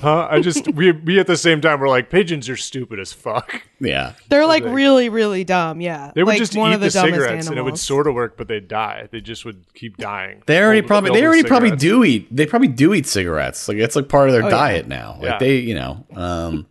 [0.02, 0.28] Huh?
[0.30, 3.64] I just we we at the same time we're like pigeons are stupid as fuck.
[3.80, 5.82] Yeah, They're like really, really dumb.
[5.82, 7.78] Yeah, They would like just one eat of the, the, dumbest cigarettes and it would
[7.78, 9.08] sort of work, but they'd die.
[9.12, 10.42] They just would keep dying.
[10.48, 12.36] they already Filled- probably filled they with already probably do eat.
[12.36, 13.68] They probably do eat cigarettes.
[13.68, 14.52] Like it's like part of their Oh, yeah.
[14.52, 15.14] diet now.
[15.20, 15.38] Like Yeah.
[15.40, 16.66] they, you know, um,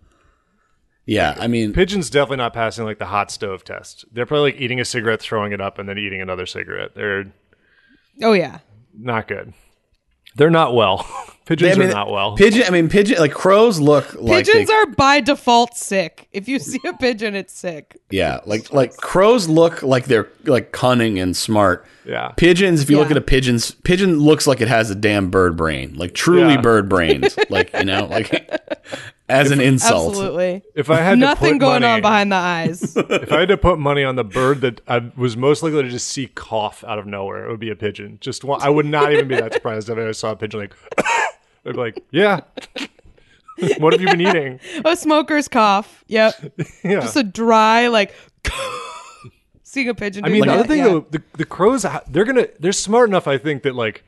[1.04, 1.36] yeah.
[1.38, 4.04] I mean, Pigeons definitely not passing like the hot stove test.
[4.12, 6.94] They're probably like eating a cigarette, throwing it up, and then eating another cigarette.
[6.94, 7.32] They're
[8.22, 8.58] Oh yeah,
[8.98, 9.52] not good.
[10.34, 11.06] They're not well.
[11.46, 12.36] Pigeons I mean, are not well.
[12.36, 12.64] Pigeon.
[12.66, 13.18] I mean, pigeon.
[13.18, 16.28] Like crows look like pigeons they, are by default sick.
[16.32, 18.00] If you see a pigeon, it's sick.
[18.10, 21.86] Yeah, like like crows look like they're like cunning and smart.
[22.04, 22.28] Yeah.
[22.36, 25.56] Pigeons, if you look at a pigeon's pigeon looks like it has a damn bird
[25.56, 25.94] brain.
[25.94, 26.60] Like truly Yeah.
[26.60, 27.36] bird brains.
[27.48, 28.50] like, you know, like
[29.28, 30.10] as an insult.
[30.10, 32.96] Absolutely, if I had nothing to put going money, on behind the eyes.
[33.16, 35.88] If I had to put money on the bird that I was most likely to
[35.88, 38.18] just see cough out of nowhere, it would be a pigeon.
[38.20, 40.74] Just one, I would not even be that surprised if I saw a pigeon like.
[41.66, 42.40] I'd be like, yeah.
[43.78, 44.60] what have you been eating?
[44.84, 46.04] a smoker's cough.
[46.08, 47.00] Yep, Yeah.
[47.00, 48.14] just a dry like.
[49.62, 50.24] Seeing a pigeon.
[50.24, 50.84] I mean, the that, other thing yeah.
[50.84, 53.26] though, the, the crows, they're gonna, they're smart enough.
[53.26, 54.04] I think that like,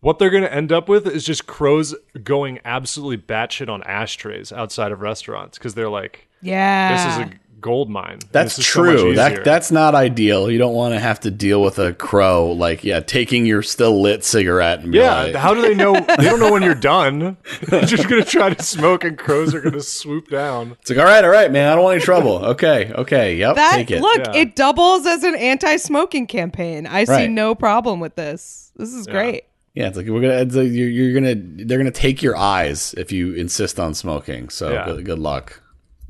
[0.00, 4.92] what they're gonna end up with is just crows going absolutely batshit on ashtrays outside
[4.92, 8.18] of restaurants because they're like, Yeah, this is a gold mine.
[8.32, 9.14] That's This is so true.
[9.14, 10.50] that that's not ideal.
[10.50, 14.00] You don't want to have to deal with a crow like yeah, taking your still
[14.00, 15.94] lit cigarette and be Yeah, like, how do they know?
[16.20, 17.36] They don't know when you're done.
[17.68, 20.76] They're just gonna try to smoke, and crows are gonna swoop down.
[20.80, 22.44] it's like all right, all right, man, I don't want any trouble.
[22.44, 24.00] Okay, okay, yep, that take it.
[24.02, 24.18] look.
[24.18, 24.34] Yeah.
[24.42, 26.86] It doubles as an anti-smoking campaign.
[26.86, 27.30] I see Right.
[27.30, 28.72] no problem with this.
[28.76, 29.44] This is great.
[29.74, 30.38] Yeah, it's like we're gonna.
[30.38, 31.34] It's like you're, you're gonna.
[31.36, 34.48] They're gonna take your eyes if you insist on smoking.
[34.48, 34.84] So Yeah.
[34.84, 35.62] good, good luck.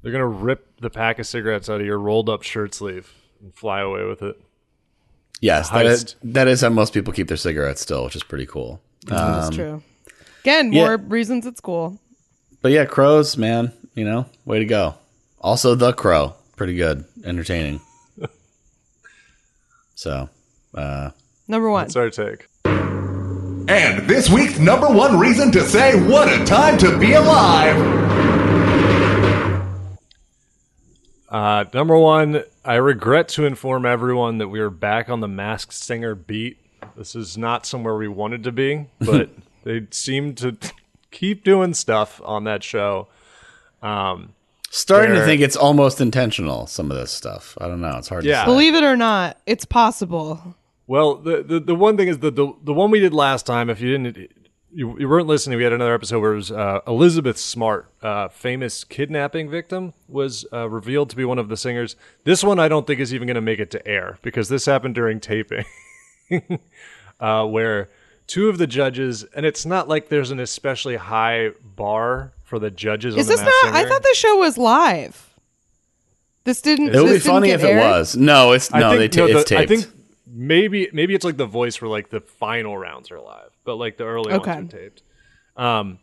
[0.03, 3.55] They're gonna rip the pack of cigarettes out of your rolled up shirt sleeve and
[3.55, 4.41] fly away with it.
[5.41, 8.47] Yes, that is, that is how most people keep their cigarettes still, which is pretty
[8.47, 8.81] cool.
[9.07, 9.83] That's true.
[10.43, 10.85] Again, Um, yeah.
[10.87, 11.99] more reasons it's cool.
[12.63, 14.97] But yeah, crows, man, you know, way to go.
[15.41, 17.81] Also, the crow, pretty good, entertaining.
[19.95, 20.29] so,
[20.75, 21.11] uh,
[21.49, 21.85] Number one.
[21.85, 22.47] That's our take.
[22.65, 28.30] And this week's number one reason to say what a time to be alive.
[31.31, 35.73] Uh, number one, I regret to inform everyone that we are back on the Masked
[35.73, 36.59] Singer beat.
[36.97, 39.31] This is not somewhere we wanted to be, but
[39.63, 40.57] they seem to
[41.13, 43.07] keep doing stuff on that show.
[43.81, 44.35] Um,
[44.71, 46.67] starting to think it's almost intentional.
[46.67, 47.97] Some of this stuff, I don't know.
[47.97, 48.25] It's hard.
[48.25, 48.41] Yeah.
[48.41, 48.47] to say.
[48.47, 50.57] Believe it or not, it's possible.
[50.89, 53.71] Well, the, the the one thing is the, the the one we did last time.
[53.71, 54.33] If you didn't,
[54.73, 55.59] you, you weren't listening.
[55.59, 60.47] We had another episode where it was uh, Elizabeth Smart, uh, famous kidnapping victim, was
[60.53, 61.97] uh, revealed to be one of the singers.
[62.25, 64.67] This one I don't think is even going to make it to air because this
[64.67, 65.65] happened during taping,
[67.21, 67.91] uh, where
[68.27, 72.71] two of the judges, and it's not like there's an especially high bar for the
[72.71, 73.17] judges.
[73.17, 73.75] Is on the this Masked not?
[73.75, 75.31] I thought the show was live.
[76.45, 76.95] This didn't.
[76.95, 78.17] It would be this didn't funny get if it was.
[78.17, 78.91] No, it's no.
[78.91, 79.61] I they think, ta- no, it's taped.
[79.61, 79.87] I think
[80.27, 83.97] maybe maybe it's like the voice where like the final rounds are live, but like
[83.97, 84.51] the early Okay.
[84.57, 85.03] ones are taped.
[85.57, 85.99] Um,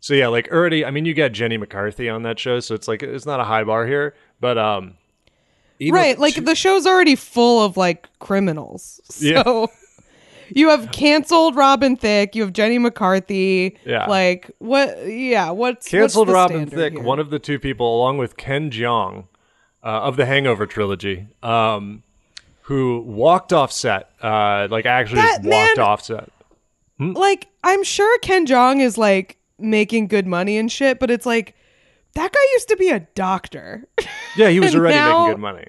[0.00, 2.88] so yeah, like already, I mean, you got Jenny McCarthy on that show, so it's
[2.88, 4.94] like it's not a high bar here, but um,
[5.90, 9.00] Right, like the show's already full of like criminals.
[9.10, 9.66] So Yeah.
[10.54, 13.76] you have canceled Robin Thicke, you have Jenny McCarthy.
[13.84, 14.06] Yeah.
[14.06, 17.02] Like what yeah, what's canceled what's Robin Thicke, here?
[17.02, 19.24] one of the two people, along with Ken Jeong
[19.84, 22.02] uh, of the Hangover trilogy, um,
[22.62, 26.30] who walked off set, uh, like actually That just walked man- off set.
[27.00, 27.12] Hmm?
[27.12, 31.54] like I'm sure Ken Jeong is like making good money and shit, but it's like
[32.14, 33.84] that guy used to be a doctor.
[34.36, 35.66] Yeah, he was already now- making good money.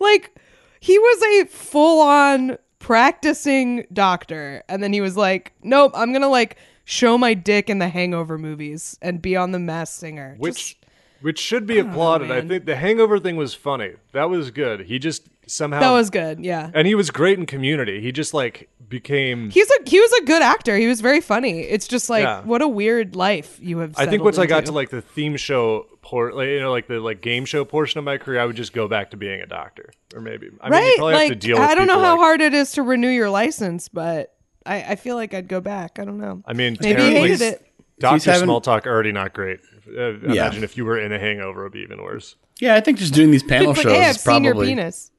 [0.00, 0.38] like
[0.80, 6.22] he was a full on practicing doctor and then he was like, "Nope, I'm going
[6.22, 10.34] to like show my dick in the hangover movies and be on the Masked Singer."
[10.38, 10.76] which Just-
[11.22, 12.30] which should be applauded.
[12.30, 13.92] I think the Hangover thing was funny.
[14.12, 14.80] That was good.
[14.80, 16.44] He just somehow that was good.
[16.44, 16.70] Yeah.
[16.74, 18.00] and he was great in Community.
[18.00, 19.50] He just like became.
[19.50, 20.76] He's a he was a good actor.
[20.76, 21.60] He was very funny.
[21.60, 22.42] It's just like Yeah.
[22.42, 23.90] what a weird life you have.
[23.96, 26.70] I think settled once I got to like the theme show port, like, you know,
[26.70, 29.16] like the like game show portion of my career, I would just go back to
[29.16, 30.50] being a doctor, or maybe.
[30.60, 32.20] I mean, you right, probably have to like deal with I don't know how like-
[32.20, 34.34] hard it is to renew your license, but
[34.66, 35.98] I, I feel like I'd go back.
[35.98, 36.42] I don't know.
[36.46, 37.66] I mean, Maybe Taryn, he like, hated it.
[37.98, 39.60] Doctor having- Small Talk already not great.
[39.86, 42.36] Uh, imagine if you were in a hangover, it'd be even worse.
[42.60, 44.68] Yeah, I think just doing these panel like, shows hey, I've is seen your probably
[44.68, 45.10] penis.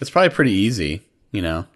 [0.00, 1.02] It's probably pretty easy.
[1.32, 1.66] You know,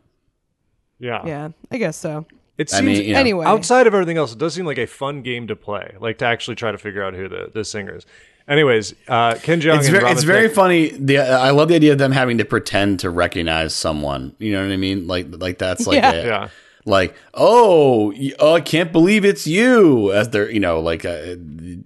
[0.98, 1.22] Yeah.
[1.26, 2.26] Yeah, I guess so.
[2.56, 4.78] It I seems mean, you know, Anyway, outside of everything else, it does seem like
[4.78, 7.64] a fun game to play, like to actually try to figure out who the, the
[7.64, 8.04] singer is.
[8.48, 10.88] Anyways, uh, Ken Jeong it's and very it's very funny.
[10.88, 14.34] The I love the idea of them having to pretend to recognize someone.
[14.38, 15.06] You know what I mean?
[15.06, 16.12] Like like that's like Yeah.
[16.12, 16.48] a- Yeah.
[16.86, 21.34] like oh, y- oh I can't believe it's you as they're you know like uh,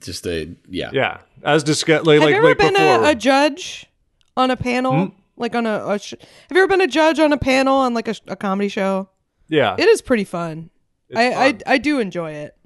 [0.00, 3.04] just a yeah Yeah, as discussed, like, have like, you ever like been before.
[3.04, 3.86] a, a judge
[4.36, 5.06] on a panel?
[5.06, 5.14] Hmm?
[5.42, 7.92] Like on a, a sh- have you ever been a judge on a panel on
[7.92, 9.10] like a, a comedy show?
[9.48, 10.70] yeah, It is pretty fun.
[11.14, 11.62] I, I fun.
[11.66, 12.56] I do enjoy it.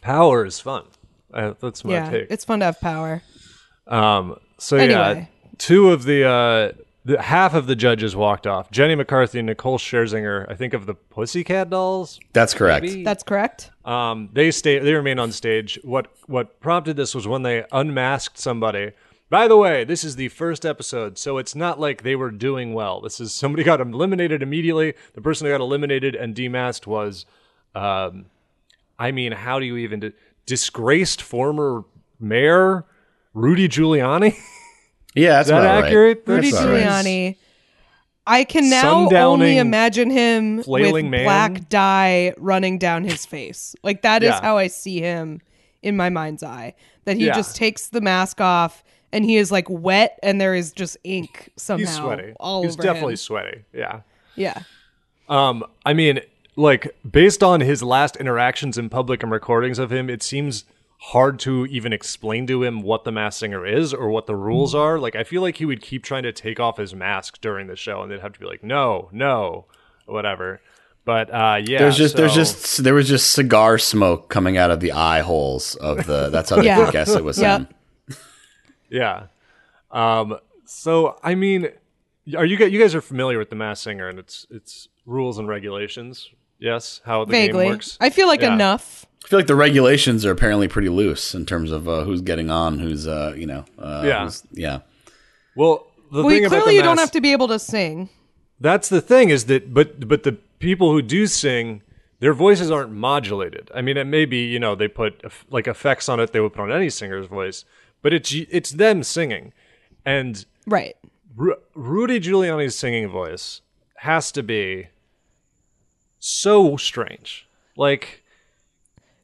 [0.00, 0.84] power is fun.
[1.32, 2.26] Uh, that's my yeah, take.
[2.30, 3.22] it's fun to have power.
[3.86, 5.26] Um, so yeah,
[5.58, 6.72] two of the, uh,
[7.04, 8.70] the half of the judges walked off.
[8.70, 12.20] Jenny McCarthy and Nicole Scherzinger, I think of the Pussycat Dolls.
[12.32, 12.84] that's correct.
[12.86, 13.02] maybe?
[13.04, 13.70] That's correct.
[13.84, 14.78] Um, they stay.
[14.78, 15.78] They remain on stage.
[15.82, 18.92] What what prompted this was when they unmasked somebody.
[19.32, 22.74] By the way, this is the first episode, so it's not like they were doing
[22.74, 23.00] well.
[23.00, 24.92] This is somebody got eliminated immediately.
[25.14, 27.24] The person who got eliminated and demasked was,
[27.74, 28.26] um,
[28.98, 30.12] I mean, how do you even di-
[30.44, 31.82] disgraced former
[32.20, 32.84] mayor
[33.32, 34.36] Rudy Giuliani?
[35.14, 35.94] Yeah, that's Is that about right.
[36.26, 36.82] Rudy That's all right.
[36.84, 37.36] Giuliani.
[38.26, 41.24] I can now only imagine him with man.
[41.24, 43.74] black dye running down his face.
[43.82, 44.40] Like that is Yeah.
[44.42, 45.40] how I see him
[45.82, 46.74] in my mind's eye.
[47.04, 47.34] That he Yeah.
[47.34, 48.82] just takes the mask off
[49.12, 52.34] and he is like wet and there is just ink somehow He's sweaty.
[52.40, 53.16] all He's over definitely him.
[53.18, 53.62] sweaty.
[53.72, 54.00] Yeah.
[54.36, 54.62] Yeah.
[55.28, 56.20] Um, I mean,
[56.56, 60.64] like based on his last interactions in public and recordings of him, it seems
[61.06, 64.74] hard to even explain to him what the Masked Singer is or what the rules
[64.74, 64.98] are.
[64.98, 67.74] Like, I feel like he would keep trying to take off his mask during the
[67.76, 69.64] show, and they'd have to be like, "No, no,
[70.06, 70.60] whatever."
[71.04, 74.78] But uh, yeah, There's just there's just there was just cigar smoke coming out of
[74.80, 76.28] the eye holes of the.
[76.30, 76.84] That's how they Yeah.
[76.84, 77.60] could guess it was Yep.
[77.62, 77.68] him.
[78.92, 79.24] Yeah.
[79.90, 81.68] Um, so I mean,
[82.36, 85.38] are you guys you guys are familiar with the Masked Singer and its its rules
[85.38, 86.30] and regulations?
[86.58, 87.64] Yes, how the Vaguely.
[87.64, 87.98] game works.
[88.00, 88.54] I feel like Yeah.
[88.54, 89.06] enough.
[89.24, 92.50] I feel like the regulations are apparently pretty loose in terms of uh, who's getting
[92.50, 94.22] on, who's uh, you know, uh, Yeah.
[94.22, 94.80] who's- yeah.
[95.56, 98.08] Well, the Well, thing about clearly the you don't have to be able to sing.
[98.60, 101.82] That's the thing is that, but but the people who do sing,
[102.20, 103.70] their voices aren't modulated.
[103.74, 106.52] I mean, it may be you know they put like effects on it they would
[106.52, 107.64] put on any singer's voice,
[108.02, 109.52] but it's it's them singing,
[110.04, 110.96] and Right.
[111.34, 113.62] Ru- Rudy Giuliani's singing voice
[113.98, 114.88] has to be
[116.18, 117.46] so strange.
[117.76, 118.22] Like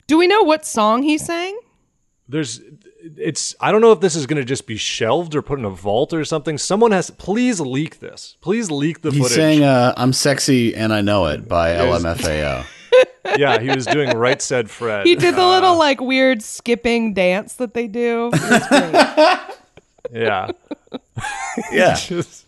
[0.06, 1.58] Do we know what song he sang?
[2.30, 2.60] there's
[3.16, 5.64] it's I don't know if this is going to just be shelved or put in
[5.64, 6.58] a vault or something.
[6.58, 8.36] Someone has please leak this.
[8.40, 9.36] Please leak the He's footage.
[9.36, 12.66] saying uh, "I'm sexy and I know it" by LMFAO.
[13.36, 15.06] yeah, he was doing right said Fred.
[15.06, 18.30] He did the Uh, little like weird skipping dance that they do.
[18.30, 19.38] Great.
[20.12, 20.50] Yeah.
[21.72, 22.46] Yeah, just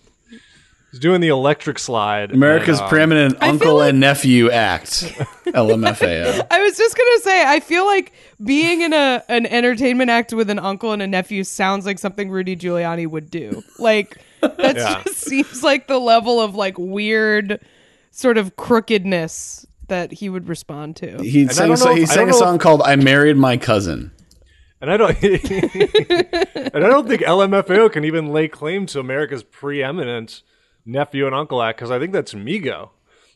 [0.93, 2.31] he's doing the electric slide.
[2.31, 4.91] America's and, um, preeminent uncle like- and nephew act.
[5.47, 6.47] LMFAO.
[6.49, 8.13] I was just gonna say, I feel like
[8.45, 12.31] being in a an entertainment act with an uncle and a nephew sounds like something
[12.31, 13.63] Rudy Giuliani would do.
[13.81, 15.03] Like that Yeah.
[15.05, 17.61] just seems like the level of like weird
[18.13, 21.23] sort of crookedness that he would respond to.
[21.23, 22.59] He I sang, don't a, so- know he if- I sang a don't know song
[22.59, 24.11] called "I Married My Cousin."
[24.81, 30.43] And I don't and I don't think LMFAO can even lay claim to America's preeminent
[30.87, 32.89] nephew and uncle act because I think that's Migo.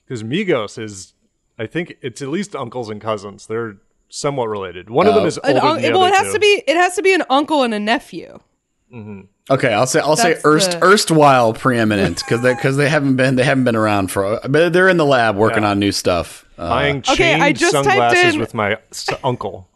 [0.06, 1.12] Because Migos is
[1.58, 3.46] I think it's at least uncles and cousins.
[3.46, 3.76] They're
[4.08, 4.88] somewhat related.
[4.90, 5.26] One of them Oh.
[5.26, 6.32] is An older un- than the well, it other has two.
[6.34, 8.38] to be it has to be an uncle and a nephew.
[8.92, 9.20] Mm-hmm.
[9.50, 13.36] Okay, I'll say I'll say erst, the- erstwhile preeminent because they because they haven't been
[13.36, 15.70] they haven't been around for but they're in the lab working Yeah.
[15.70, 16.43] on new stuff.
[16.56, 19.68] Uh, buying Okay, I just sunglasses in- with my s- uncle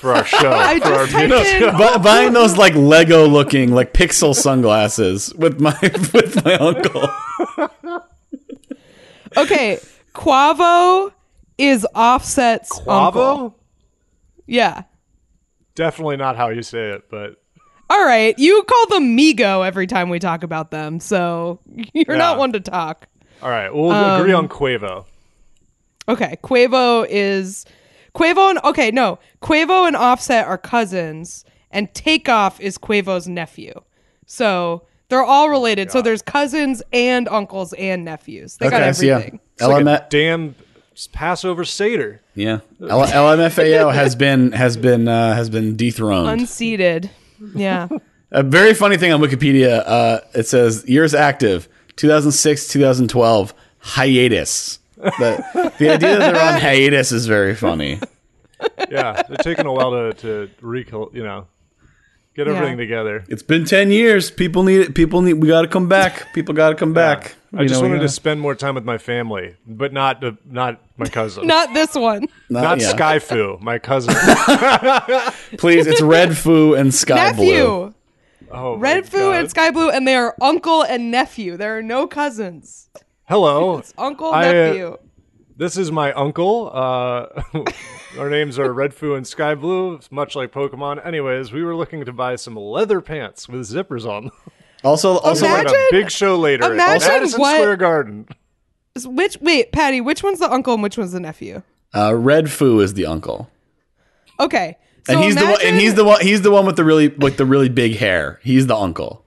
[0.00, 0.50] for our show.
[0.54, 4.34] I for our just typed new in bu- buying those like Lego looking like pixel
[4.34, 7.08] sunglasses with my with my uncle.
[9.36, 9.78] Okay,
[10.14, 11.12] Quavo
[11.58, 13.22] is Offset's uncle.
[13.50, 13.54] Quavo?
[14.46, 14.82] Yeah.
[15.74, 17.36] Definitely not how you say it, but
[17.90, 21.60] All right, you call them Migo every time we talk about them, so
[21.92, 23.06] you're not one to talk.
[23.42, 23.72] all right.
[23.74, 25.04] We'll Um, agree on Quavo.
[26.08, 27.64] Okay, Quavo is
[28.14, 33.72] Quavo and okay, no, Quavo and Offset are cousins, and Takeoff is Quavo's nephew.
[34.26, 35.90] So they're all related.
[35.90, 38.56] So there's cousins and uncles and nephews.
[38.56, 39.40] They got Okay, so yeah, everything.
[39.54, 40.54] It's like LM- a damn
[41.12, 42.20] Passover Seder.
[42.34, 46.28] yeah, L- LMFAO has been has been uh, has been dethroned.
[46.40, 47.10] Unseated.
[47.54, 47.88] Yeah.
[48.32, 49.82] A very funny thing on Wikipedia.
[49.86, 54.78] Uh, it says years active: 2006, 2012 hiatus.
[54.96, 58.00] The, the idea that they're on hiatus is very funny.
[58.90, 61.46] Yeah, they're taking a while to to recol, you know,
[62.34, 62.54] Get Yeah.
[62.54, 63.24] everything together.
[63.28, 64.30] It's been ten years.
[64.30, 64.94] People need it.
[64.94, 65.34] People need.
[65.34, 66.32] We got to come back.
[66.34, 67.34] People got to come back.
[67.54, 69.92] I You just know, we wanted to gotta- spend more time with my family, but
[69.92, 71.46] not the, not my cousin.
[71.56, 72.26] Not this one.
[72.50, 72.88] not yeah.
[72.90, 74.14] Sky Fu, my cousin.
[75.58, 77.14] Please, it's Red Foo and SkyBlu.
[77.16, 77.94] nephew.
[78.50, 79.36] Oh, my Red Foo God.
[79.36, 81.56] and SkyBlu, and they are uncle and nephew.
[81.56, 82.88] There are no cousins.
[83.28, 84.96] Hello, it's Uncle, I, uh, nephew.
[85.56, 86.70] This is my uncle.
[86.72, 87.26] Uh,
[88.18, 91.04] our names are Red Foo and SkyBlu, much like Pokemon.
[91.04, 94.24] Anyways, we were looking to buy some leather pants with zippers on.
[94.24, 94.32] them.
[94.84, 98.28] Also, also, We're at a big show later at imagine Madison what- Square Garden.
[99.04, 101.62] Which wait, Patty, which one's the uncle and which one's the nephew?
[101.94, 103.50] uh, Red Foo is the uncle,
[104.38, 104.76] Okay.
[105.06, 105.58] So and he's the one.
[105.64, 106.20] And he's the one.
[106.20, 108.40] He's the one with the really with the really big hair.
[108.42, 109.24] He's the uncle.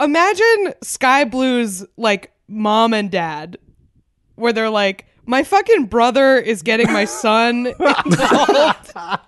[0.00, 3.58] imagine SkyBlu's like mom and dad,
[4.36, 8.92] where they're like, my fucking brother is getting my son involved.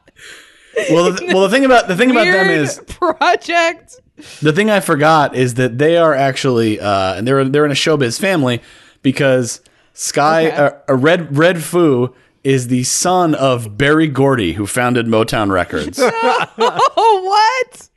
[0.91, 3.97] Well, the, well, the thing about the thing about them is project.
[4.41, 7.75] the thing I forgot is that they are actually uh, and they're they're in a
[7.75, 8.63] showbiz family
[9.03, 9.61] because
[9.95, 10.57] Sky Okay.
[10.57, 12.15] uh, a Red Red Foo
[12.45, 15.99] is the son of Berry Gordy who founded Motown Records.
[16.01, 17.89] Oh what?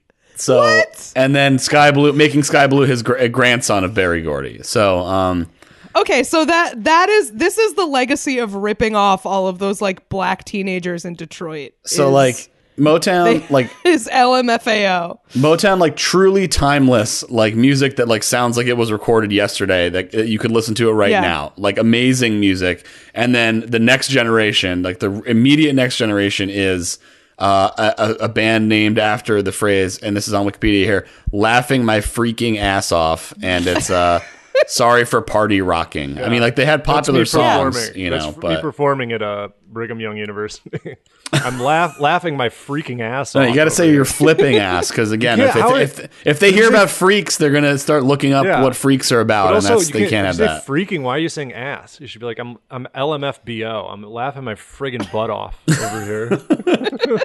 [0.42, 1.14] So What?
[1.16, 4.62] and then SkyBlu making SkyBlu his gr- grandson of Berry Gordy.
[4.64, 5.48] So um
[5.96, 9.82] Okay, so that that is this is the legacy of ripping off all of those
[9.82, 11.74] like black teenagers in Detroit.
[11.86, 12.48] so is- like
[12.78, 15.20] Motown like is LMFAO.
[15.34, 20.16] Motown like truly timeless like music that like sounds like it was recorded yesterday that
[20.16, 21.22] uh, you could listen to it right Yeah.
[21.22, 26.98] now like amazing music and then the next generation like the immediate next generation is
[27.40, 31.08] uh, a, a- a band named after the phrase and this is on Wikipedia here
[31.32, 34.20] laughing my freaking ass off and it's uh
[34.68, 36.20] sorry for party rocking.
[36.22, 39.50] I mean like they had popular songs you That's know me but performing at uh,
[39.72, 40.98] Brigham Young University.
[41.34, 43.50] I'm laugh laughing my freaking ass No, off.
[43.50, 43.94] you got to say here.
[43.96, 46.90] you're flipping ass because again, Yeah, if, how if, it- if, if they hear about
[46.90, 48.62] freaks, they're gonna start looking up Yeah.
[48.62, 50.66] what freaks are about, But and also, that's you they can't, can't have say that.
[50.66, 51.02] freaking.
[51.04, 52.00] Why are you saying ass?
[52.02, 53.92] You should be like, I'm I'm LMFBO.
[53.94, 56.30] I'm laughing my friggin' butt off over here.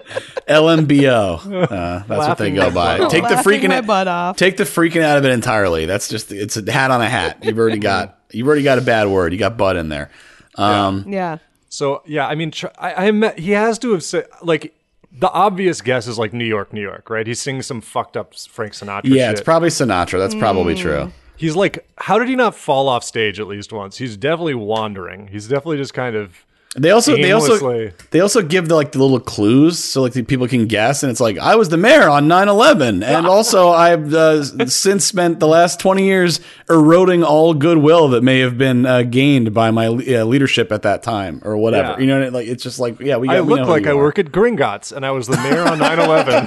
[0.48, 2.98] LMBO, uh, that's what they go by.
[2.98, 4.36] butt Take the freaking my butt off.
[4.36, 5.86] Take the freaking out of it entirely.
[5.86, 7.38] That's just it's a hat on a hat.
[7.44, 9.32] You've already got you've already got a bad word.
[9.32, 10.10] You got butt in there.
[10.56, 11.38] Um, Yeah.
[11.76, 14.74] So yeah, I mean, I, I met, he has to have said like
[15.12, 17.26] the obvious guess is like New York, New York, right?
[17.26, 19.02] He's singing some fucked up Frank Sinatra.
[19.04, 19.32] yeah, shit.
[19.32, 20.18] it's probably Sinatra.
[20.18, 20.78] That's probably Mm.
[20.80, 21.12] true.
[21.36, 23.98] He's like, how did he not fall off stage at least once?
[23.98, 25.26] He's definitely wandering.
[25.26, 26.45] He's definitely just kind of.
[26.78, 30.22] They also they also they also give the like the little clues so like the
[30.22, 34.12] people can guess and it's like I was the mayor on 9/11 and also I've
[34.12, 39.02] uh, since spent the last 20 years eroding all goodwill that may have been uh,
[39.02, 41.92] gained by my uh, leadership at that time or whatever.
[41.92, 41.98] Yeah.
[41.98, 43.96] You know like it's just like yeah, we got I look like I are.
[43.96, 46.46] work at Gringotts and I was the mayor on 9/11.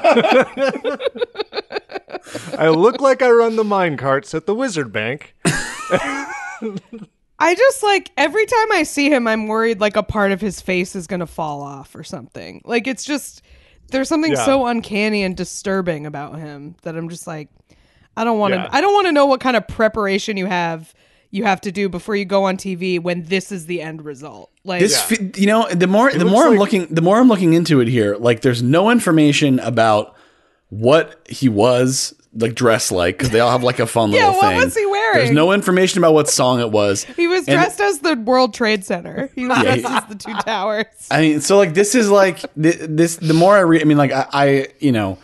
[2.59, 5.35] I look like I run the mine carts at the Wizard Bank.
[7.39, 10.59] I just like every time I see him, I'm worried like a part of his
[10.61, 12.61] face is gonna fall off or something.
[12.65, 13.41] Like it's just
[13.91, 14.45] there's something Yeah.
[14.45, 17.49] so uncanny and disturbing about him that I'm just like,
[18.15, 18.57] I don't want to.
[18.59, 18.69] Yeah.
[18.71, 20.93] I don't want to know what kind of preparation you have
[21.31, 24.51] you have to do before you go on TV when this is the end result.
[24.63, 27.27] Like This, fe- you know, the more the looks more I'm looking, the more I'm
[27.27, 28.15] looking into it here.
[28.15, 30.15] Like, there's no information about
[30.69, 34.35] what he was like dressed like because they all have like a fun Yeah, little
[34.41, 34.57] what thing.
[34.63, 35.17] was he wearing?
[35.17, 37.03] There's no information about what song it was.
[37.03, 39.29] he was And- dressed as the World Trade Center.
[39.35, 40.85] He was Yeah, dressed he- as the two towers.
[41.09, 43.15] I mean, so like this is like this.
[43.15, 45.17] The more I read, I mean, like I, I you know,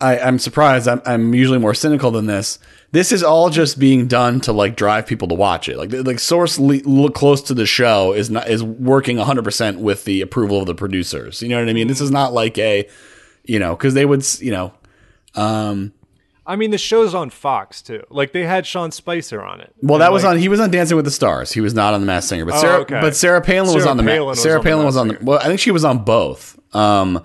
[0.00, 0.88] I, I'm surprised.
[0.88, 2.58] I'm, I'm usually more cynical than this.
[2.90, 5.76] This is all just being done to like drive people to watch it.
[5.76, 9.78] Like like source le- look close to the show is not is working 100 percent
[9.78, 11.40] with the approval of the producers.
[11.42, 11.86] You know what I mean?
[11.86, 12.88] This is not like a,
[13.44, 14.72] you know, because they would you know.
[15.34, 15.92] Um,
[16.48, 18.02] I mean, the show's on Fox too.
[18.10, 19.72] Like they had Sean Spicer on it.
[19.82, 20.38] well, And, that was like, on.
[20.38, 21.52] He was on Dancing with the Stars.
[21.52, 22.44] He was not on the Masked Singer.
[22.46, 23.00] But Oh, Sarah, okay.
[23.00, 24.02] but Sarah Palin was on the.
[24.02, 25.18] Palin Ma- was Sarah on the Palin was on the.
[25.20, 26.58] Well, I think she was on both.
[26.74, 27.22] Um,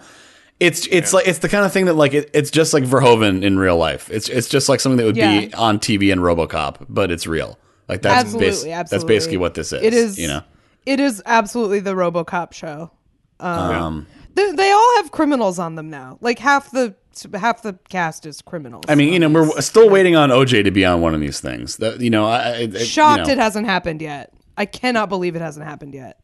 [0.59, 3.43] it's it's like it's the kind of thing that like it, it's just like Verhoeven
[3.43, 4.09] in real life.
[4.11, 7.57] It's it's just like something that would be on TV in RoboCop, but it's real.
[7.89, 8.89] Like that's Absolutely, bas- absolutely.
[8.89, 9.81] That's basically what this is.
[9.83, 10.19] It is.
[10.19, 10.41] You know.
[10.85, 12.91] It is absolutely the RoboCop show.
[13.39, 14.05] Um,
[14.35, 16.17] They, they all have criminals on them now.
[16.21, 16.95] Like half the
[17.33, 18.83] half the cast is criminals.
[18.87, 21.39] I mean, you know, we're still waiting on OJ to be on one of these
[21.39, 21.77] things.
[21.77, 24.33] That you know, I, I shocked you it hasn't happened yet.
[24.57, 26.19] I cannot believe it hasn't happened yet.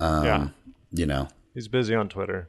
[0.00, 0.48] yeah.
[0.92, 2.48] You know, He's busy on Twitter,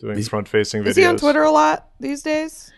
[0.00, 0.86] doing front-facing videos.
[0.88, 2.72] Is he on Twitter a lot these days?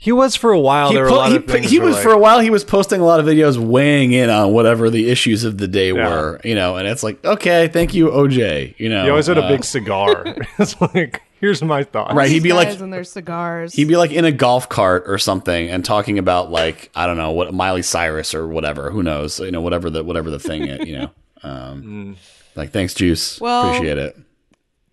[0.00, 0.90] He was for a while.
[0.90, 1.68] he, there were po- a lot he, of things.
[1.68, 2.38] he was like, for a while.
[2.38, 5.66] He was posting a lot of videos weighing in on whatever the issues of the
[5.66, 6.08] day Yeah.
[6.08, 6.40] were.
[6.44, 8.76] You know, and it's like, okay, thank you, OJ.
[8.78, 10.22] You know, He always had a uh, big cigar.
[10.58, 12.14] it's like Here's my thoughts.
[12.14, 13.72] Right, he'd be like Guys and their cigars.
[13.74, 17.16] he'd be like in a golf cart or something and talking about like I don't
[17.16, 18.90] know what Miley Cyrus or whatever.
[18.90, 19.38] Who knows?
[19.40, 20.86] You know, whatever the whatever the thing is.
[20.88, 21.10] You know,
[21.42, 22.16] um,
[22.56, 23.40] like thanks, Juice.
[23.40, 24.16] Well- Appreciate it.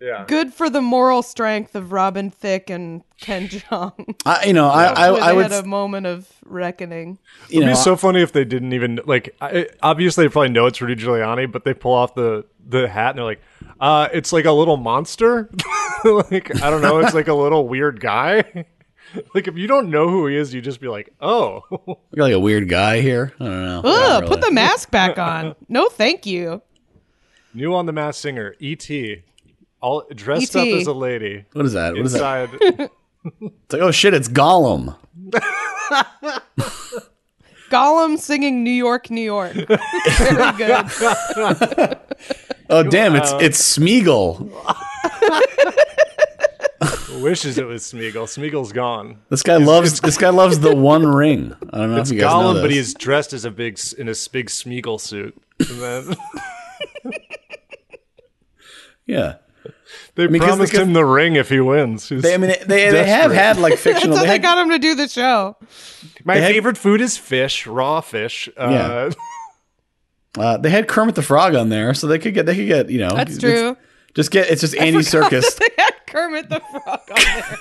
[0.06, 0.24] Yeah.
[0.28, 4.14] good for the moral strength of Robin Thicke and Ken Jeong.
[4.24, 7.18] I, you know, I I, When I would had a moment of reckoning.
[7.48, 9.34] you It'd know be so funny if they didn't even like.
[9.40, 13.10] I, obviously, they probably know it's Rudy Giuliani, but they pull off the the hat
[13.10, 13.40] and they're like,
[13.80, 15.50] "Uh, it's like a little monster.
[16.04, 18.44] like I don't know, it's like a little weird guy.
[19.34, 21.62] like if you don't know who he is, you just be like, oh,
[22.14, 23.32] you're like a weird guy here.
[23.40, 23.82] I don't know.
[23.84, 25.54] Ugh, Not put the mask back on.
[25.68, 26.62] No, thank you.
[27.54, 29.22] new on the Masked Singer, E.T.
[29.86, 31.94] All dressed up as a lady What is that?
[31.94, 32.90] What is that?
[33.40, 34.96] It's like oh shit, it's Gollum.
[37.70, 39.52] Gollum singing New York, New York.
[40.18, 40.86] Very good.
[42.70, 44.48] Oh damn, it's it's Smeagol.
[47.20, 48.26] wishes it was Smeagol.
[48.26, 49.18] Smeagol's gone.
[49.30, 51.54] This guy loves this guy loves the One Ring.
[51.72, 52.62] I don't know It's if you guys know Gollum, this.
[52.62, 55.36] but he's dressed as a big in a s- big Smeagol suit.
[55.58, 56.14] Then
[59.06, 59.36] yeah.
[60.16, 62.08] They mean, 'cause- promised because- him the ring if he wins.
[62.08, 63.92] He's They, I mean, they, they, they have had like fictional.
[63.94, 64.16] That's fictional.
[64.16, 65.56] how They they had, got him to do the show.
[66.24, 68.48] My had- favorite food is fish, raw fish.
[68.56, 69.10] Uh,
[70.38, 72.90] uh, they had Kermit the Frog on there, so they could get they could get
[72.90, 73.10] you know.
[73.10, 73.76] That's it's- true.
[74.14, 75.56] Just get it's just Andy Serkis.
[75.58, 77.58] they had Kermit the Frog on there.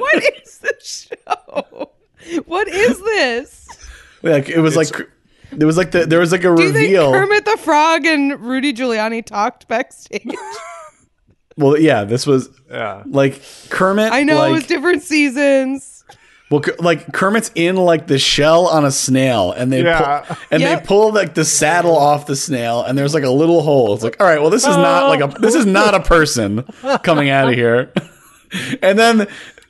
[0.00, 1.92] what is this show?
[2.46, 3.68] What is this?
[4.22, 4.88] like it was like
[5.52, 7.12] there was like the there was like a Do you think reveal.
[7.12, 10.26] Kermit the Frog and Rudy Giuliani talked backstage?
[11.56, 13.02] Well, yeah, this was yeah.
[13.06, 14.12] like Kermit.
[14.12, 16.04] I know like, it was different seasons.
[16.50, 20.20] Well, like Kermit's in like the shell on a snail, and they Yeah.
[20.20, 20.80] pull, and Yep.
[20.82, 23.94] they pull like the saddle off the snail, and there's like a little hole.
[23.94, 26.64] It's like, all right, well, this is not like a this is not a person
[27.02, 27.92] coming out of here.
[28.82, 29.26] and then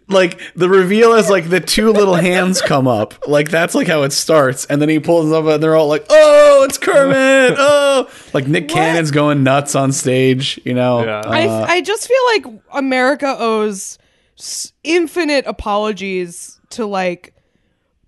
[0.09, 4.03] like the reveal is like the two little hands come up, like that's like how
[4.03, 7.57] it starts, and then he pulls them up, and they're all like, oh, it's Kermit,
[7.59, 11.05] oh, like Nick Cannon's going nuts on stage, you know.
[11.05, 11.21] Yeah.
[11.21, 13.99] Uh, I, I just feel like America owes
[14.39, 17.35] s- infinite apologies to like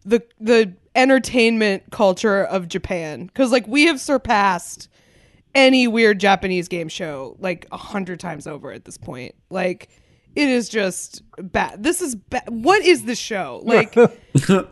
[0.05, 4.89] the the entertainment culture of Japan because like we have surpassed
[5.55, 9.35] any weird Japanese game show like a hundred times over at this point.
[9.51, 9.89] Like
[10.37, 11.83] it is just bad.
[11.83, 13.95] This is ba- what is the show like?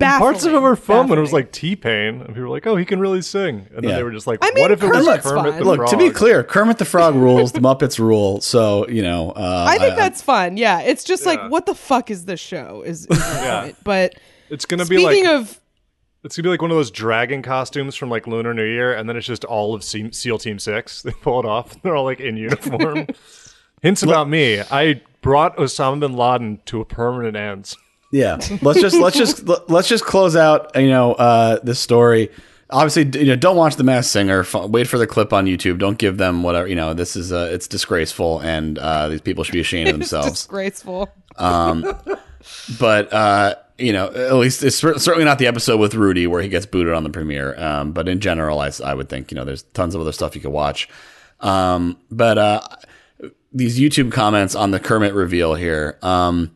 [0.00, 2.48] Parts of it baffling, were fun when it was like T Pain, and people were
[2.50, 3.96] like, "Oh, he can really sing," and then Yeah.
[3.96, 5.58] they were just like, I mean, "What if it was Kermit's Kermit fun.
[5.60, 8.40] the Look, Frog?" to be clear, Kermit the Frog rules, the Muppets rule.
[8.40, 10.56] So you know, uh, I think that's fun.
[10.56, 11.30] Yeah, it's just Yeah.
[11.34, 12.82] like what the fuck is this show?
[12.84, 13.62] Is, is my Yeah.
[13.62, 13.76] point.
[13.84, 14.14] But
[14.50, 15.60] it's gonna be speaking like of
[16.24, 19.08] it's gonna be like one of those dragon costumes from like Lunar New Year, and
[19.08, 21.02] then it's just all of Se- SEAL Team Six.
[21.04, 21.80] They pull it off.
[21.82, 23.06] They're all like in uniform.
[23.84, 27.74] Hints about me: I brought Osama bin Laden to a permanent end.
[28.10, 30.74] Yeah, let's just let's just let's just close out.
[30.74, 32.30] You know, uh, this story.
[32.70, 34.40] Obviously, you know, don't watch the Masked Singer.
[34.40, 35.78] F- wait for the clip on YouTube.
[35.78, 36.66] Don't give them whatever.
[36.66, 39.96] You know, this is uh, it's disgraceful, and uh, these people should be ashamed of
[40.00, 40.40] it's themselves.
[40.40, 41.10] disgraceful.
[41.36, 41.84] Um,
[42.80, 46.48] but uh, you know, at least it's certainly not the episode with Rudy where he
[46.48, 47.54] gets booted on the premiere.
[47.60, 50.34] Um, but in general, I, I would think you know, there's tons of other stuff
[50.34, 50.88] you could watch.
[51.40, 52.60] Um, but uh,
[53.54, 55.98] these YouTube comments on the Kermit reveal here.
[56.02, 56.50] Um,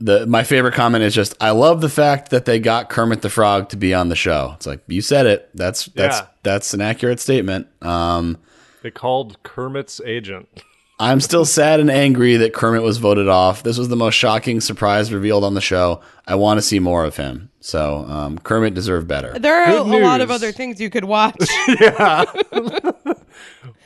[0.00, 3.28] the my favorite comment is just I love the fact that they got Kermit the
[3.30, 4.52] Frog to be on the show.
[4.56, 5.50] It's like you said it.
[5.54, 6.26] That's that's Yeah.
[6.42, 7.66] that's an accurate statement.
[7.82, 8.38] Um,
[8.82, 10.48] They called Kermit's agent.
[11.00, 13.62] I'm still sad and angry that Kermit was voted off.
[13.62, 16.00] This was the most shocking surprise revealed on the show.
[16.26, 17.50] I want to see more of him.
[17.60, 19.38] So um, Kermit deserved better.
[19.38, 21.36] There are Good a lot of other things you could watch.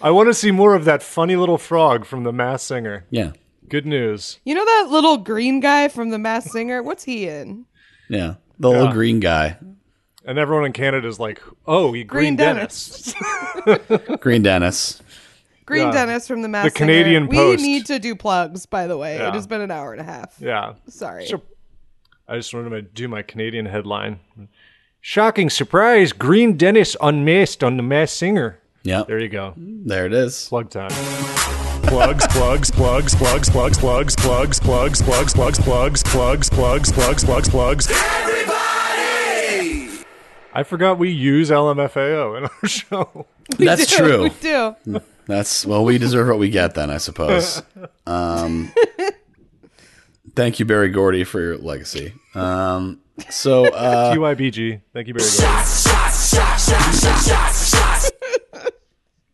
[0.01, 3.05] I want to see more of that funny little frog from the Masked Singer.
[3.11, 3.33] Yeah,
[3.69, 4.39] Good news.
[4.45, 6.83] you know that little green guy from The Masked Singer?
[6.83, 7.67] What's he in?
[8.09, 8.35] yeah.
[8.59, 9.57] The little green guy,
[10.25, 13.13] And everyone in Canada is like, "Oh, you Green, Green Dennis."
[14.21, 15.03] Green Dennis.
[15.67, 15.93] Green Yeah.
[15.93, 17.43] Dennis from The Masked Canadian Singer.
[17.43, 17.63] Post.
[17.63, 19.17] We need to do plugs, by the way.
[19.17, 19.29] Yeah.
[19.29, 20.37] It has been an hour and a half.
[20.39, 20.75] yeah.
[20.89, 21.27] Sorry.
[21.27, 21.41] Sure.
[22.29, 24.21] I just wanted to do my Canadian headline.
[25.01, 26.13] Shocking surprise!
[26.13, 28.61] Green Dennis unmasked on the Masked Singer.
[28.85, 29.55] Yep, There you go.
[29.57, 30.49] there it is.
[30.49, 30.91] Plug time.
[31.85, 37.49] Plugs, plugs, plugs, plugs, plugs, plugs, plugs, plugs, plugs, plugs, plugs, plugs, plugs, plugs, plugs,
[37.49, 37.89] plugs.
[37.91, 38.53] Everybody!
[40.55, 43.27] I forgot we use LMFAO in our show.
[43.59, 44.23] That's do, true.
[44.25, 44.75] We do.
[45.27, 47.63] That's well, we deserve what we get then, I suppose.
[48.07, 48.73] Um,
[50.35, 52.15] thank you, Berry Gordy, for your legacy.
[52.35, 53.01] Um,
[53.31, 54.81] so uh, TYBG.
[54.93, 55.83] Thank you very much.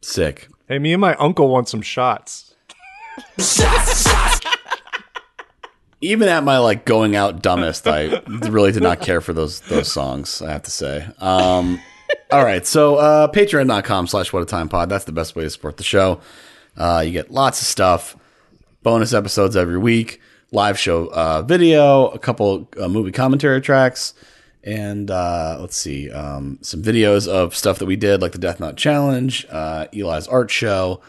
[0.09, 0.49] Sick.
[0.69, 2.55] Hey, me and my uncle want some shots.
[6.01, 9.91] Even at my like going out dumbest, I really did not care for those those
[9.91, 10.41] songs.
[10.43, 11.05] I have to say.
[11.19, 11.81] Um,
[12.31, 14.89] all right, so uh, patreon.com slash what a time pod.
[14.89, 16.21] That's the best way to support the show.
[16.77, 18.17] Uh, you get lots of stuff,
[18.85, 20.21] bonus episodes every week,
[20.53, 24.15] live show uh, video, a couple uh, movie commentary tracks,
[24.69, 28.61] and uh, let's see, um, some videos of stuff that we did, like the Death
[28.61, 31.01] Knot Challenge, uh, Eli's art show,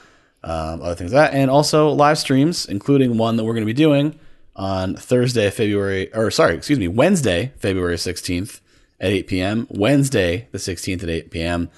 [0.46, 3.74] um, other things like that, and also live streams, including one that we're going to
[3.74, 4.18] be doing
[4.56, 8.62] on Thursday, February, or sorry, excuse me, Wednesday, February 16th
[9.02, 11.70] at 8 p.m., Wednesday, the 16th at 8 p.m.,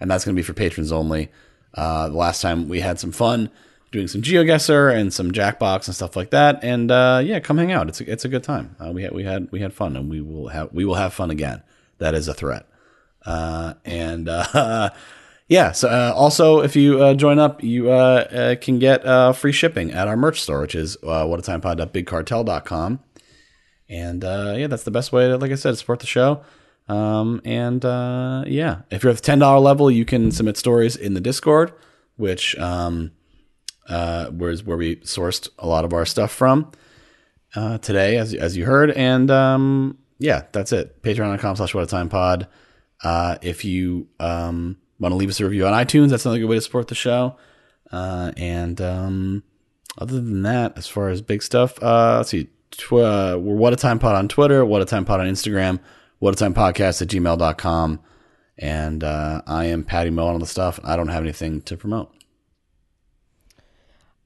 [0.00, 1.30] and that's going to be for patrons only.
[1.74, 3.50] Uh, the last time we had some fun
[3.92, 7.72] doing some GeoGuessr and some Jackbox and stuff like that, and uh, yeah, come hang
[7.72, 7.88] out.
[7.88, 8.76] It's a, it's a good time.
[8.80, 11.14] Uh, we had we had we had fun, and we will have we will have
[11.14, 11.62] fun again.
[11.98, 12.66] That is a threat.
[13.24, 14.90] Uh, and uh,
[15.48, 17.84] yeah, so uh, also if you uh, join up, you
[18.60, 23.00] can get free shipping at our merch store, which is uh, whatatimepod.bigcartel.com.
[23.88, 26.42] And yeah, that's the best way to, like I said, support the show.
[26.88, 31.14] Um, and yeah, if you're at the ten dollar level, you can submit stories in
[31.14, 31.72] the Discord,
[32.16, 33.12] which um,
[33.88, 36.70] uh, where we sourced a lot of our stuff from
[37.54, 38.90] uh, today, as as you heard.
[38.90, 41.02] And um, yeah, that's it.
[41.02, 42.48] Patreon.com slash what a time pod.
[43.02, 46.48] Uh, if you um, want to leave us a review on iTunes, that's another good
[46.48, 47.36] way to support the show.
[47.92, 49.42] Uh, and um,
[49.98, 52.48] other than that, as far as big stuff, uh, let's see.
[52.72, 55.78] Tw- uh, we're What a Time Pod on Twitter, What a Time Pod on Instagram,
[56.18, 58.00] What a Time Podcast at gmail.com.
[58.58, 60.80] And uh, I am Patty Mo on the stuff.
[60.82, 62.15] I don't have anything to promote.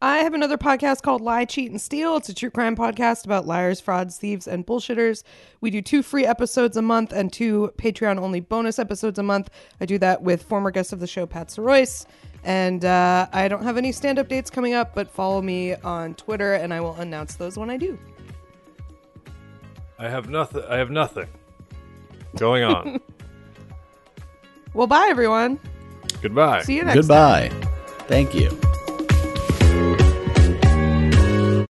[0.02, 2.16] I have another podcast called Lie, Cheat, and Steal.
[2.16, 5.24] It's a true crime podcast about liars, frauds, thieves, and bullshitters.
[5.60, 9.51] We do two free episodes a month and two Patreon only bonus episodes a month.
[9.78, 12.06] I do that with former guest of the show, Pat Soroyce.
[12.44, 16.14] And uh, I don't have any stand up dates coming up, but follow me on
[16.14, 17.98] Twitter and I will announce those when I do.
[19.98, 20.62] I have nothing.
[20.66, 21.27] I have nothing
[22.39, 23.01] going on.
[24.72, 25.59] Well, bye, everyone.
[26.22, 26.62] Goodbye.
[26.62, 27.51] See you next time.
[27.51, 27.70] Goodbye.
[28.06, 28.56] Thank you.